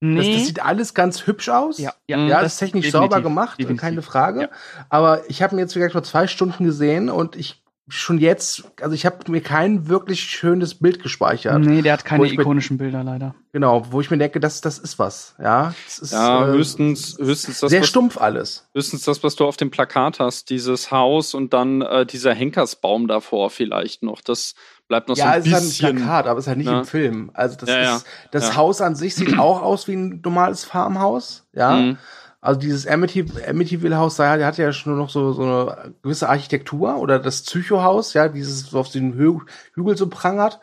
Das, 0.00 0.08
Nee. 0.08 0.34
das 0.34 0.46
sieht 0.46 0.64
alles 0.64 0.94
ganz 0.94 1.26
hübsch 1.26 1.50
aus. 1.50 1.78
ja, 1.78 1.92
Ja, 2.08 2.16
Ja, 2.18 2.40
das 2.42 2.54
ist 2.54 2.58
technisch 2.58 2.90
sauber 2.90 3.20
gemacht, 3.20 3.58
definitiv. 3.60 3.80
keine 3.82 4.02
Frage. 4.02 4.40
Ja. 4.42 4.48
Aber 4.88 5.28
ich 5.28 5.42
habe 5.42 5.54
mir 5.54 5.60
jetzt, 5.60 5.76
wie 5.76 5.78
gesagt, 5.80 5.94
nur 5.94 6.02
zwei 6.02 6.26
Stunden 6.26 6.64
gesehen 6.64 7.10
und 7.10 7.36
ich 7.36 7.61
schon 7.88 8.18
jetzt, 8.18 8.64
also 8.80 8.94
ich 8.94 9.04
habe 9.04 9.30
mir 9.30 9.40
kein 9.40 9.88
wirklich 9.88 10.20
schönes 10.22 10.76
Bild 10.76 11.02
gespeichert. 11.02 11.58
Nee, 11.60 11.82
der 11.82 11.94
hat 11.94 12.04
keine 12.04 12.26
ikonischen 12.26 12.78
Bilder 12.78 13.02
leider. 13.02 13.34
Genau, 13.52 13.84
wo 13.90 14.00
ich 14.00 14.10
mir 14.10 14.16
denke, 14.18 14.40
das, 14.40 14.60
das 14.60 14.78
ist 14.78 14.98
was. 14.98 15.34
Ja, 15.42 15.74
das 15.84 15.98
ist 15.98 16.12
Ja, 16.12 16.44
äh, 16.48 16.52
höchstens, 16.52 17.18
höchstens 17.18 17.60
das, 17.60 17.70
sehr 17.70 17.80
was, 17.82 17.88
stumpf 17.88 18.18
alles. 18.18 18.68
höchstens 18.74 19.02
das, 19.02 19.22
was 19.24 19.34
du 19.36 19.44
auf 19.44 19.56
dem 19.56 19.70
Plakat 19.70 20.20
hast, 20.20 20.48
dieses 20.50 20.90
Haus 20.90 21.34
und 21.34 21.52
dann 21.52 21.82
äh, 21.82 22.06
dieser 22.06 22.32
Henkersbaum 22.34 23.08
davor 23.08 23.50
vielleicht 23.50 24.02
noch. 24.02 24.20
Das 24.22 24.54
bleibt 24.88 25.08
noch 25.08 25.16
Ja, 25.16 25.24
so 25.24 25.30
ein 25.32 25.40
es 25.40 25.46
ist 25.46 25.52
halt 25.52 25.62
bisschen. 25.64 25.86
ein 25.88 25.96
Plakat, 25.96 26.26
aber 26.28 26.38
es 26.38 26.44
ist 26.44 26.48
halt 26.48 26.58
nicht 26.58 26.66
Ja. 26.68 26.78
im 26.78 26.84
Film. 26.86 27.30
Also 27.34 27.56
das 27.56 27.68
Ja, 27.68 27.82
ja. 27.82 27.96
ist, 27.96 28.06
das 28.30 28.48
Ja. 28.48 28.56
Haus 28.56 28.80
an 28.80 28.94
sich 28.94 29.14
sieht 29.16 29.38
auch 29.38 29.60
aus 29.60 29.88
wie 29.88 29.94
ein 29.96 30.20
normales 30.24 30.64
Farmhaus. 30.64 31.46
Ja. 31.52 31.76
Mhm. 31.76 31.98
Also 32.42 32.58
dieses 32.58 32.88
Amity, 32.88 33.24
Amityville-Haus, 33.48 34.16
da 34.16 34.32
hat 34.44 34.58
ja 34.58 34.72
schon 34.72 34.98
noch 34.98 35.10
so, 35.10 35.32
so 35.32 35.42
eine 35.42 35.94
gewisse 36.02 36.28
Architektur 36.28 36.96
oder 36.96 37.20
das 37.20 37.42
Psycho-Haus, 37.42 38.14
ja, 38.14 38.28
dieses 38.28 38.66
so 38.66 38.80
auf 38.80 38.90
den 38.90 39.14
Hü 39.14 39.38
Hügel 39.74 39.96
so 39.96 40.08
prangert. 40.08 40.58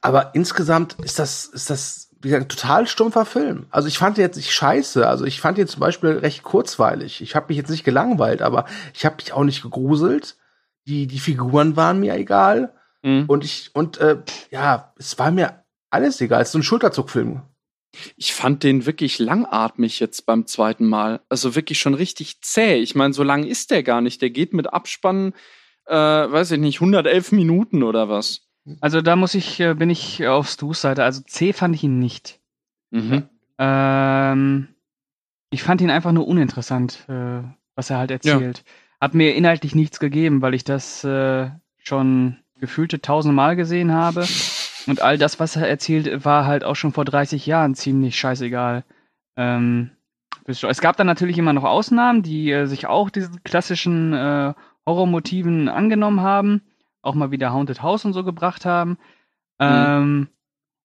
Aber 0.00 0.34
insgesamt 0.36 0.94
ist 1.02 1.18
das, 1.18 1.46
ist 1.46 1.70
das 1.70 2.06
wie 2.20 2.28
gesagt, 2.28 2.46
ein 2.46 2.56
total 2.56 2.86
stumpfer 2.86 3.24
Film. 3.24 3.66
Also 3.70 3.88
ich 3.88 3.98
fand 3.98 4.16
jetzt 4.16 4.36
nicht 4.36 4.52
scheiße. 4.52 5.06
Also 5.06 5.24
ich 5.24 5.40
fand 5.40 5.58
den 5.58 5.66
zum 5.66 5.80
Beispiel 5.80 6.10
recht 6.10 6.44
kurzweilig. 6.44 7.20
Ich 7.20 7.34
habe 7.34 7.46
mich 7.48 7.56
jetzt 7.56 7.70
nicht 7.70 7.84
gelangweilt, 7.84 8.40
aber 8.40 8.66
ich 8.94 9.04
habe 9.04 9.16
mich 9.16 9.32
auch 9.32 9.44
nicht 9.44 9.62
gegruselt. 9.62 10.36
Die, 10.86 11.08
die 11.08 11.18
Figuren 11.18 11.76
waren 11.76 11.98
mir 11.98 12.14
egal. 12.14 12.72
Mhm. 13.02 13.24
Und 13.26 13.44
ich, 13.44 13.70
und 13.74 13.98
äh, 13.98 14.18
ja, 14.50 14.92
es 14.98 15.18
war 15.18 15.32
mir 15.32 15.64
alles 15.90 16.20
egal. 16.20 16.42
Es 16.42 16.48
ist 16.48 16.52
so 16.52 16.58
ein 16.60 16.62
Schulterzugfilm. 16.62 17.42
Ich 18.16 18.32
fand 18.34 18.62
den 18.62 18.86
wirklich 18.86 19.18
langatmig 19.18 20.00
jetzt 20.00 20.26
beim 20.26 20.46
zweiten 20.46 20.86
Mal. 20.86 21.20
Also 21.28 21.54
wirklich 21.54 21.78
schon 21.78 21.94
richtig 21.94 22.40
zäh. 22.42 22.76
Ich 22.76 22.94
meine, 22.94 23.14
so 23.14 23.22
lang 23.22 23.44
ist 23.44 23.70
der 23.70 23.82
gar 23.82 24.00
nicht. 24.00 24.22
Der 24.22 24.30
geht 24.30 24.52
mit 24.52 24.72
Abspann, 24.72 25.32
äh, 25.86 25.94
weiß 25.94 26.52
ich 26.52 26.60
nicht, 26.60 26.80
111 26.80 27.32
Minuten 27.32 27.82
oder 27.82 28.08
was. 28.08 28.42
Also 28.80 29.00
da 29.00 29.16
muss 29.16 29.34
ich, 29.34 29.60
äh, 29.60 29.74
bin 29.74 29.90
ich 29.90 30.26
auf 30.26 30.48
Stu's 30.48 30.80
Seite. 30.80 31.04
Also 31.04 31.22
C 31.22 31.52
fand 31.52 31.74
ich 31.74 31.84
ihn 31.84 31.98
nicht. 31.98 32.40
Mhm. 32.90 33.28
Ähm, 33.58 34.68
ich 35.50 35.62
fand 35.62 35.80
ihn 35.80 35.90
einfach 35.90 36.12
nur 36.12 36.26
uninteressant, 36.26 37.04
äh, 37.08 37.42
was 37.74 37.90
er 37.90 37.98
halt 37.98 38.10
erzählt. 38.10 38.64
Hat 39.00 39.14
mir 39.14 39.34
inhaltlich 39.34 39.74
nichts 39.74 40.00
gegeben, 40.00 40.42
weil 40.42 40.54
ich 40.54 40.64
das 40.64 41.04
äh, 41.04 41.50
schon 41.78 42.38
gefühlte 42.58 43.00
tausendmal 43.00 43.56
gesehen 43.56 43.92
habe. 43.92 44.26
Und 44.86 45.02
all 45.02 45.18
das, 45.18 45.40
was 45.40 45.56
er 45.56 45.68
erzählt, 45.68 46.24
war 46.24 46.46
halt 46.46 46.64
auch 46.64 46.76
schon 46.76 46.92
vor 46.92 47.04
30 47.04 47.46
Jahren 47.46 47.74
ziemlich 47.74 48.18
scheißegal. 48.18 48.84
Ähm, 49.36 49.90
es 50.46 50.80
gab 50.80 50.96
dann 50.96 51.08
natürlich 51.08 51.38
immer 51.38 51.52
noch 51.52 51.64
Ausnahmen, 51.64 52.22
die 52.22 52.50
äh, 52.52 52.66
sich 52.66 52.86
auch 52.86 53.10
diesen 53.10 53.42
klassischen 53.42 54.12
äh, 54.12 54.54
Horrormotiven 54.86 55.68
angenommen 55.68 56.20
haben, 56.20 56.62
auch 57.02 57.14
mal 57.14 57.32
wieder 57.32 57.52
Haunted 57.52 57.82
House 57.82 58.04
und 58.04 58.12
so 58.12 58.22
gebracht 58.22 58.64
haben. 58.64 58.98
Ähm, 59.58 60.28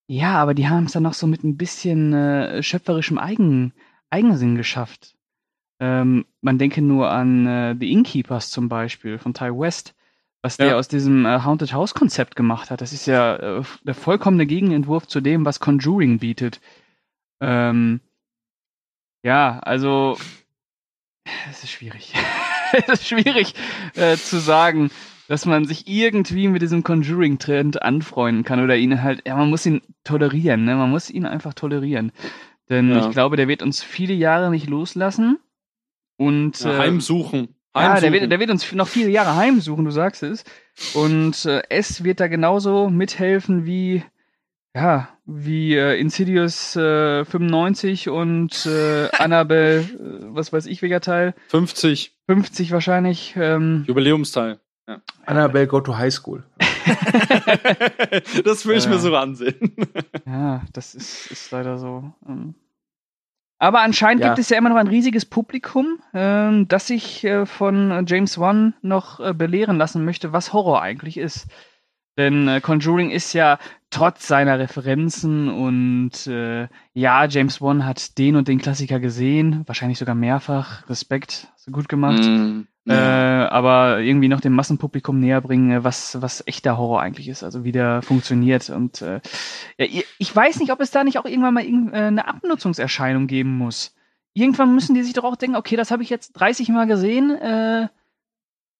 ja, 0.07 0.33
aber 0.33 0.53
die 0.53 0.67
haben 0.67 0.85
es 0.85 0.93
dann 0.93 1.03
noch 1.03 1.13
so 1.13 1.27
mit 1.27 1.43
ein 1.43 1.57
bisschen 1.57 2.13
äh, 2.13 2.63
schöpferischem 2.63 3.19
Eigen, 3.19 3.73
Eigensinn 4.09 4.55
geschafft. 4.55 5.15
Ähm, 5.79 6.25
man 6.41 6.57
denke 6.57 6.81
nur 6.81 7.11
an 7.11 7.45
äh, 7.45 7.75
The 7.79 7.91
Innkeepers 7.91 8.49
zum 8.49 8.67
Beispiel 8.67 9.19
von 9.19 9.33
Ty 9.33 9.57
West, 9.57 9.95
was 10.41 10.57
der 10.57 10.67
Ja. 10.67 10.75
aus 10.77 10.87
diesem 10.87 11.25
äh, 11.25 11.43
Haunted 11.43 11.73
House 11.73 11.93
Konzept 11.93 12.35
gemacht 12.35 12.71
hat. 12.71 12.81
Das 12.81 12.93
ist 12.93 13.05
ja 13.05 13.35
äh, 13.35 13.63
der 13.83 13.93
vollkommene 13.95 14.45
Gegenentwurf 14.45 15.07
zu 15.07 15.21
dem, 15.21 15.45
was 15.45 15.59
Conjuring 15.59 16.19
bietet. 16.19 16.59
Ähm, 17.41 18.01
ja, 19.23 19.59
also 19.59 20.17
es 21.49 21.63
ist 21.63 21.71
schwierig. 21.71 22.13
es 22.87 23.01
ist 23.01 23.07
schwierig 23.07 23.53
äh, 23.95 24.17
zu 24.17 24.39
sagen, 24.39 24.89
dass 25.27 25.45
man 25.45 25.65
sich 25.65 25.87
irgendwie 25.87 26.47
mit 26.47 26.61
diesem 26.61 26.83
Conjuring-Trend 26.83 27.81
anfreunden 27.81 28.43
kann 28.43 28.61
oder 28.63 28.75
ihn 28.75 29.01
halt, 29.01 29.21
ja, 29.25 29.35
man 29.35 29.49
muss 29.49 29.65
ihn 29.65 29.81
tolerieren, 30.03 30.65
ne? 30.65 30.75
Man 30.75 30.89
muss 30.89 31.09
ihn 31.09 31.25
einfach 31.25 31.53
tolerieren. 31.53 32.11
Denn 32.69 32.89
Ja. 32.89 33.05
ich 33.05 33.11
glaube, 33.11 33.37
der 33.37 33.47
wird 33.47 33.61
uns 33.61 33.83
viele 33.83 34.13
Jahre 34.13 34.49
nicht 34.49 34.69
loslassen. 34.69 35.39
Und 36.17 36.59
Ja, 36.61 36.71
äh, 36.71 36.77
heimsuchen. 37.75 37.95
ja, 37.95 37.99
der 38.01 38.11
wird, 38.13 38.31
der 38.31 38.39
wird 38.39 38.49
uns 38.49 38.71
noch 38.73 38.87
viele 38.87 39.09
Jahre 39.09 39.35
heimsuchen, 39.35 39.85
du 39.85 39.91
sagst 39.91 40.23
es. 40.23 40.43
Und 40.93 41.45
äh, 41.45 41.61
es 41.69 42.03
wird 42.03 42.19
da 42.19 42.27
genauso 42.27 42.89
mithelfen 42.89 43.65
wie, 43.65 44.03
ja, 44.75 45.09
wie 45.25 45.75
äh, 45.75 45.99
Insidious 45.99 46.75
äh, 46.75 47.23
95 47.25 48.09
und 48.09 48.65
äh, 48.65 49.09
Annabelle, 49.17 49.79
äh, 49.81 49.85
was 50.33 50.51
weiß 50.53 50.65
ich, 50.65 50.81
welcher 50.81 51.01
Teil, 51.01 51.33
50. 51.49 52.13
50 52.27 52.71
wahrscheinlich. 52.71 53.33
Ähm, 53.37 53.83
Jubiläumsteil. 53.87 54.59
Annabelle 55.25 55.67
Go 55.67 55.79
to 55.79 55.97
High 55.97 56.13
School. 56.13 56.43
das 58.43 58.65
will 58.65 58.75
ich 58.77 58.83
Ja. 58.85 58.89
mir 58.89 58.99
so 58.99 59.15
ansehen. 59.15 59.73
ja, 60.25 60.63
das 60.73 60.95
ist, 60.95 61.31
ist 61.31 61.51
leider 61.51 61.77
so. 61.77 62.11
Ähm. 62.27 62.55
Aber 63.61 63.81
anscheinend 63.81 64.23
Ja. 64.23 64.29
gibt 64.29 64.39
es 64.39 64.49
ja 64.49 64.57
immer 64.57 64.69
noch 64.69 64.77
ein 64.77 64.87
riesiges 64.87 65.23
Publikum, 65.23 65.99
ähm, 66.15 66.67
das 66.67 66.87
sich 66.87 67.23
äh, 67.23 67.45
von 67.45 67.91
äh, 67.91 68.03
James 68.07 68.39
Wan 68.39 68.73
noch 68.81 69.19
äh, 69.19 69.35
belehren 69.35 69.77
lassen 69.77 70.03
möchte, 70.03 70.33
was 70.33 70.51
Horror 70.51 70.81
eigentlich 70.81 71.17
ist. 71.17 71.45
Denn 72.17 72.47
äh, 72.47 72.59
Conjuring 72.59 73.11
ist 73.11 73.33
ja 73.33 73.59
trotz 73.91 74.27
seiner 74.27 74.57
Referenzen 74.57 75.47
und 75.47 76.25
äh, 76.25 76.69
ja, 76.93 77.25
James 77.25 77.61
Wan 77.61 77.85
hat 77.85 78.17
den 78.17 78.35
und 78.35 78.47
den 78.47 78.57
Klassiker 78.57 78.99
gesehen, 78.99 79.61
wahrscheinlich 79.67 79.99
sogar 79.99 80.15
mehrfach. 80.15 80.89
Respekt, 80.89 81.47
hast 81.53 81.67
du 81.67 81.71
gut 81.71 81.87
gemacht. 81.87 82.23
Mm, 82.23 82.61
Äh, 82.87 82.93
ja. 82.93 83.51
aber 83.51 83.99
irgendwie 83.99 84.27
noch 84.27 84.41
dem 84.41 84.53
Massenpublikum 84.53 85.19
näher 85.19 85.39
bringen, 85.41 85.71
äh, 85.71 85.83
was, 85.83 86.19
was 86.19 86.45
echter 86.47 86.77
Horror 86.79 87.01
eigentlich 87.01 87.27
ist, 87.27 87.43
also 87.43 87.63
wie 87.63 87.71
der 87.71 88.01
funktioniert. 88.01 88.71
Und 88.71 89.03
äh, 89.03 89.21
ja, 89.77 90.01
ich 90.17 90.35
weiß 90.35 90.59
nicht, 90.59 90.71
ob 90.71 90.81
es 90.81 90.89
da 90.89 91.03
nicht 91.03 91.19
auch 91.19 91.25
irgendwann 91.25 91.53
mal 91.53 91.63
äh, 91.63 92.07
eine 92.07 92.27
Abnutzungserscheinung 92.27 93.27
geben 93.27 93.55
muss. 93.57 93.93
Irgendwann 94.33 94.73
müssen 94.73 94.95
die 94.95 95.03
sich 95.03 95.13
doch 95.13 95.25
auch 95.25 95.35
denken, 95.35 95.57
okay, 95.57 95.75
das 95.75 95.91
habe 95.91 96.01
ich 96.01 96.09
jetzt 96.09 96.33
30 96.33 96.69
Mal 96.69 96.87
gesehen. 96.87 97.29
Äh, 97.31 97.87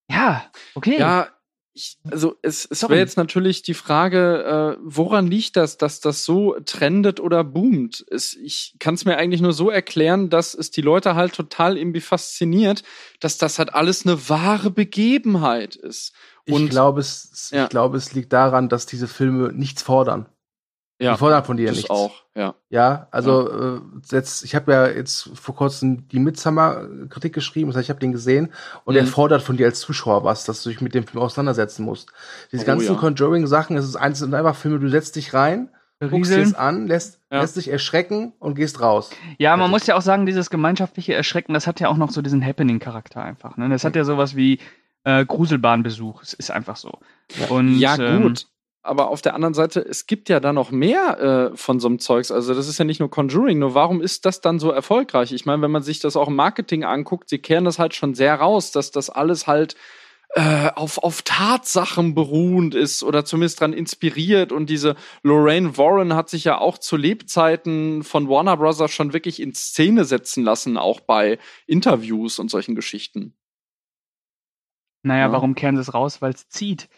ja, 0.10 0.46
okay. 0.74 0.98
Ja, 0.98 1.28
ich, 1.74 1.98
also 2.10 2.36
es, 2.42 2.66
es 2.70 2.82
wäre 2.84 2.98
jetzt 2.98 3.16
natürlich 3.18 3.62
die 3.62 3.74
Frage, 3.74 4.78
äh, 4.78 4.82
woran 4.84 5.28
liegt 5.28 5.56
das, 5.56 5.78
dass 5.78 6.00
das 6.02 6.26
so 6.26 6.56
trendet 6.66 7.20
oder 7.20 7.44
boomt? 7.44 8.06
Es, 8.10 8.34
ich 8.34 8.76
kann 8.80 8.96
es 8.96 9.06
mir 9.06 9.18
eigentlich 9.18 9.42
nur 9.42 9.54
so 9.54 9.70
erklären, 9.70 10.30
dass 10.30 10.54
es 10.54 10.72
die 10.72 10.82
Leute 10.82 11.16
halt 11.16 11.34
total 11.34 11.78
irgendwie 11.78 12.02
fasziniert, 12.02 12.84
dass 13.22 13.38
das 13.38 13.58
halt 13.58 13.74
alles 13.74 14.06
eine 14.06 14.30
wahre 14.30 14.70
Begebenheit 14.72 15.76
ist. 15.76 16.14
Ich 16.46 16.54
Und- 16.54 16.70
glaube, 16.70 17.00
es, 17.00 17.50
Ja. 17.54 17.64
ich 17.64 17.70
glaube, 17.70 17.98
es 17.98 18.14
liegt 18.14 18.34
daran, 18.34 18.68
dass 18.68 18.86
diese 18.86 19.08
Filme 19.08 19.54
nichts 19.54 19.82
fordern. 19.82 20.28
Ja, 21.02 21.14
Die 21.14 21.18
fordern 21.18 21.44
von 21.44 21.58
dir 21.58 21.68
das 21.68 21.78
nichts. 21.78 21.90
auch, 21.90 22.12
ja. 22.36 22.54
Ja, 22.70 23.08
also 23.12 23.78
Äh, 23.78 23.82
jetzt, 24.12 24.44
ich 24.46 24.54
habe 24.54 24.72
ja 24.72 24.88
jetzt 24.88 25.30
vor 25.34 25.56
kurzem 25.56 26.08
die 26.10 26.20
Midsummer-Kritik 26.20 27.34
geschrieben, 27.34 27.70
das 27.70 27.78
heißt, 27.78 27.86
ich 27.86 27.90
habe 27.90 28.00
den 28.00 28.12
gesehen 28.12 28.52
und 28.86 28.96
er 28.96 29.04
Mhm. 29.04 29.08
fordert 29.08 29.42
von 29.42 29.58
dir 29.58 29.66
als 29.66 29.80
Zuschauer 29.80 30.24
was, 30.24 30.44
dass 30.46 30.62
du 30.64 30.70
dich 30.70 30.80
mit 30.82 30.94
dem 30.94 31.06
Film 31.08 31.24
auseinandersetzen 31.24 31.84
musst. 31.86 32.12
Diese 32.52 32.64
Oh, 32.64 32.68
ganzen 32.68 32.94
ja. 32.94 33.00
Conjuring-Sachen, 33.00 33.76
es 33.78 33.86
ist 33.86 33.96
eins 33.96 34.20
sind 34.20 34.34
einfach 34.34 34.56
Filme, 34.56 34.80
du 34.80 34.90
setzt 34.90 35.16
dich 35.16 35.34
rein, 35.34 35.70
guckst 36.00 36.32
dir 36.32 36.42
es 36.42 36.54
an, 36.54 36.88
lässt, 36.88 37.20
Ja. 37.32 37.42
lässt 37.42 37.58
dich 37.58 37.68
erschrecken 37.70 38.34
und 38.40 38.56
gehst 38.56 38.80
raus. 38.82 39.10
Ja, 39.40 39.52
man 39.52 39.62
Also- 39.62 39.72
muss 39.72 39.88
ja 39.88 39.96
auch 39.96 40.02
sagen, 40.02 40.26
dieses 40.28 40.50
gemeinschaftliche 40.52 41.14
Erschrecken, 41.16 41.54
das 41.54 41.66
hat 41.68 41.80
ja 41.80 41.90
auch 41.90 41.98
noch 41.98 42.12
so 42.12 42.22
diesen 42.22 42.46
Happening-Charakter 42.46 43.24
einfach. 43.24 43.58
Ne? 43.58 43.70
Das 43.70 43.84
hat 43.84 43.96
ja 43.96 44.04
sowas 44.04 44.36
wie 44.36 44.60
äh, 45.04 45.26
Gruselbahnbesuch. 45.26 46.22
Es 46.22 46.34
ist 46.34 46.52
einfach 46.52 46.76
so. 46.76 47.00
Und, 47.50 47.80
ja, 47.80 47.98
ähm, 47.98 48.22
gut. 48.22 48.46
Aber 48.84 49.10
auf 49.10 49.22
der 49.22 49.36
anderen 49.36 49.54
Seite, 49.54 49.80
es 49.80 50.08
gibt 50.08 50.28
ja 50.28 50.40
da 50.40 50.54
noch 50.54 50.72
mehr 50.72 51.52
äh, 51.54 51.58
von 51.58 51.80
so 51.80 51.88
einem 51.88 52.00
Zeugs. 52.00 52.32
Also 52.32 52.56
das 52.56 52.68
ist 52.68 52.80
ja 52.80 52.86
nicht 52.86 53.00
nur 53.00 53.12
Conjuring. 53.12 53.60
Nur 53.60 53.76
warum 53.76 54.02
ist 54.02 54.26
das 54.26 54.42
dann 54.42 54.58
so 54.60 54.72
erfolgreich? 54.72 55.32
Ich 55.34 55.46
meine, 55.46 55.62
wenn 55.62 55.70
man 55.72 55.84
sich 55.84 56.00
das 56.00 56.16
auch 56.16 56.30
im 56.30 56.36
Marketing 56.36 56.84
anguckt, 56.84 57.30
sie 57.30 57.38
kehren 57.38 57.66
das 57.66 57.78
halt 57.78 57.94
schon 57.94 58.16
sehr 58.16 58.34
raus, 58.36 58.72
dass 58.72 58.90
das 58.90 59.12
alles 59.12 59.46
halt 59.46 59.76
äh, 60.34 60.72
auf, 60.76 60.98
auf 60.98 61.22
Tatsachen 61.22 62.16
beruhend 62.16 62.74
ist 62.74 63.04
oder 63.04 63.24
zumindest 63.24 63.60
dran 63.62 63.74
inspiriert. 63.74 64.52
Und 64.52 64.68
diese 64.68 64.96
Lorraine 65.22 65.78
Warren 65.78 66.16
hat 66.16 66.30
sich 66.30 66.44
ja 66.46 66.58
auch 66.58 66.80
zu 66.80 66.98
Lebzeiten 66.98 68.02
von 68.02 68.30
Warner 68.30 68.58
Bros. 68.58 68.82
schon 68.92 69.14
wirklich 69.14 69.40
in 69.40 69.54
Szene 69.54 70.06
setzen 70.06 70.44
lassen, 70.44 70.78
auch 70.78 71.02
bei 71.02 71.38
Interviews 71.68 72.40
und 72.40 72.50
solchen 72.50 72.74
Geschichten. 72.74 73.36
Naja, 75.04 75.28
Ja. 75.28 75.32
warum 75.32 75.54
kehren 75.54 75.76
sie 75.76 75.82
es 75.82 75.94
raus? 75.94 76.22
Weil 76.22 76.34
es 76.34 76.48
zieht. 76.50 76.90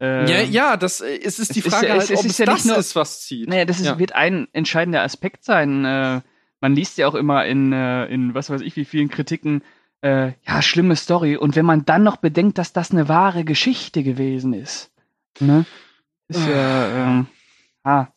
Äh, 0.00 0.30
ja, 0.30 0.40
ja, 0.42 0.76
das 0.76 1.00
äh, 1.00 1.18
es 1.22 1.38
ist 1.38 1.54
die 1.56 1.60
es 1.60 1.66
Frage, 1.66 1.86
ja- 1.88 1.92
halt, 1.94 2.02
es 2.04 2.10
ist 2.10 2.20
ob 2.20 2.26
es 2.26 2.38
ja 2.38 2.46
das 2.46 2.64
nur- 2.64 2.76
ist, 2.76 2.94
was 2.96 3.22
zieht. 3.22 3.48
Naja, 3.48 3.64
das 3.64 3.80
ist, 3.80 3.86
Ja. 3.86 3.98
wird 3.98 4.12
ein 4.12 4.46
entscheidender 4.52 5.02
Aspekt 5.02 5.44
sein. 5.44 5.84
Äh, 5.84 6.20
man 6.60 6.74
liest 6.74 6.98
ja 6.98 7.06
auch 7.08 7.14
immer 7.14 7.46
in, 7.46 7.72
äh, 7.72 8.06
in 8.06 8.34
was 8.34 8.50
weiß 8.50 8.60
ich 8.60 8.76
wie 8.76 8.84
vielen 8.84 9.08
Kritiken, 9.08 9.62
äh, 10.02 10.32
ja, 10.46 10.60
schlimme 10.62 10.96
Story. 10.96 11.36
Und 11.36 11.56
wenn 11.56 11.64
man 11.66 11.84
dann 11.86 12.02
noch 12.02 12.16
bedenkt, 12.18 12.58
dass 12.58 12.72
das 12.74 12.90
eine 12.90 13.08
wahre 13.08 13.44
Geschichte 13.44 14.02
gewesen 14.02 14.52
ist, 14.52 14.90
ne? 15.40 15.64
Ist 16.28 16.46
ja, 16.46 16.88
ähm, 17.08 17.26
ah, 17.84 18.08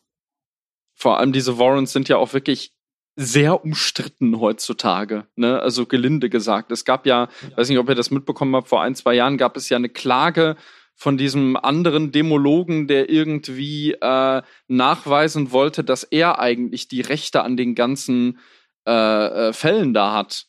Vor 0.94 1.18
allem 1.18 1.32
diese 1.32 1.58
Warrants 1.58 1.92
sind 1.92 2.08
ja 2.10 2.16
auch 2.18 2.34
wirklich 2.34 2.74
sehr 3.16 3.64
umstritten 3.64 4.38
heutzutage. 4.40 5.26
Ne? 5.36 5.60
Also 5.60 5.86
gelinde 5.86 6.28
gesagt. 6.28 6.70
Es 6.72 6.84
gab 6.84 7.06
ja, 7.06 7.28
weiß 7.56 7.68
nicht, 7.68 7.78
ob 7.78 7.88
ihr 7.88 7.94
das 7.94 8.10
mitbekommen 8.10 8.54
habt, 8.56 8.68
vor 8.68 8.82
ein, 8.82 8.94
zwei 8.94 9.14
Jahren 9.14 9.38
gab 9.38 9.56
es 9.56 9.68
ja 9.68 9.76
eine 9.76 9.88
Klage 9.88 10.56
von 11.00 11.16
diesem 11.16 11.56
anderen 11.56 12.12
Demologen, 12.12 12.86
der 12.86 13.08
irgendwie 13.08 13.92
äh, 13.92 14.42
nachweisen 14.68 15.50
wollte, 15.50 15.82
dass 15.82 16.04
er 16.04 16.38
eigentlich 16.38 16.88
die 16.88 17.00
Rechte 17.00 17.42
an 17.42 17.56
den 17.56 17.74
ganzen 17.74 18.38
äh, 18.86 19.48
äh, 19.48 19.52
Fällen 19.54 19.94
da 19.94 20.12
hat. 20.12 20.44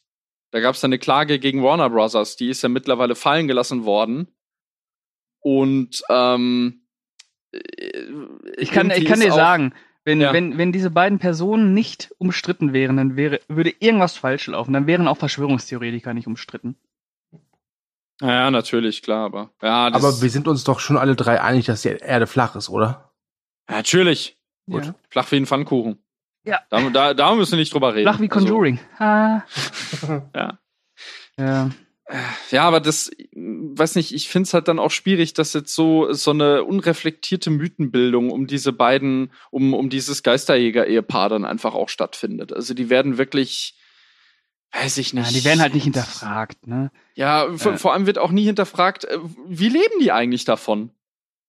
Da 0.51 0.59
gab 0.59 0.75
es 0.75 0.83
eine 0.83 0.99
Klage 0.99 1.39
gegen 1.39 1.63
Warner 1.63 1.89
Brothers, 1.89 2.35
die 2.35 2.49
ist 2.49 2.63
ja 2.63 2.67
mittlerweile 2.67 3.15
fallen 3.15 3.47
gelassen 3.47 3.85
worden. 3.85 4.27
Und 5.39 6.01
ähm, 6.09 6.81
ich 8.57 8.71
kann, 8.71 8.91
ich 8.91 9.05
kann 9.05 9.21
dir 9.21 9.31
sagen, 9.31 9.73
wenn, 10.03 10.19
Ja. 10.19 10.33
wenn, 10.33 10.57
wenn 10.57 10.73
diese 10.73 10.91
beiden 10.91 11.19
Personen 11.19 11.73
nicht 11.73 12.13
umstritten 12.17 12.73
wären, 12.73 12.97
dann 12.97 13.15
wäre, 13.15 13.39
würde 13.47 13.73
irgendwas 13.79 14.17
falsch 14.17 14.47
laufen. 14.47 14.73
Dann 14.73 14.85
wären 14.85 15.07
auch 15.07 15.17
Verschwörungstheoretiker 15.17 16.13
nicht 16.13 16.27
umstritten. 16.27 16.75
Ja, 18.21 18.51
natürlich, 18.51 19.01
klar, 19.01 19.25
aber 19.25 19.49
ja, 19.61 19.89
das, 19.89 20.03
Aber 20.03 20.21
wir 20.21 20.29
sind 20.29 20.47
uns 20.47 20.63
doch 20.63 20.79
schon 20.79 20.97
alle 20.97 21.15
drei 21.15 21.41
einig, 21.41 21.65
dass 21.65 21.81
die 21.81 21.89
Erde 21.89 22.27
flach 22.27 22.55
ist, 22.55 22.69
oder? 22.69 23.11
ja, 23.67 23.77
natürlich. 23.77 24.37
Gut. 24.69 24.83
Gut. 24.83 24.93
Flach 25.09 25.31
wie 25.31 25.37
ein 25.37 25.47
Pfannkuchen. 25.47 25.97
Ja. 26.43 26.61
Da, 26.69 26.89
da, 26.89 27.13
da 27.13 27.35
müssen 27.35 27.53
wir 27.53 27.59
nicht 27.59 27.73
drüber 27.73 27.93
reden. 27.93 28.09
Flach 28.09 28.21
wie 28.21 28.27
Conjuring. 28.27 28.79
ah. 28.99 29.41
Also, 30.01 30.23
ja. 30.35 30.59
Ja. 31.37 31.69
ja, 32.51 32.63
aber 32.63 32.79
das, 32.79 33.09
weiß 33.33 33.95
nicht, 33.95 34.13
ich 34.13 34.29
finde 34.29 34.47
es 34.47 34.53
halt 34.53 34.67
dann 34.67 34.79
auch 34.79 34.91
schwierig, 34.91 35.33
dass 35.33 35.53
jetzt 35.53 35.73
so, 35.73 36.11
so 36.13 36.31
eine 36.31 36.63
unreflektierte 36.63 37.49
Mythenbildung 37.49 38.29
um 38.31 38.47
diese 38.47 38.73
beiden, 38.73 39.31
um, 39.49 39.73
um 39.73 39.89
dieses 39.89 40.21
Geisterjäger-Ehepaar 40.23 41.29
dann 41.29 41.45
einfach 41.45 41.73
auch 41.73 41.89
stattfindet. 41.89 42.53
Also 42.53 42.73
die 42.73 42.89
werden 42.89 43.17
wirklich, 43.17 43.75
weiß 44.73 44.97
ich 44.97 45.11
ja, 45.13 45.21
nicht. 45.21 45.35
die 45.35 45.43
werden 45.43 45.61
halt 45.61 45.73
nicht 45.73 45.83
hinterfragt, 45.83 46.67
ne? 46.67 46.91
Ja, 47.15 47.47
vor, 47.57 47.73
Äh. 47.73 47.77
vor 47.77 47.93
allem 47.93 48.05
wird 48.05 48.17
auch 48.17 48.31
nie 48.31 48.45
hinterfragt, 48.45 49.05
äh, 49.05 49.17
wie 49.47 49.69
leben 49.69 49.99
die 50.01 50.11
eigentlich 50.11 50.45
davon? 50.45 50.91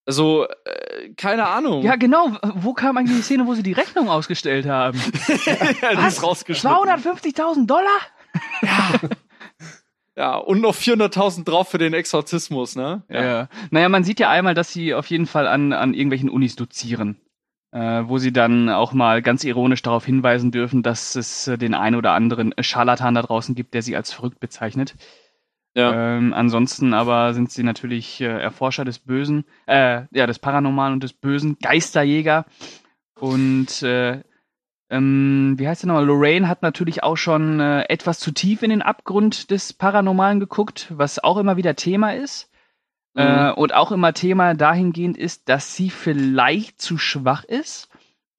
Also, 0.05 0.47
äh, 0.65 1.11
keine 1.17 1.47
Ahnung. 1.47 1.83
Ja, 1.85 1.95
genau. 1.97 2.37
Wo 2.57 2.73
kam 2.75 2.97
eigentlich 2.97 3.17
die 3.19 3.23
Szene, 3.23 3.47
wo 3.47 3.55
sie 3.55 3.63
die 3.63 3.73
Rechnung 3.73 4.09
ausgestellt 4.09 4.67
haben? 4.67 5.01
ja, 5.81 5.91
rausgeschnitten. 6.23 6.77
250.000 6.77 7.67
Dollar? 7.67 8.01
Ja, 10.15 10.37
und 10.37 10.61
noch 10.61 10.75
400.000 10.75 11.45
drauf 11.45 11.69
für 11.71 11.79
den 11.79 11.95
Exorzismus, 11.95 12.77
ne? 12.77 13.03
Ja. 13.09 13.49
Naja, 13.71 13.89
man 13.89 14.05
sieht 14.05 14.21
ja 14.21 14.29
einmal, 14.29 14.55
dass 14.55 14.71
sie 14.73 14.93
auf 14.93 15.07
jeden 15.07 15.27
Fall 15.27 15.47
an, 15.47 15.73
an 15.73 15.95
irgendwelchen 15.95 16.29
Unis 16.29 16.55
dozieren. 16.55 17.17
Äh, 17.73 18.07
wo 18.07 18.19
sie 18.19 18.35
dann 18.35 18.69
auch 18.69 18.93
mal 18.93 19.23
ganz 19.23 19.45
ironisch 19.45 19.81
darauf 19.81 20.05
hinweisen 20.05 20.51
dürfen, 20.51 20.83
dass 20.83 21.17
es 21.17 21.49
äh, 21.49 21.57
den 21.57 21.73
einen 21.73 21.97
oder 21.97 22.13
anderen 22.13 22.53
Scharlatan 22.61 23.15
da 23.15 23.23
draußen 23.23 23.55
gibt, 23.55 23.73
der 23.73 23.81
sie 23.81 23.97
als 23.97 24.13
verrückt 24.13 24.41
bezeichnet. 24.41 24.95
Ja. 25.75 26.17
Ähm, 26.17 26.35
ansonsten 26.35 26.93
aber 26.93 27.33
sind 27.33 27.51
sie 27.51 27.63
natürlich 27.63 28.21
äh, 28.21 28.27
Erforscher 28.27 28.85
des 28.85 28.99
Bösen, 28.99 29.47
äh, 29.67 30.03
ja, 30.11 30.27
des 30.27 30.39
Paranormalen 30.39 30.93
und 30.93 31.03
des 31.03 31.15
Bösen, 31.15 31.57
Geisterjäger. 31.63 32.45
Und 33.19 33.83
äh, 33.83 34.21
ähm, 34.91 35.55
wie 35.57 35.67
heißt 35.67 35.85
der 35.85 35.89
nochmal? 35.89 36.05
Lorraine 36.05 36.49
hat 36.49 36.61
natürlich 36.61 37.03
auch 37.03 37.17
schon 37.17 37.59
äh, 37.61 37.85
etwas 37.85 38.19
zu 38.19 38.33
tief 38.33 38.63
in 38.63 38.69
den 38.69 38.83
Abgrund 38.83 39.51
des 39.51 39.73
Paranormalen 39.73 40.41
geguckt, 40.41 40.93
was 40.95 41.25
auch 41.25 41.39
immer 41.39 41.57
wieder 41.57 41.75
Thema 41.75 42.15
ist. 42.15 42.52
Mhm. 43.15 43.21
Äh, 43.23 43.53
und 43.53 43.73
auch 43.75 43.93
immer 43.93 44.13
Thema 44.15 44.55
dahingehend 44.55 45.17
ist, 45.19 45.49
dass 45.49 45.75
sie 45.77 45.91
vielleicht 45.91 46.81
zu 46.81 46.97
schwach 46.99 47.45
ist, 47.45 47.89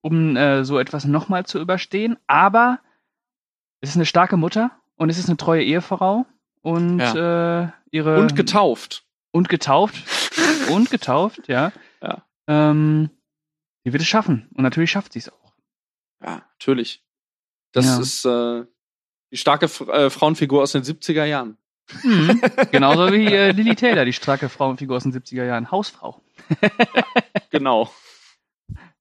um 0.00 0.36
äh, 0.36 0.64
so 0.64 0.78
etwas 0.78 1.04
nochmal 1.04 1.46
zu 1.46 1.60
überstehen. 1.60 2.16
Aber 2.26 2.80
es 3.80 3.90
ist 3.90 3.96
eine 3.96 4.06
starke 4.06 4.36
Mutter 4.36 4.70
und 4.96 5.10
es 5.10 5.18
ist 5.18 5.28
eine 5.28 5.36
treue 5.36 5.62
Ehefrau 5.62 6.26
und 6.62 7.00
äh, 7.00 7.68
ihre 7.90 8.18
Und 8.20 8.34
getauft. 8.36 9.04
und 9.30 9.48
getauft 9.48 9.94
und 10.70 10.90
getauft, 10.90 11.46
ja. 11.48 11.72
Ja. 12.02 12.24
Ähm, 12.48 13.10
die 13.86 13.92
wird 13.92 14.02
es 14.02 14.08
schaffen 14.08 14.48
und 14.54 14.62
natürlich 14.62 14.90
schafft 14.90 15.12
sie 15.12 15.18
es 15.20 15.28
auch. 15.28 15.52
Ja, 16.22 16.42
natürlich. 16.58 17.04
Das 17.72 17.86
Ja. 17.86 18.00
ist 18.00 18.24
äh, 18.24 18.64
die 19.30 19.36
starke 19.36 19.66
F 19.66 19.82
äh, 19.82 20.10
Frauenfigur 20.10 20.62
aus 20.62 20.72
den 20.72 20.82
70er 20.82 21.24
Jahren. 21.24 21.58
Mhm. 22.02 22.40
Genauso 22.72 23.12
wie 23.12 23.26
äh, 23.26 23.52
Lily 23.52 23.74
Taylor, 23.74 24.04
die 24.04 24.12
starke 24.12 24.48
Frauenfigur 24.48 24.96
aus 24.96 25.02
den 25.02 25.12
70er 25.12 25.44
Jahren, 25.44 25.70
Hausfrau. 25.70 26.20
Genau. 27.50 27.92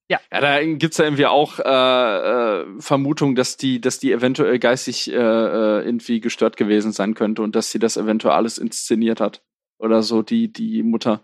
Ja. 0.09 0.19
ja 0.31 0.41
da 0.41 0.63
gibt's 0.63 0.97
ja 0.97 1.05
irgendwie 1.05 1.25
auch 1.25 1.59
äh, 1.59 2.61
äh, 2.61 2.65
Vermutung, 2.79 3.33
dass 3.35 3.57
die, 3.57 3.81
dass 3.81 3.99
die 3.99 4.11
eventuell 4.11 4.59
geistig 4.59 5.09
äh, 5.11 5.15
äh, 5.15 5.85
irgendwie 5.85 6.19
gestört 6.19 6.55
gewesen 6.57 6.91
sein 6.91 7.15
könnte 7.15 7.41
und 7.41 7.55
dass 7.55 7.71
sie 7.71 7.79
das 7.79 7.97
eventuell 7.97 8.35
alles 8.35 8.57
inszeniert 8.59 9.19
hat. 9.21 9.41
Oder 9.79 10.03
so, 10.03 10.21
die, 10.21 10.51
die 10.53 10.83
Mutter. 10.83 11.21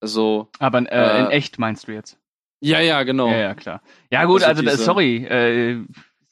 Also, 0.00 0.48
Aber 0.58 0.78
äh, 0.78 1.20
in 1.20 1.26
Äh, 1.26 1.28
echt 1.30 1.58
meinst 1.58 1.86
du 1.86 1.92
jetzt? 1.92 2.18
ja, 2.60 2.80
ja, 2.80 3.02
genau. 3.04 3.28
Ja, 3.28 3.36
ja, 3.36 3.54
klar. 3.54 3.82
Ja, 4.10 4.24
gut, 4.24 4.42
also, 4.42 4.60
Also 4.60 4.62
diese- 4.62 4.82
sorry. 4.82 5.24
Äh, 5.28 5.72
es, 5.72 5.86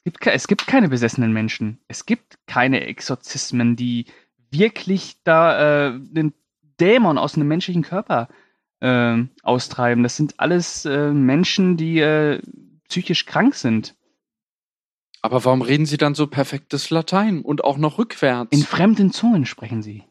gibt, 0.05 0.25
es 0.25 0.47
gibt 0.47 0.67
keine 0.67 0.87
besessenen 0.87 1.33
Menschen. 1.33 1.79
Es 1.87 2.05
gibt 2.05 2.37
keine 2.47 2.85
Exorzismen, 2.85 3.75
die 3.75 4.05
wirklich 4.51 5.17
da 5.23 5.87
äh, 5.87 5.99
den 5.99 6.33
Dämon 6.79 7.17
aus 7.17 7.35
einem 7.35 7.47
menschlichen 7.47 7.81
Körper 7.81 8.29
äh, 8.79 9.23
austreiben. 9.43 10.03
Das 10.03 10.15
sind 10.15 10.39
alles 10.39 10.85
äh, 10.85 11.11
Menschen, 11.11 11.75
die 11.75 11.99
äh, 11.99 12.41
psychisch 12.87 13.25
krank 13.25 13.55
sind. 13.55 13.95
Aber 15.21 15.43
warum 15.43 15.63
reden 15.63 15.87
sie 15.87 15.97
dann 15.97 16.13
so 16.13 16.27
perfektes 16.27 16.91
Latein 16.91 17.41
und 17.41 17.63
auch 17.63 17.77
noch 17.77 17.97
rückwärts? 17.97 18.55
In 18.55 18.63
fremden 18.63 19.11
Zungen 19.11 19.47
sprechen 19.47 19.81
sie. 19.81 20.03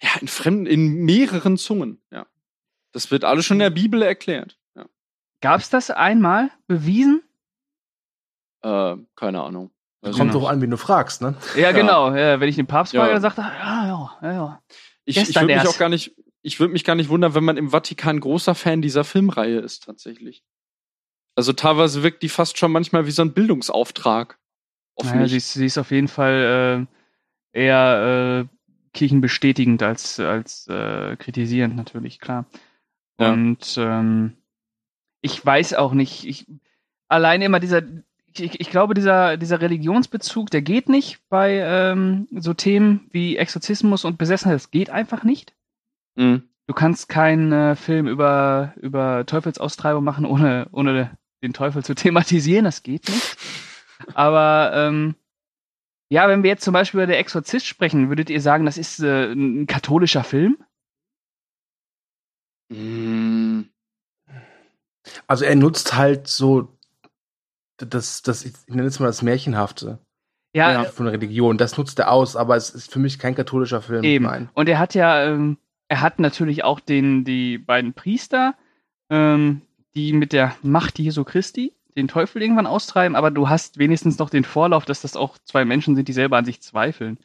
ja, 0.00 0.10
in 0.20 0.28
fremden, 0.28 0.66
in 0.66 1.04
mehreren 1.04 1.58
Zungen. 1.58 2.00
Ja. 2.10 2.26
Das 2.92 3.10
wird 3.10 3.24
alles 3.24 3.44
schon 3.44 3.56
in 3.56 3.64
der 3.64 3.70
Bibel 3.70 4.00
erklärt. 4.00 4.58
Ja. 4.74 4.86
Gab 5.42 5.60
es 5.60 5.68
das 5.68 5.90
einmal 5.90 6.50
bewiesen? 6.66 7.20
Äh, 8.62 8.96
keine 9.14 9.42
Ahnung. 9.42 9.70
Also 10.02 10.18
Kommt 10.18 10.34
doch 10.34 10.48
an, 10.48 10.60
wen 10.60 10.70
du 10.70 10.76
fragst, 10.76 11.20
ne? 11.22 11.34
Ja, 11.54 11.62
Ja. 11.62 11.72
genau. 11.72 12.14
Ja, 12.14 12.38
wenn 12.40 12.48
ich 12.48 12.56
den 12.56 12.66
Papst 12.66 12.92
Ja. 12.92 13.00
frage, 13.00 13.14
dann 13.14 13.22
sagt 13.22 13.38
er, 13.38 13.52
ja, 13.58 13.86
ja, 13.86 14.10
ja, 14.22 14.32
ja. 14.32 14.62
ich 15.04 15.16
ich 15.16 15.34
würde 15.34 15.46
mich 15.46 15.66
auch 15.66 15.78
gar 15.78 15.88
nicht, 15.88 16.14
ich 16.42 16.60
würde 16.60 16.72
mich 16.72 16.84
gar 16.84 16.94
nicht 16.94 17.08
wundern, 17.08 17.34
wenn 17.34 17.44
man 17.44 17.56
im 17.56 17.70
Vatikan 17.70 18.20
großer 18.20 18.54
Fan 18.54 18.82
dieser 18.82 19.04
Filmreihe 19.04 19.58
ist, 19.58 19.84
tatsächlich. 19.84 20.44
Also 21.34 21.52
teilweise 21.52 22.02
wirkt 22.02 22.22
die 22.22 22.28
fast 22.28 22.56
schon 22.56 22.72
manchmal 22.72 23.06
wie 23.06 23.10
so 23.10 23.22
ein 23.22 23.32
Bildungsauftrag. 23.34 24.38
Auf 24.94 25.12
Naja, 25.12 25.26
sie, 25.26 25.36
ist, 25.36 25.52
sie 25.52 25.66
ist 25.66 25.76
auf 25.76 25.90
jeden 25.90 26.08
Fall 26.08 26.86
äh, 27.52 27.58
eher 27.58 28.46
äh, 28.46 28.56
kirchenbestätigend 28.94 29.82
als, 29.82 30.18
als 30.20 30.66
äh, 30.68 31.16
kritisierend, 31.16 31.76
natürlich, 31.76 32.20
klar. 32.20 32.46
Ja. 33.20 33.32
Und 33.32 33.76
ähm, 33.78 34.36
ich 35.20 35.44
weiß 35.44 35.74
auch 35.74 35.92
nicht, 35.92 36.24
ich, 36.24 36.46
allein 37.08 37.42
immer 37.42 37.60
dieser, 37.60 37.82
ich, 38.40 38.60
ich 38.60 38.70
glaube, 38.70 38.94
dieser, 38.94 39.36
dieser 39.36 39.60
Religionsbezug, 39.60 40.50
der 40.50 40.62
geht 40.62 40.88
nicht 40.88 41.20
bei 41.28 41.60
ähm, 41.60 42.28
so 42.32 42.54
Themen 42.54 43.08
wie 43.10 43.36
Exorzismus 43.36 44.04
und 44.04 44.18
Besessenheit, 44.18 44.56
das 44.56 44.70
geht 44.70 44.90
einfach 44.90 45.24
nicht. 45.24 45.54
Mhm. 46.16 46.48
Du 46.66 46.74
kannst 46.74 47.08
keinen 47.08 47.52
äh, 47.52 47.76
Film 47.76 48.08
über, 48.08 48.74
über 48.76 49.24
Teufelsaustreibung 49.24 50.02
machen, 50.02 50.26
ohne, 50.26 50.68
ohne 50.72 51.16
den 51.42 51.52
Teufel 51.52 51.84
zu 51.84 51.94
thematisieren. 51.96 52.64
Das 52.64 52.82
geht 52.82 53.08
nicht. 53.08 53.36
Aber 54.14 54.72
ähm, 54.74 55.14
ja, 56.10 56.28
wenn 56.28 56.42
wir 56.42 56.50
jetzt 56.50 56.64
zum 56.64 56.72
Beispiel 56.72 56.98
über 56.98 57.06
der 57.06 57.18
Exorzist 57.18 57.66
sprechen, 57.66 58.08
würdet 58.08 58.30
ihr 58.30 58.40
sagen, 58.40 58.66
das 58.66 58.78
ist 58.78 59.00
äh, 59.00 59.32
ein 59.32 59.66
katholischer 59.66 60.24
Film? 60.24 60.58
Mhm. 62.68 63.70
Also 65.26 65.44
er 65.44 65.54
nutzt 65.54 65.96
halt 65.96 66.26
so 66.26 66.75
das, 67.78 68.22
das 68.22 68.44
ich 68.44 68.54
nenne 68.68 68.88
es 68.88 68.98
mal 69.00 69.06
das 69.06 69.22
Märchenhafte 69.22 69.98
Ja, 70.54 70.84
von 70.84 71.06
der 71.06 71.14
Religion. 71.14 71.58
Das 71.58 71.76
nutzt 71.76 71.98
er 71.98 72.10
aus, 72.10 72.36
aber 72.36 72.56
es 72.56 72.70
ist 72.70 72.92
für 72.92 72.98
mich 72.98 73.18
kein 73.18 73.34
katholischer 73.34 73.82
Film. 73.82 74.04
eben. 74.04 74.24
Nein. 74.24 74.48
Und 74.54 74.68
er 74.68 74.78
hat 74.78 74.94
ja, 74.94 75.24
ähm, 75.24 75.58
er 75.88 76.00
hat 76.00 76.18
natürlich 76.18 76.64
auch 76.64 76.80
den, 76.80 77.24
die 77.24 77.58
beiden 77.58 77.92
Priester, 77.92 78.54
ähm, 79.10 79.62
die 79.94 80.12
mit 80.12 80.32
der 80.32 80.54
Macht 80.62 80.98
Jesu 80.98 81.24
Christi 81.24 81.72
den 81.96 82.08
Teufel 82.08 82.42
irgendwann 82.42 82.66
austreiben, 82.66 83.16
aber 83.16 83.30
du 83.30 83.48
hast 83.48 83.78
wenigstens 83.78 84.18
noch 84.18 84.28
den 84.28 84.44
Vorlauf, 84.44 84.84
dass 84.84 85.00
das 85.00 85.16
auch 85.16 85.38
zwei 85.44 85.64
Menschen 85.64 85.96
sind, 85.96 86.08
die 86.08 86.12
selber 86.12 86.36
an 86.36 86.44
sich 86.44 86.60
zweifeln. 86.60 87.18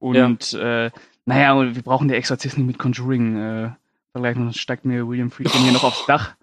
Und 0.00 0.52
äh, 0.54 0.90
naja, 1.26 1.74
wir 1.74 1.82
brauchen 1.82 2.08
der 2.08 2.16
Exorzist 2.16 2.58
nicht 2.58 2.66
mit 2.66 2.78
Conjuring 2.78 3.36
äh, 3.36 3.70
Vergleich 4.12 4.60
steigt 4.60 4.84
mir 4.84 5.08
William 5.08 5.30
Friedkin 5.30 5.62
hier 5.62 5.72
noch 5.72 5.84
aufs 5.84 6.04
Dach. 6.06 6.34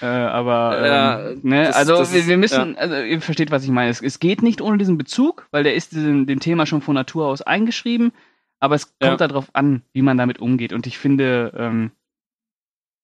Äh, 0.00 0.06
aber 0.06 0.86
Ja, 0.86 1.28
ähm, 1.30 1.40
ne, 1.42 1.64
das- 1.64 1.76
also 1.76 1.96
das 1.98 2.12
wir, 2.12 2.26
wir 2.26 2.36
müssen, 2.36 2.76
also 2.76 2.94
ihr 2.96 3.20
versteht, 3.20 3.50
was 3.50 3.64
ich 3.64 3.70
meine. 3.70 3.90
Es, 3.90 4.00
es 4.00 4.20
geht 4.20 4.42
nicht 4.42 4.60
ohne 4.60 4.78
diesen 4.78 4.96
Bezug, 4.98 5.48
weil 5.50 5.64
der 5.64 5.74
ist 5.74 5.92
diesem, 5.92 6.26
dem 6.26 6.40
Thema 6.40 6.66
schon 6.66 6.82
von 6.82 6.94
Natur 6.94 7.26
aus 7.26 7.42
eingeschrieben. 7.42 8.12
Aber 8.60 8.74
es 8.74 8.92
Ja. 9.00 9.08
kommt 9.08 9.20
darauf 9.20 9.48
an, 9.54 9.82
wie 9.92 10.02
man 10.02 10.16
damit 10.18 10.40
umgeht. 10.40 10.72
Und 10.72 10.86
ich 10.86 10.98
finde, 10.98 11.52
ähm, 11.56 11.90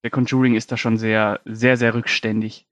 der 0.03 0.11
Conjuring 0.11 0.55
ist 0.55 0.71
da 0.73 0.77
schon 0.77 0.99
sehr, 0.99 1.41
sehr, 1.45 1.77
sehr 1.77 1.95
rückständig. 1.95 2.67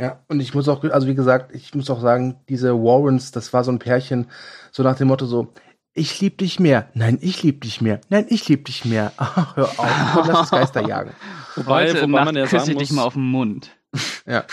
Ja, 0.00 0.22
und 0.28 0.40
ich 0.40 0.54
muss 0.54 0.68
auch, 0.68 0.82
also 0.84 1.06
wie 1.08 1.14
gesagt, 1.14 1.54
ich 1.54 1.74
muss 1.74 1.90
auch 1.90 2.00
sagen, 2.00 2.36
diese 2.48 2.74
Warrens, 2.74 3.32
das 3.32 3.52
war 3.52 3.64
so 3.64 3.72
ein 3.72 3.78
Pärchen, 3.78 4.26
so 4.70 4.82
nach 4.82 4.96
dem 4.96 5.08
Motto 5.08 5.26
so, 5.26 5.52
ich 5.94 6.20
lieb 6.20 6.38
dich 6.38 6.60
mehr, 6.60 6.90
nein, 6.94 7.18
ich 7.20 7.42
lieb 7.42 7.60
dich 7.62 7.80
mehr, 7.80 8.00
nein, 8.08 8.26
ich 8.28 8.48
lieb 8.48 8.64
dich 8.66 8.84
mehr. 8.84 9.12
Ach, 9.16 9.56
hör 9.56 9.64
auf, 9.68 10.12
komm, 10.14 10.28
lass 10.28 10.40
uns 10.40 10.50
Geister 10.50 10.80
jagen. 10.88 11.12
Wobei, 11.56 11.88
Heute 11.90 12.02
wobei 12.02 12.24
man 12.24 12.36
ja 12.36 12.46
sagen 12.46 12.70
ich 12.70 12.76
dich 12.76 12.90
muss, 12.90 12.96
mal 12.96 13.02
auf 13.04 13.14
den 13.14 13.30
Mund. 13.30 13.74
Ja, 14.26 14.44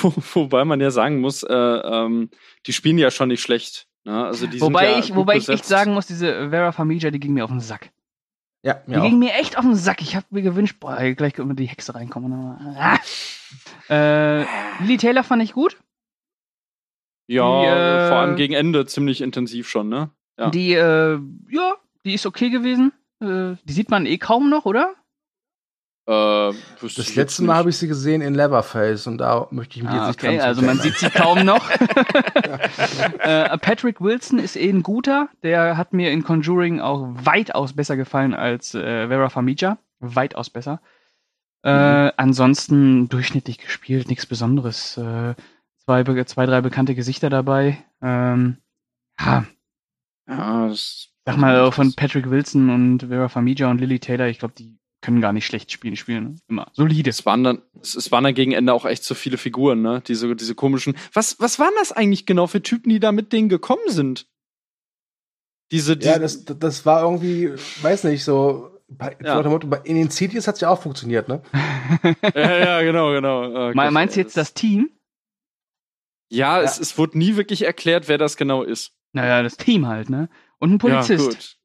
wo, 0.00 0.14
wobei 0.32 0.64
man 0.64 0.80
ja 0.80 0.90
sagen 0.90 1.20
muss, 1.20 1.42
äh, 1.42 1.52
ähm, 1.54 2.30
die 2.66 2.72
spielen 2.72 2.96
ja 2.96 3.10
schon 3.10 3.28
nicht 3.28 3.42
schlecht. 3.42 3.86
Ne? 4.04 4.24
Also 4.24 4.46
die 4.46 4.58
Wobei 4.62 4.86
sind 4.86 4.92
ja 4.92 4.98
ich, 5.00 5.14
wobei 5.14 5.36
ich 5.36 5.48
echt 5.50 5.66
sagen 5.66 5.92
muss, 5.92 6.06
diese 6.06 6.48
Vera 6.48 6.72
Farmiga, 6.72 7.10
die 7.10 7.20
ging 7.20 7.34
mir 7.34 7.44
auf 7.44 7.50
den 7.50 7.60
Sack. 7.60 7.90
ja, 8.64 8.72
Die 8.86 8.90
mir 8.92 9.00
auch. 9.00 9.04
ging 9.04 9.18
mir 9.18 9.34
echt 9.34 9.58
auf 9.58 9.64
den 9.64 9.74
Sack. 9.76 10.00
Ich 10.00 10.16
habe 10.16 10.24
mir 10.30 10.40
gewünscht, 10.40 10.76
boah, 10.80 10.96
gleich 11.12 11.34
kommt 11.34 11.58
die 11.60 11.66
Hexe 11.66 11.94
reinkommen. 11.94 12.32
Ah. 12.78 12.98
Äh, 13.90 14.44
Lily 14.82 14.96
Taylor 14.96 15.22
fand 15.22 15.42
ich 15.42 15.52
gut. 15.52 15.76
Ja, 17.26 17.60
die, 17.60 17.66
äh, 17.66 18.08
vor 18.08 18.16
allem 18.16 18.36
gegen 18.36 18.54
Ende 18.54 18.86
ziemlich 18.86 19.20
intensiv 19.20 19.68
schon, 19.68 19.90
ne? 19.90 20.10
Ja. 20.42 20.50
Die, 20.50 20.72
äh, 20.74 21.20
ja, 21.50 21.74
die 22.04 22.14
ist 22.14 22.26
okay 22.26 22.50
gewesen. 22.50 22.92
Äh, 23.20 23.56
die 23.64 23.72
sieht 23.72 23.90
man 23.90 24.06
eh 24.06 24.18
kaum 24.18 24.50
noch, 24.50 24.64
oder? 24.64 24.94
Äh, 26.06 26.52
Das 26.80 26.96
jetzt 26.96 27.14
letzte 27.14 27.44
Mal 27.44 27.54
habe 27.54 27.70
ich 27.70 27.76
sie 27.76 27.86
gesehen 27.86 28.22
in 28.22 28.34
Leatherface 28.34 29.06
und 29.06 29.18
da 29.18 29.46
möchte 29.52 29.76
ich 29.76 29.84
mich 29.84 29.92
jetzt 29.92 30.02
Ah, 30.02 30.06
nicht 30.08 30.18
okay, 30.18 30.36
dran 30.38 30.46
also 30.48 30.62
man 30.62 30.78
sieht 30.80 30.96
sie 30.96 31.10
kaum 31.10 31.44
noch. 31.44 31.70
äh, 33.20 33.56
Patrick 33.58 34.00
Wilson 34.00 34.40
ist 34.40 34.56
eh 34.56 34.68
ein 34.68 34.82
guter. 34.82 35.28
Der 35.44 35.76
hat 35.76 35.92
mir 35.92 36.10
in 36.10 36.24
Conjuring 36.24 36.80
auch 36.80 37.08
weitaus 37.12 37.72
besser 37.74 37.96
gefallen 37.96 38.34
als 38.34 38.74
äh, 38.74 39.06
Vera 39.06 39.28
Farmiga. 39.28 39.78
Weitaus 40.00 40.50
besser. 40.50 40.80
Äh, 41.62 41.70
ansonsten 42.16 43.08
durchschnittlich 43.08 43.58
gespielt, 43.58 44.08
nichts 44.08 44.26
Besonderes. 44.26 44.96
Äh, 44.96 45.36
zwei, 45.84 46.02
zwei, 46.24 46.46
drei 46.46 46.60
bekannte 46.60 46.96
Gesichter 46.96 47.30
dabei. 47.30 47.78
Ähm, 48.02 48.56
ja, 49.20 49.44
Ja, 50.28 50.68
das, 50.68 51.08
sag 51.26 51.36
mal, 51.36 51.70
von 51.72 51.94
Patrick 51.94 52.30
Wilson 52.30 52.70
und 52.70 53.02
Vera 53.08 53.28
Farmiga 53.28 53.70
und 53.70 53.78
Lily 53.80 53.98
Taylor, 53.98 54.26
ich 54.28 54.38
glaube, 54.38 54.54
die 54.56 54.78
können 55.00 55.20
gar 55.20 55.32
nicht 55.32 55.46
schlecht 55.46 55.72
spielen. 55.72 55.96
Spielen 55.96 56.40
immer 56.48 56.70
solide. 56.74 57.10
es 57.10 57.26
waren 57.26 57.42
dann, 57.42 57.62
es, 57.80 57.96
es 57.96 58.12
waren 58.12 58.22
dann 58.24 58.34
gegen 58.34 58.52
Ende 58.52 58.72
auch 58.72 58.84
echt 58.84 59.02
so 59.02 59.14
viele 59.14 59.36
Figuren, 59.36 59.82
ne? 59.82 60.00
Diese, 60.06 60.34
diese 60.36 60.54
komischen. 60.54 60.96
Was, 61.12 61.40
was 61.40 61.58
waren 61.58 61.72
das 61.78 61.90
eigentlich 61.90 62.24
genau 62.24 62.46
für 62.46 62.62
Typen, 62.62 62.88
die 62.90 63.00
da 63.00 63.10
mit 63.10 63.32
denen 63.32 63.48
gekommen 63.48 63.82
sind? 63.88 64.26
Diese, 65.72 65.96
die, 65.96 66.06
Ja, 66.06 66.18
das, 66.18 66.44
das 66.44 66.86
war 66.86 67.02
irgendwie, 67.02 67.50
weiß 67.82 68.04
nicht, 68.04 68.22
so, 68.24 68.78
bei, 68.88 69.16
Ja. 69.24 69.40
in 69.40 69.96
den 69.96 70.10
Cities 70.10 70.46
hat 70.46 70.56
es 70.56 70.60
ja 70.60 70.68
auch 70.68 70.80
funktioniert, 70.82 71.26
ne? 71.28 71.42
ja, 72.34 72.58
ja, 72.58 72.82
genau, 72.82 73.10
genau. 73.10 73.48
Me- 73.48 73.72
Gott, 73.74 73.90
Meinst 73.92 74.14
du 74.16 74.20
jetzt 74.20 74.36
das 74.36 74.54
Team? 74.54 74.90
Ja, 76.30 76.62
Es, 76.62 76.78
es 76.78 76.96
wurde 76.96 77.18
nie 77.18 77.36
wirklich 77.36 77.62
erklärt, 77.62 78.06
wer 78.08 78.18
das 78.18 78.36
genau 78.36 78.62
ist. 78.62 78.92
Naja, 79.12 79.42
das 79.42 79.56
Team 79.56 79.86
halt, 79.86 80.10
ne? 80.10 80.28
Und 80.58 80.72
ein 80.72 80.78
Polizist. 80.78 81.24
Ja, 81.24 81.30
gut. 81.30 81.56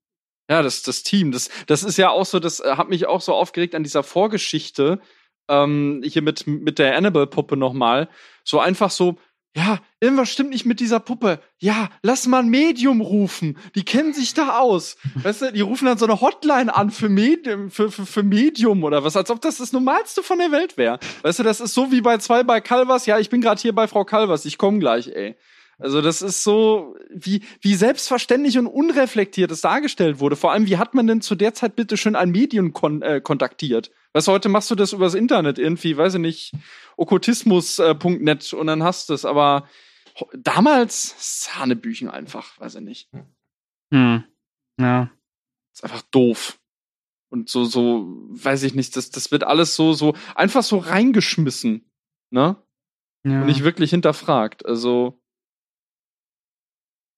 Ja, 0.49 0.61
das, 0.61 0.81
das 0.81 1.03
Team, 1.03 1.31
das, 1.31 1.49
das 1.67 1.83
ist 1.83 1.97
ja 1.97 2.09
auch 2.09 2.25
so, 2.25 2.39
das 2.39 2.61
äh, 2.61 2.75
hat 2.77 2.89
mich 2.89 3.05
auch 3.05 3.21
so 3.21 3.33
aufgeregt 3.33 3.75
an 3.75 3.83
dieser 3.83 4.03
Vorgeschichte, 4.03 5.01
ähm, 5.49 6.01
hier 6.05 6.21
mit, 6.21 6.47
mit 6.47 6.79
der 6.79 6.95
Annabelle-Puppe 6.95 7.57
nochmal. 7.57 8.07
So 8.45 8.59
einfach 8.59 8.91
so, 8.91 9.17
ja, 9.55 9.79
irgendwas 9.99 10.31
stimmt 10.31 10.51
nicht 10.51 10.65
mit 10.65 10.79
dieser 10.79 10.99
Puppe. 10.99 11.39
Ja, 11.57 11.89
lass 12.03 12.27
mal 12.27 12.43
ein 12.43 12.49
Medium 12.49 13.01
rufen. 13.01 13.57
Die 13.75 13.83
kennen 13.83 14.13
sich 14.13 14.33
da 14.33 14.59
aus. 14.59 14.97
Weißt 15.15 15.41
du, 15.41 15.51
die 15.51 15.61
rufen 15.61 15.85
dann 15.85 15.97
so 15.97 16.05
eine 16.05 16.21
Hotline 16.21 16.73
an 16.73 16.91
für 16.91 17.09
Medium, 17.09 17.71
für, 17.71 17.91
für, 17.91 18.05
für 18.05 18.23
Medium 18.23 18.83
oder 18.83 19.03
was, 19.03 19.17
als 19.17 19.31
ob 19.31 19.41
das 19.41 19.57
das 19.57 19.73
Normalste 19.73 20.21
von 20.21 20.37
der 20.37 20.51
Welt 20.51 20.77
wäre. 20.77 20.99
Weißt 21.23 21.39
du, 21.39 21.43
das 21.43 21.59
ist 21.59 21.73
so 21.73 21.91
wie 21.91 22.01
bei 22.01 22.19
zwei 22.19 22.43
bei 22.43 22.61
Calvas. 22.61 23.05
Ja, 23.05 23.19
ich 23.19 23.29
bin 23.29 23.41
gerade 23.41 23.59
hier 23.59 23.73
bei 23.73 23.87
Frau 23.87 24.05
Calvas, 24.05 24.45
ich 24.45 24.57
komme 24.57 24.79
gleich, 24.79 25.07
ey. 25.07 25.35
Also 25.79 26.01
das 26.01 26.23
ist 26.23 26.43
so, 26.43 26.95
wie, 27.09 27.43
wie 27.61 27.75
selbstverständlich 27.75 28.57
und 28.57 28.65
unreflektiert 28.65 29.51
es 29.51 29.61
dargestellt 29.61 30.19
wurde. 30.19 30.35
Vor 30.35 30.51
allem, 30.51 30.65
wie 30.65 30.77
hat 30.77 30.95
man 30.95 31.05
denn 31.05 31.21
zu 31.21 31.35
der 31.35 31.53
Zeit 31.53 31.75
bitte 31.75 31.97
schön 31.97 32.15
ein 32.15 32.31
Medium 32.31 32.73
kon 32.73 33.03
äh, 33.03 33.21
kontaktiert? 33.21 33.91
Weißt 34.13 34.27
du, 34.27 34.31
heute 34.31 34.49
machst 34.49 34.71
du 34.71 34.75
das 34.75 34.93
übers 34.93 35.13
Internet 35.13 35.59
irgendwie, 35.59 35.95
weiß 35.95 36.15
ich 36.15 36.19
nicht, 36.19 36.53
okkultismus.net 36.97 38.53
und 38.53 38.67
dann 38.67 38.83
hast 38.83 39.09
du 39.09 39.13
es. 39.13 39.23
Aber 39.23 39.67
damals 40.33 41.15
Sahnebüchen 41.45 42.09
einfach, 42.09 42.59
weiß 42.59 42.75
ich 42.75 42.81
nicht. 42.81 43.09
Hm. 43.93 44.23
Ja. 44.79 45.11
Ist 45.73 45.83
einfach 45.83 46.01
doof. 46.09 46.59
Und 47.29 47.49
so, 47.49 47.65
so, 47.65 48.07
weiß 48.29 48.63
ich 48.63 48.73
nicht, 48.73 48.95
das, 48.95 49.11
das 49.11 49.31
wird 49.31 49.43
alles 49.43 49.75
so, 49.75 49.93
so, 49.93 50.15
einfach 50.33 50.63
so 50.63 50.77
reingeschmissen. 50.77 51.91
Ne? 52.29 52.57
ja. 53.27 53.41
und 53.41 53.47
nicht 53.47 53.63
wirklich 53.63 53.91
hinterfragt. 53.91 54.65
Also 54.65 55.21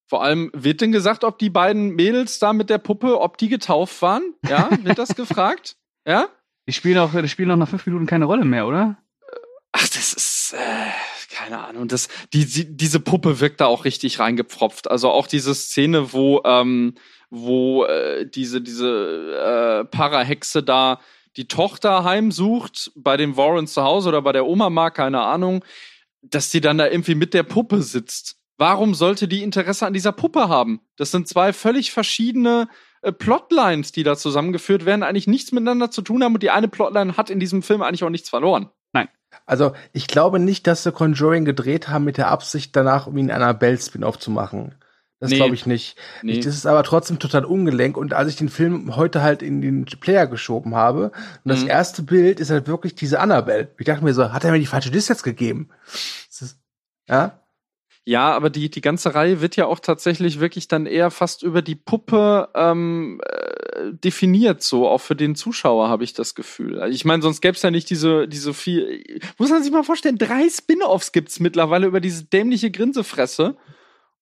vor 0.10 0.24
allem 0.24 0.52
wird 0.54 0.82
denn 0.82 0.92
gesagt, 0.92 1.24
ob 1.24 1.40
die 1.40 1.50
beiden 1.50 1.92
Mädels 1.92 2.40
da 2.40 2.52
mit 2.52 2.70
der 2.70 2.80
Puppe, 2.80 3.22
ob 3.22 3.38
die 3.38 3.48
getauft 3.48 4.02
waren? 4.02 4.34
Ja, 4.48 4.70
wird 4.84 4.98
das 4.98 5.10
gefragt? 5.16 5.78
Ja? 6.06 6.28
die 6.70 6.74
spielen 6.74 7.00
auch, 7.00 7.20
die 7.20 7.28
spielen 7.28 7.50
auch 7.50 7.56
nach 7.56 7.68
fünf 7.68 7.88
Minuten 7.88 8.06
keine 8.06 8.26
Rolle 8.26 8.46
mehr, 8.46 8.68
oder? 8.68 8.98
Ach, 9.72 9.88
das 9.88 10.14
ist 10.14 10.54
äh, 10.54 11.36
keine 11.36 11.64
Ahnung. 11.64 11.88
Das, 11.88 12.10
die, 12.32 12.46
die, 12.46 12.78
diese 12.78 13.00
Puppe 13.00 13.40
wirkt 13.40 13.60
da 13.60 13.66
auch 13.66 13.86
richtig 13.86 14.20
reingepfropft. 14.20 14.90
Also 14.90 15.10
auch 15.10 15.26
diese 15.26 15.56
Szene, 15.56 16.14
wo 16.14 16.44
ähm, 16.46 16.94
wo 17.32 17.86
äh, 17.86 18.28
diese 18.30 18.62
diese 18.62 19.84
äh, 19.84 19.86
Parahexe 19.86 20.62
da 20.62 21.00
die 21.38 21.48
Tochter 21.48 22.04
heimsucht 22.04 22.92
bei 22.96 23.18
den 23.18 23.36
Warrens 23.36 23.74
zu 23.74 23.82
Hause 23.82 24.10
oder 24.10 24.22
bei 24.22 24.32
der 24.32 24.46
Oma 24.46 24.70
mal, 24.70 24.92
keine 24.92 25.22
Ahnung, 25.22 25.66
dass 26.22 26.52
die 26.52 26.62
dann 26.62 26.78
da 26.78 26.88
irgendwie 26.88 27.16
mit 27.16 27.34
der 27.34 27.44
Puppe 27.44 27.82
sitzt. 27.82 28.39
Warum 28.60 28.94
sollte 28.94 29.28
die 29.28 29.42
Interesse 29.42 29.88
an 29.88 29.94
dieser 29.94 30.12
Puppe 30.12 30.50
haben? 30.50 30.82
Das 30.98 31.12
sind 31.12 31.28
zwei 31.28 31.54
völlig 31.54 31.92
verschiedene 31.92 32.68
äh, 33.02 33.12
Plotlines, 33.12 33.94
die 33.94 34.04
da 34.04 34.18
zusammengeführt 34.18 34.86
werden, 34.86 35.02
eigentlich 35.02 35.28
nichts 35.28 35.52
miteinander 35.54 35.90
zu 35.90 36.02
tun 36.02 36.24
haben 36.24 36.34
und 36.36 36.44
die 36.44 36.52
eine 36.52 36.68
Plotline 36.68 37.16
hat 37.16 37.30
in 37.30 37.40
diesem 37.40 37.64
Film 37.64 37.82
eigentlich 37.82 38.04
auch 38.04 38.10
nichts 38.10 38.30
verloren. 38.30 38.70
Also, 39.46 39.74
ich 39.94 40.08
glaube 40.08 40.40
nicht, 40.40 40.66
dass 40.68 40.84
sie 40.84 40.92
Conjuring 40.92 41.46
gedreht 41.46 41.88
haben 41.88 42.04
mit 42.04 42.18
der 42.18 42.30
Absicht, 42.30 42.76
danach 42.76 43.06
um 43.08 43.16
ihn 43.18 43.30
Annabelle-Spin-Off 43.32 44.18
zu 44.20 44.32
machen. 44.32 44.76
Das 45.20 45.30
Nee. 45.30 45.38
glaube 45.38 45.54
ich 45.54 45.66
nicht. 45.66 45.98
Nee. 46.24 46.40
Das 46.40 46.56
ist 46.56 46.66
aber 46.66 46.82
trotzdem 46.84 47.20
total 47.20 47.46
ungelenk. 47.46 47.96
Und 47.98 48.14
als 48.14 48.30
ich 48.30 48.36
den 48.38 48.50
Film 48.50 48.96
heute 48.96 49.22
halt 49.22 49.42
in 49.44 49.62
den 49.62 49.86
Player 49.86 50.28
geschoben 50.28 50.76
habe, 50.76 51.12
und 51.44 51.50
das 51.52 51.62
Mhm. 51.62 51.70
erste 51.70 52.02
Bild 52.04 52.40
ist 52.40 52.50
halt 52.50 52.68
wirklich 52.68 52.96
diese 52.96 53.20
Annabelle. 53.20 53.70
Ich 53.78 53.86
dachte 53.86 54.04
mir 54.04 54.14
so, 54.14 54.32
hat 54.34 54.44
er 54.44 54.52
mir 54.52 54.60
die 54.60 54.66
falsche 54.66 54.92
Disc 54.92 55.10
jetzt 55.10 55.24
gegeben? 55.24 55.70
Das 56.28 56.42
ist, 56.42 56.60
ja? 57.08 57.39
Ja, 58.10 58.32
aber 58.32 58.50
die, 58.50 58.72
die 58.72 58.82
ganze 58.82 59.14
Reihe 59.14 59.40
wird 59.40 59.56
ja 59.56 59.68
auch 59.68 59.80
tatsächlich 59.80 60.40
wirklich 60.40 60.68
dann 60.68 60.88
eher 60.88 61.12
fast 61.12 61.44
über 61.44 61.62
die 61.62 61.76
Puppe 61.76 62.50
ähm, 62.56 63.22
äh, 63.24 63.94
definiert, 63.94 64.64
so 64.64 64.88
auch 64.88 64.98
für 64.98 65.16
den 65.16 65.36
Zuschauer 65.36 65.90
habe 65.90 66.04
ich 66.04 66.16
das 66.16 66.34
Gefühl. 66.34 66.80
Also 66.80 66.92
ich 66.92 67.06
meine, 67.06 67.22
sonst 67.22 67.40
gäbe 67.40 67.56
es 67.56 67.62
ja 67.62 67.70
nicht 67.70 67.88
diese, 67.88 68.28
diese 68.28 68.56
viel. 68.56 69.22
Muss 69.38 69.52
man 69.52 69.62
sich 69.62 69.72
mal 69.72 69.84
vorstellen, 69.84 70.18
drei 70.18 70.50
Spin-offs 70.50 71.12
gibt's 71.12 71.40
mittlerweile 71.40 71.86
über 71.86 72.00
diese 72.00 72.24
dämliche 72.24 72.72
Grinsefresse. 72.72 73.58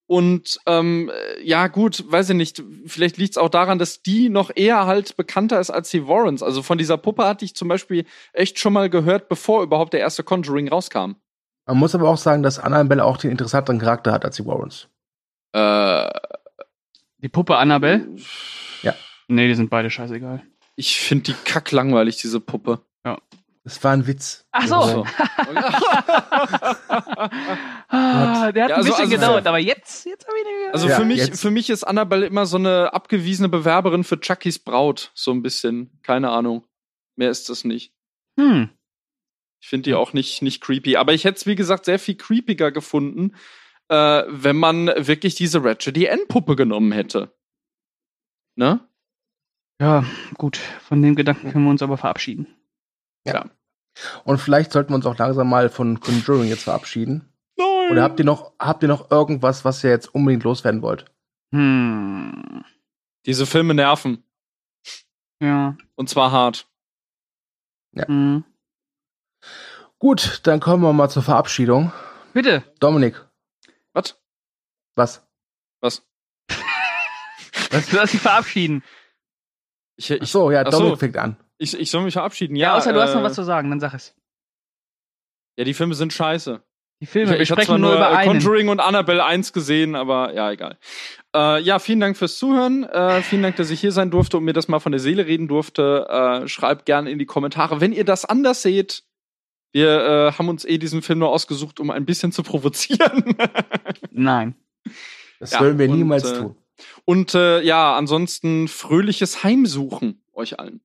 Und 0.05 0.59
ähm, 0.65 1.09
äh, 1.09 1.41
ja, 1.47 1.67
gut, 1.67 2.03
weiß 2.11 2.31
ich 2.31 2.35
nicht, 2.35 2.61
vielleicht 2.87 3.15
liegt's 3.15 3.37
auch 3.37 3.47
daran, 3.47 3.79
dass 3.79 4.03
die 4.03 4.27
noch 4.27 4.51
eher 4.53 4.85
halt 4.85 5.15
bekannter 5.15 5.61
ist 5.61 5.69
als 5.69 5.91
die 5.91 6.09
Warrens. 6.09 6.43
Also 6.43 6.61
von 6.61 6.77
dieser 6.77 6.97
Puppe 6.97 7.23
hatte 7.23 7.45
ich 7.45 7.55
zum 7.55 7.69
Beispiel 7.69 8.03
echt 8.33 8.59
schon 8.59 8.73
mal 8.73 8.89
gehört, 8.89 9.29
bevor 9.29 9.63
überhaupt 9.63 9.93
der 9.93 10.01
erste 10.01 10.23
Conjuring 10.23 10.67
rauskam. 10.67 11.15
Man 11.67 11.77
muss 11.77 11.93
aber 11.93 12.09
auch 12.09 12.17
sagen, 12.17 12.43
dass 12.43 12.59
Annabelle 12.59 13.03
auch 13.03 13.17
den 13.17 13.31
interessanteren 13.31 13.79
Charakter 13.79 14.11
hat 14.11 14.25
als 14.25 14.37
die 14.37 14.45
Warrens. 14.45 14.87
Äh, 15.53 16.09
Die 17.19 17.29
Puppe 17.29 17.57
Annabelle? 17.57 18.07
Ja. 18.83 18.93
Nee, 19.27 19.47
die 19.47 19.55
sind 19.55 19.69
beide 19.69 19.89
scheißegal. 19.89 20.43
Ich 20.75 20.99
finde 20.99 21.25
die 21.25 21.33
kacklangweilig, 21.43 22.17
diese 22.17 22.39
Puppe. 22.39 22.79
Das 23.63 23.83
war 23.83 23.91
ein 23.91 24.07
Witz. 24.07 24.45
Ach 24.51 24.65
so. 24.65 24.75
Also, 24.75 25.05
Ah, 27.89 28.51
der 28.51 28.63
hat 28.63 28.69
Ja, 28.69 28.75
ein 28.75 28.81
also- 28.81 28.89
bisschen 28.89 29.05
also- 29.05 29.15
gedauert, 29.15 29.47
aber 29.47 29.57
jetzt, 29.59 30.05
jetzt 30.05 30.25
habe 30.27 30.37
ich 30.37 30.43
den 30.45 30.73
Also 30.73 30.87
Ja, 30.87 30.95
für 30.95 31.05
mich, 31.05 31.17
jetzt- 31.17 31.41
für 31.41 31.51
mich 31.51 31.69
ist 31.69 31.83
Annabelle 31.83 32.25
immer 32.25 32.45
so 32.45 32.57
eine 32.57 32.93
abgewiesene 32.93 33.49
Bewerberin 33.49 34.03
für 34.05 34.19
Chuckys 34.19 34.59
Braut, 34.59 35.11
so 35.13 35.31
ein 35.31 35.41
bisschen. 35.41 35.99
Keine 36.03 36.29
Ahnung. 36.29 36.63
Mehr 37.17 37.29
ist 37.29 37.49
das 37.49 37.65
nicht. 37.65 37.91
Hm. 38.39 38.69
Ich 39.59 39.69
finde 39.69 39.89
die 39.89 39.95
auch 39.95 40.13
nicht, 40.13 40.41
nicht 40.41 40.61
creepy. 40.61 40.97
Aber 40.97 41.13
ich 41.13 41.23
hätte 41.23 41.37
es, 41.37 41.45
wie 41.45 41.55
gesagt, 41.55 41.85
sehr 41.85 41.99
viel 41.99 42.15
creepiger 42.15 42.71
gefunden, 42.71 43.35
äh, 43.89 44.23
wenn 44.27 44.55
man 44.55 44.87
wirklich 44.87 45.35
diese 45.35 45.63
Ratchet 45.63 45.97
N-Puppe 45.97 46.55
genommen 46.55 46.91
hätte. 46.91 47.33
Ne? 48.55 48.79
Ja, 49.79 50.05
gut. 50.35 50.57
Von 50.57 51.01
dem 51.01 51.15
Gedanken 51.15 51.51
können 51.51 51.65
wir 51.65 51.71
uns 51.71 51.81
aber 51.81 51.97
verabschieden. 51.97 52.47
Und 54.23 54.39
vielleicht 54.39 54.71
sollten 54.71 54.91
wir 54.91 54.95
uns 54.95 55.05
auch 55.05 55.17
langsam 55.17 55.49
mal 55.49 55.69
von 55.69 55.99
Conjuring 55.99 56.49
jetzt 56.49 56.63
verabschieden. 56.63 57.33
Nein. 57.57 57.91
Oder 57.91 58.03
habt 58.03 58.19
ihr 58.19 58.25
noch, 58.25 58.53
habt 58.59 58.83
ihr 58.83 58.89
noch 58.89 59.11
irgendwas, 59.11 59.65
was 59.65 59.83
ihr 59.83 59.89
jetzt 59.89 60.13
unbedingt 60.13 60.43
loswerden 60.43 60.81
wollt? 60.81 61.05
Hm. 61.51 62.63
Diese 63.25 63.45
Filme 63.45 63.73
nerven. 63.73 64.23
Ja. 65.41 65.77
Und 65.95 66.09
zwar 66.09 66.31
hart. 66.31 66.67
Hm. 67.95 68.43
Gut, 69.99 70.41
dann 70.43 70.59
kommen 70.59 70.83
wir 70.83 70.93
mal 70.93 71.09
zur 71.09 71.23
Verabschiedung. 71.23 71.91
Bitte. 72.33 72.63
Dominik, 72.79 73.15
Was? 73.93 74.19
was? 74.95 75.27
Was? 75.81 76.03
Was 77.71 77.87
du 77.89 77.97
dich 77.99 78.21
verabschieden? 78.21 78.83
Ich, 79.97 80.11
Ach 80.11 80.17
ich, 80.21 80.29
so, 80.31 80.51
ja, 80.51 80.61
ach 80.65 80.71
so. 80.71 80.79
Dominik 80.79 80.99
fängt 80.99 81.17
an. 81.17 81.37
ich, 81.57 81.77
ich 81.77 81.89
soll 81.89 82.03
mich 82.03 82.13
verabschieden. 82.13 82.55
Ja, 82.55 82.69
Ja, 82.69 82.75
außer 82.77 82.93
du 82.93 83.01
hast 83.01 83.13
noch 83.15 83.21
äh, 83.21 83.25
was 83.25 83.33
zu 83.33 83.43
sagen, 83.43 83.69
dann 83.71 83.79
sag 83.79 83.93
es. 83.95 84.13
Ja, 85.57 85.63
die 85.65 85.73
Filme 85.73 85.95
sind 85.95 86.13
scheiße. 86.13 86.61
Die 87.01 87.05
Filme, 87.07 87.31
wir 87.31 87.39
ich 87.39 87.51
habe 87.51 87.61
sprechen 87.61 87.67
zwar 87.67 87.77
nur 87.79 87.89
nur 87.89 87.97
über 87.97 88.11
äh, 88.11 88.15
einen. 88.15 88.31
Conjuring 88.39 88.69
und 88.69 88.79
Annabelle 88.79 89.23
1 89.25 89.53
gesehen, 89.53 89.95
aber 89.95 90.33
ja, 90.33 90.51
egal. 90.51 90.77
Äh, 91.35 91.61
ja, 91.61 91.79
vielen 91.79 91.99
Dank 91.99 92.17
fürs 92.17 92.37
Zuhören. 92.37 92.83
Äh, 92.83 93.21
vielen 93.21 93.43
Dank, 93.43 93.55
dass 93.55 93.69
ich 93.71 93.81
hier 93.81 93.91
sein 93.91 94.11
durfte 94.11 94.37
und 94.37 94.45
mir 94.45 94.53
das 94.53 94.67
mal 94.67 94.79
von 94.79 94.91
der 94.91 94.99
Seele 94.99 95.25
reden 95.25 95.47
durfte. 95.47 96.07
Äh, 96.09 96.47
schreibt 96.47 96.85
gerne 96.85 97.09
in 97.11 97.17
die 97.19 97.25
Kommentare, 97.25 97.81
wenn 97.81 97.93
ihr 97.93 98.05
das 98.05 98.25
anders 98.25 98.61
seht. 98.61 99.03
Wir 99.73 100.29
äh, 100.29 100.31
haben 100.33 100.49
uns 100.49 100.65
eh 100.65 100.77
diesen 100.77 101.01
Film 101.01 101.19
nur 101.19 101.29
ausgesucht, 101.29 101.79
um 101.79 101.91
ein 101.91 102.05
bisschen 102.05 102.31
zu 102.31 102.43
provozieren. 102.43 103.35
Nein. 104.11 104.55
Das 105.39 105.51
Ja, 105.51 105.59
würden 105.61 105.77
wir 105.77 105.89
und, 105.89 105.97
niemals 105.97 106.23
äh, 106.31 106.39
tun. 106.39 106.55
und 107.05 107.35
äh, 107.35 107.61
ja, 107.61 107.95
ansonsten 107.95 108.67
fröhliches 108.67 109.43
Heimsuchen 109.43 110.23
euch 110.33 110.59
allen. 110.59 110.81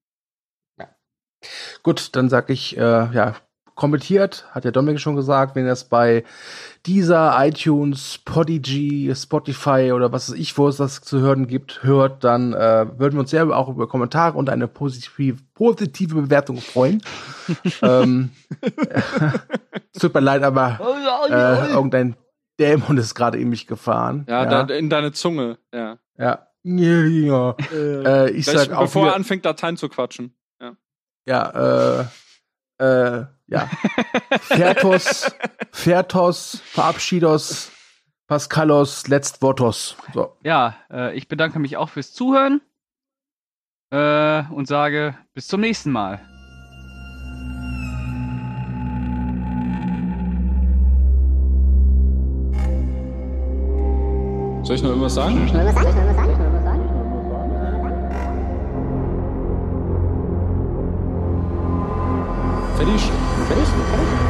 Gut, 1.83 2.11
dann 2.15 2.29
sag 2.29 2.51
ich, 2.51 2.77
äh, 2.77 2.81
ja, 2.81 3.35
kommentiert, 3.75 4.47
hat 4.51 4.65
der 4.65 4.73
Dominik 4.73 5.01
schon 5.01 5.17
gesagt, 5.17 5.55
wenn 5.55 5.67
ihr 5.67 5.73
es 5.73 5.85
bei 5.85 6.25
dieser 6.87 7.35
iTunes, 7.47 8.19
Podigy, 8.25 9.13
Spotify 9.15 9.93
oder 9.93 10.13
was 10.13 10.31
weiß 10.31 10.39
ich, 10.39 10.57
wo 10.59 10.69
es 10.69 10.77
das 10.77 11.01
zu 11.01 11.21
hören 11.21 11.47
gibt, 11.47 11.83
hört, 11.83 12.25
dann 12.25 12.53
äh, 12.53 12.87
würden 12.99 13.15
wir 13.15 13.21
uns 13.21 13.31
sehr 13.31 13.49
auch 13.57 13.69
über 13.69 13.89
Kommentare 13.89 14.37
und 14.37 14.51
eine 14.51 14.69
positive, 14.69 15.39
positive 15.55 16.15
Bewertung 16.15 16.59
freuen. 16.59 17.03
ähm, 17.83 18.31
es 19.93 20.01
tut 20.01 20.15
mir 20.15 20.21
leid, 20.21 20.43
aber 20.43 20.79
äh, 21.31 21.73
irgendein 21.73 22.17
Dämon 22.59 22.99
ist 22.99 23.15
gerade 23.15 23.39
in 23.39 23.49
mich 23.49 23.67
gefahren. 23.67 24.27
Ja, 24.29 24.45
ja, 24.45 24.65
Da, 24.65 24.75
in 24.75 24.91
deine 24.91 25.13
Zunge. 25.13 25.59
Ja. 25.73 25.99
ja. 26.19 26.47
ja, 26.63 27.05
ja. 27.05 27.57
Äh, 27.73 28.31
ich 28.31 28.47
Gleich, 28.47 28.59
sag 28.59 28.73
auch 28.73 28.83
bevor 28.83 29.09
er 29.09 29.15
anfängt, 29.15 29.45
Dateien 29.45 29.77
zu 29.77 29.89
quatschen. 29.89 30.35
Ja, 31.27 32.01
äh, 32.01 32.05
äh, 32.83 33.27
ja. 33.47 33.69
Fertos, 34.41 35.31
Fertos, 35.71 36.61
Verabschiedos, 36.65 37.71
Pascalos, 38.27 39.07
Letztwortos. 39.09 39.97
So. 40.13 40.37
Ja, 40.43 40.75
äh, 40.91 41.17
ich 41.17 41.29
bedanke 41.29 41.59
mich 41.59 41.77
auch 41.77 41.89
fürs 41.89 42.13
Zuhören 42.13 42.61
äh, 43.91 44.43
und 44.51 44.67
sage 44.67 45.17
bis 45.35 45.47
zum 45.47 45.61
nächsten 45.61 45.93
Mal. 45.93 46.21
Soll 54.65 54.77
ich 54.77 54.83
noch 54.83 54.91
irgendwas 54.91 55.15
sagen? 55.15 56.29
Риша. 62.85 63.13
Конечно, 63.49 63.75
конечно. 63.91 64.22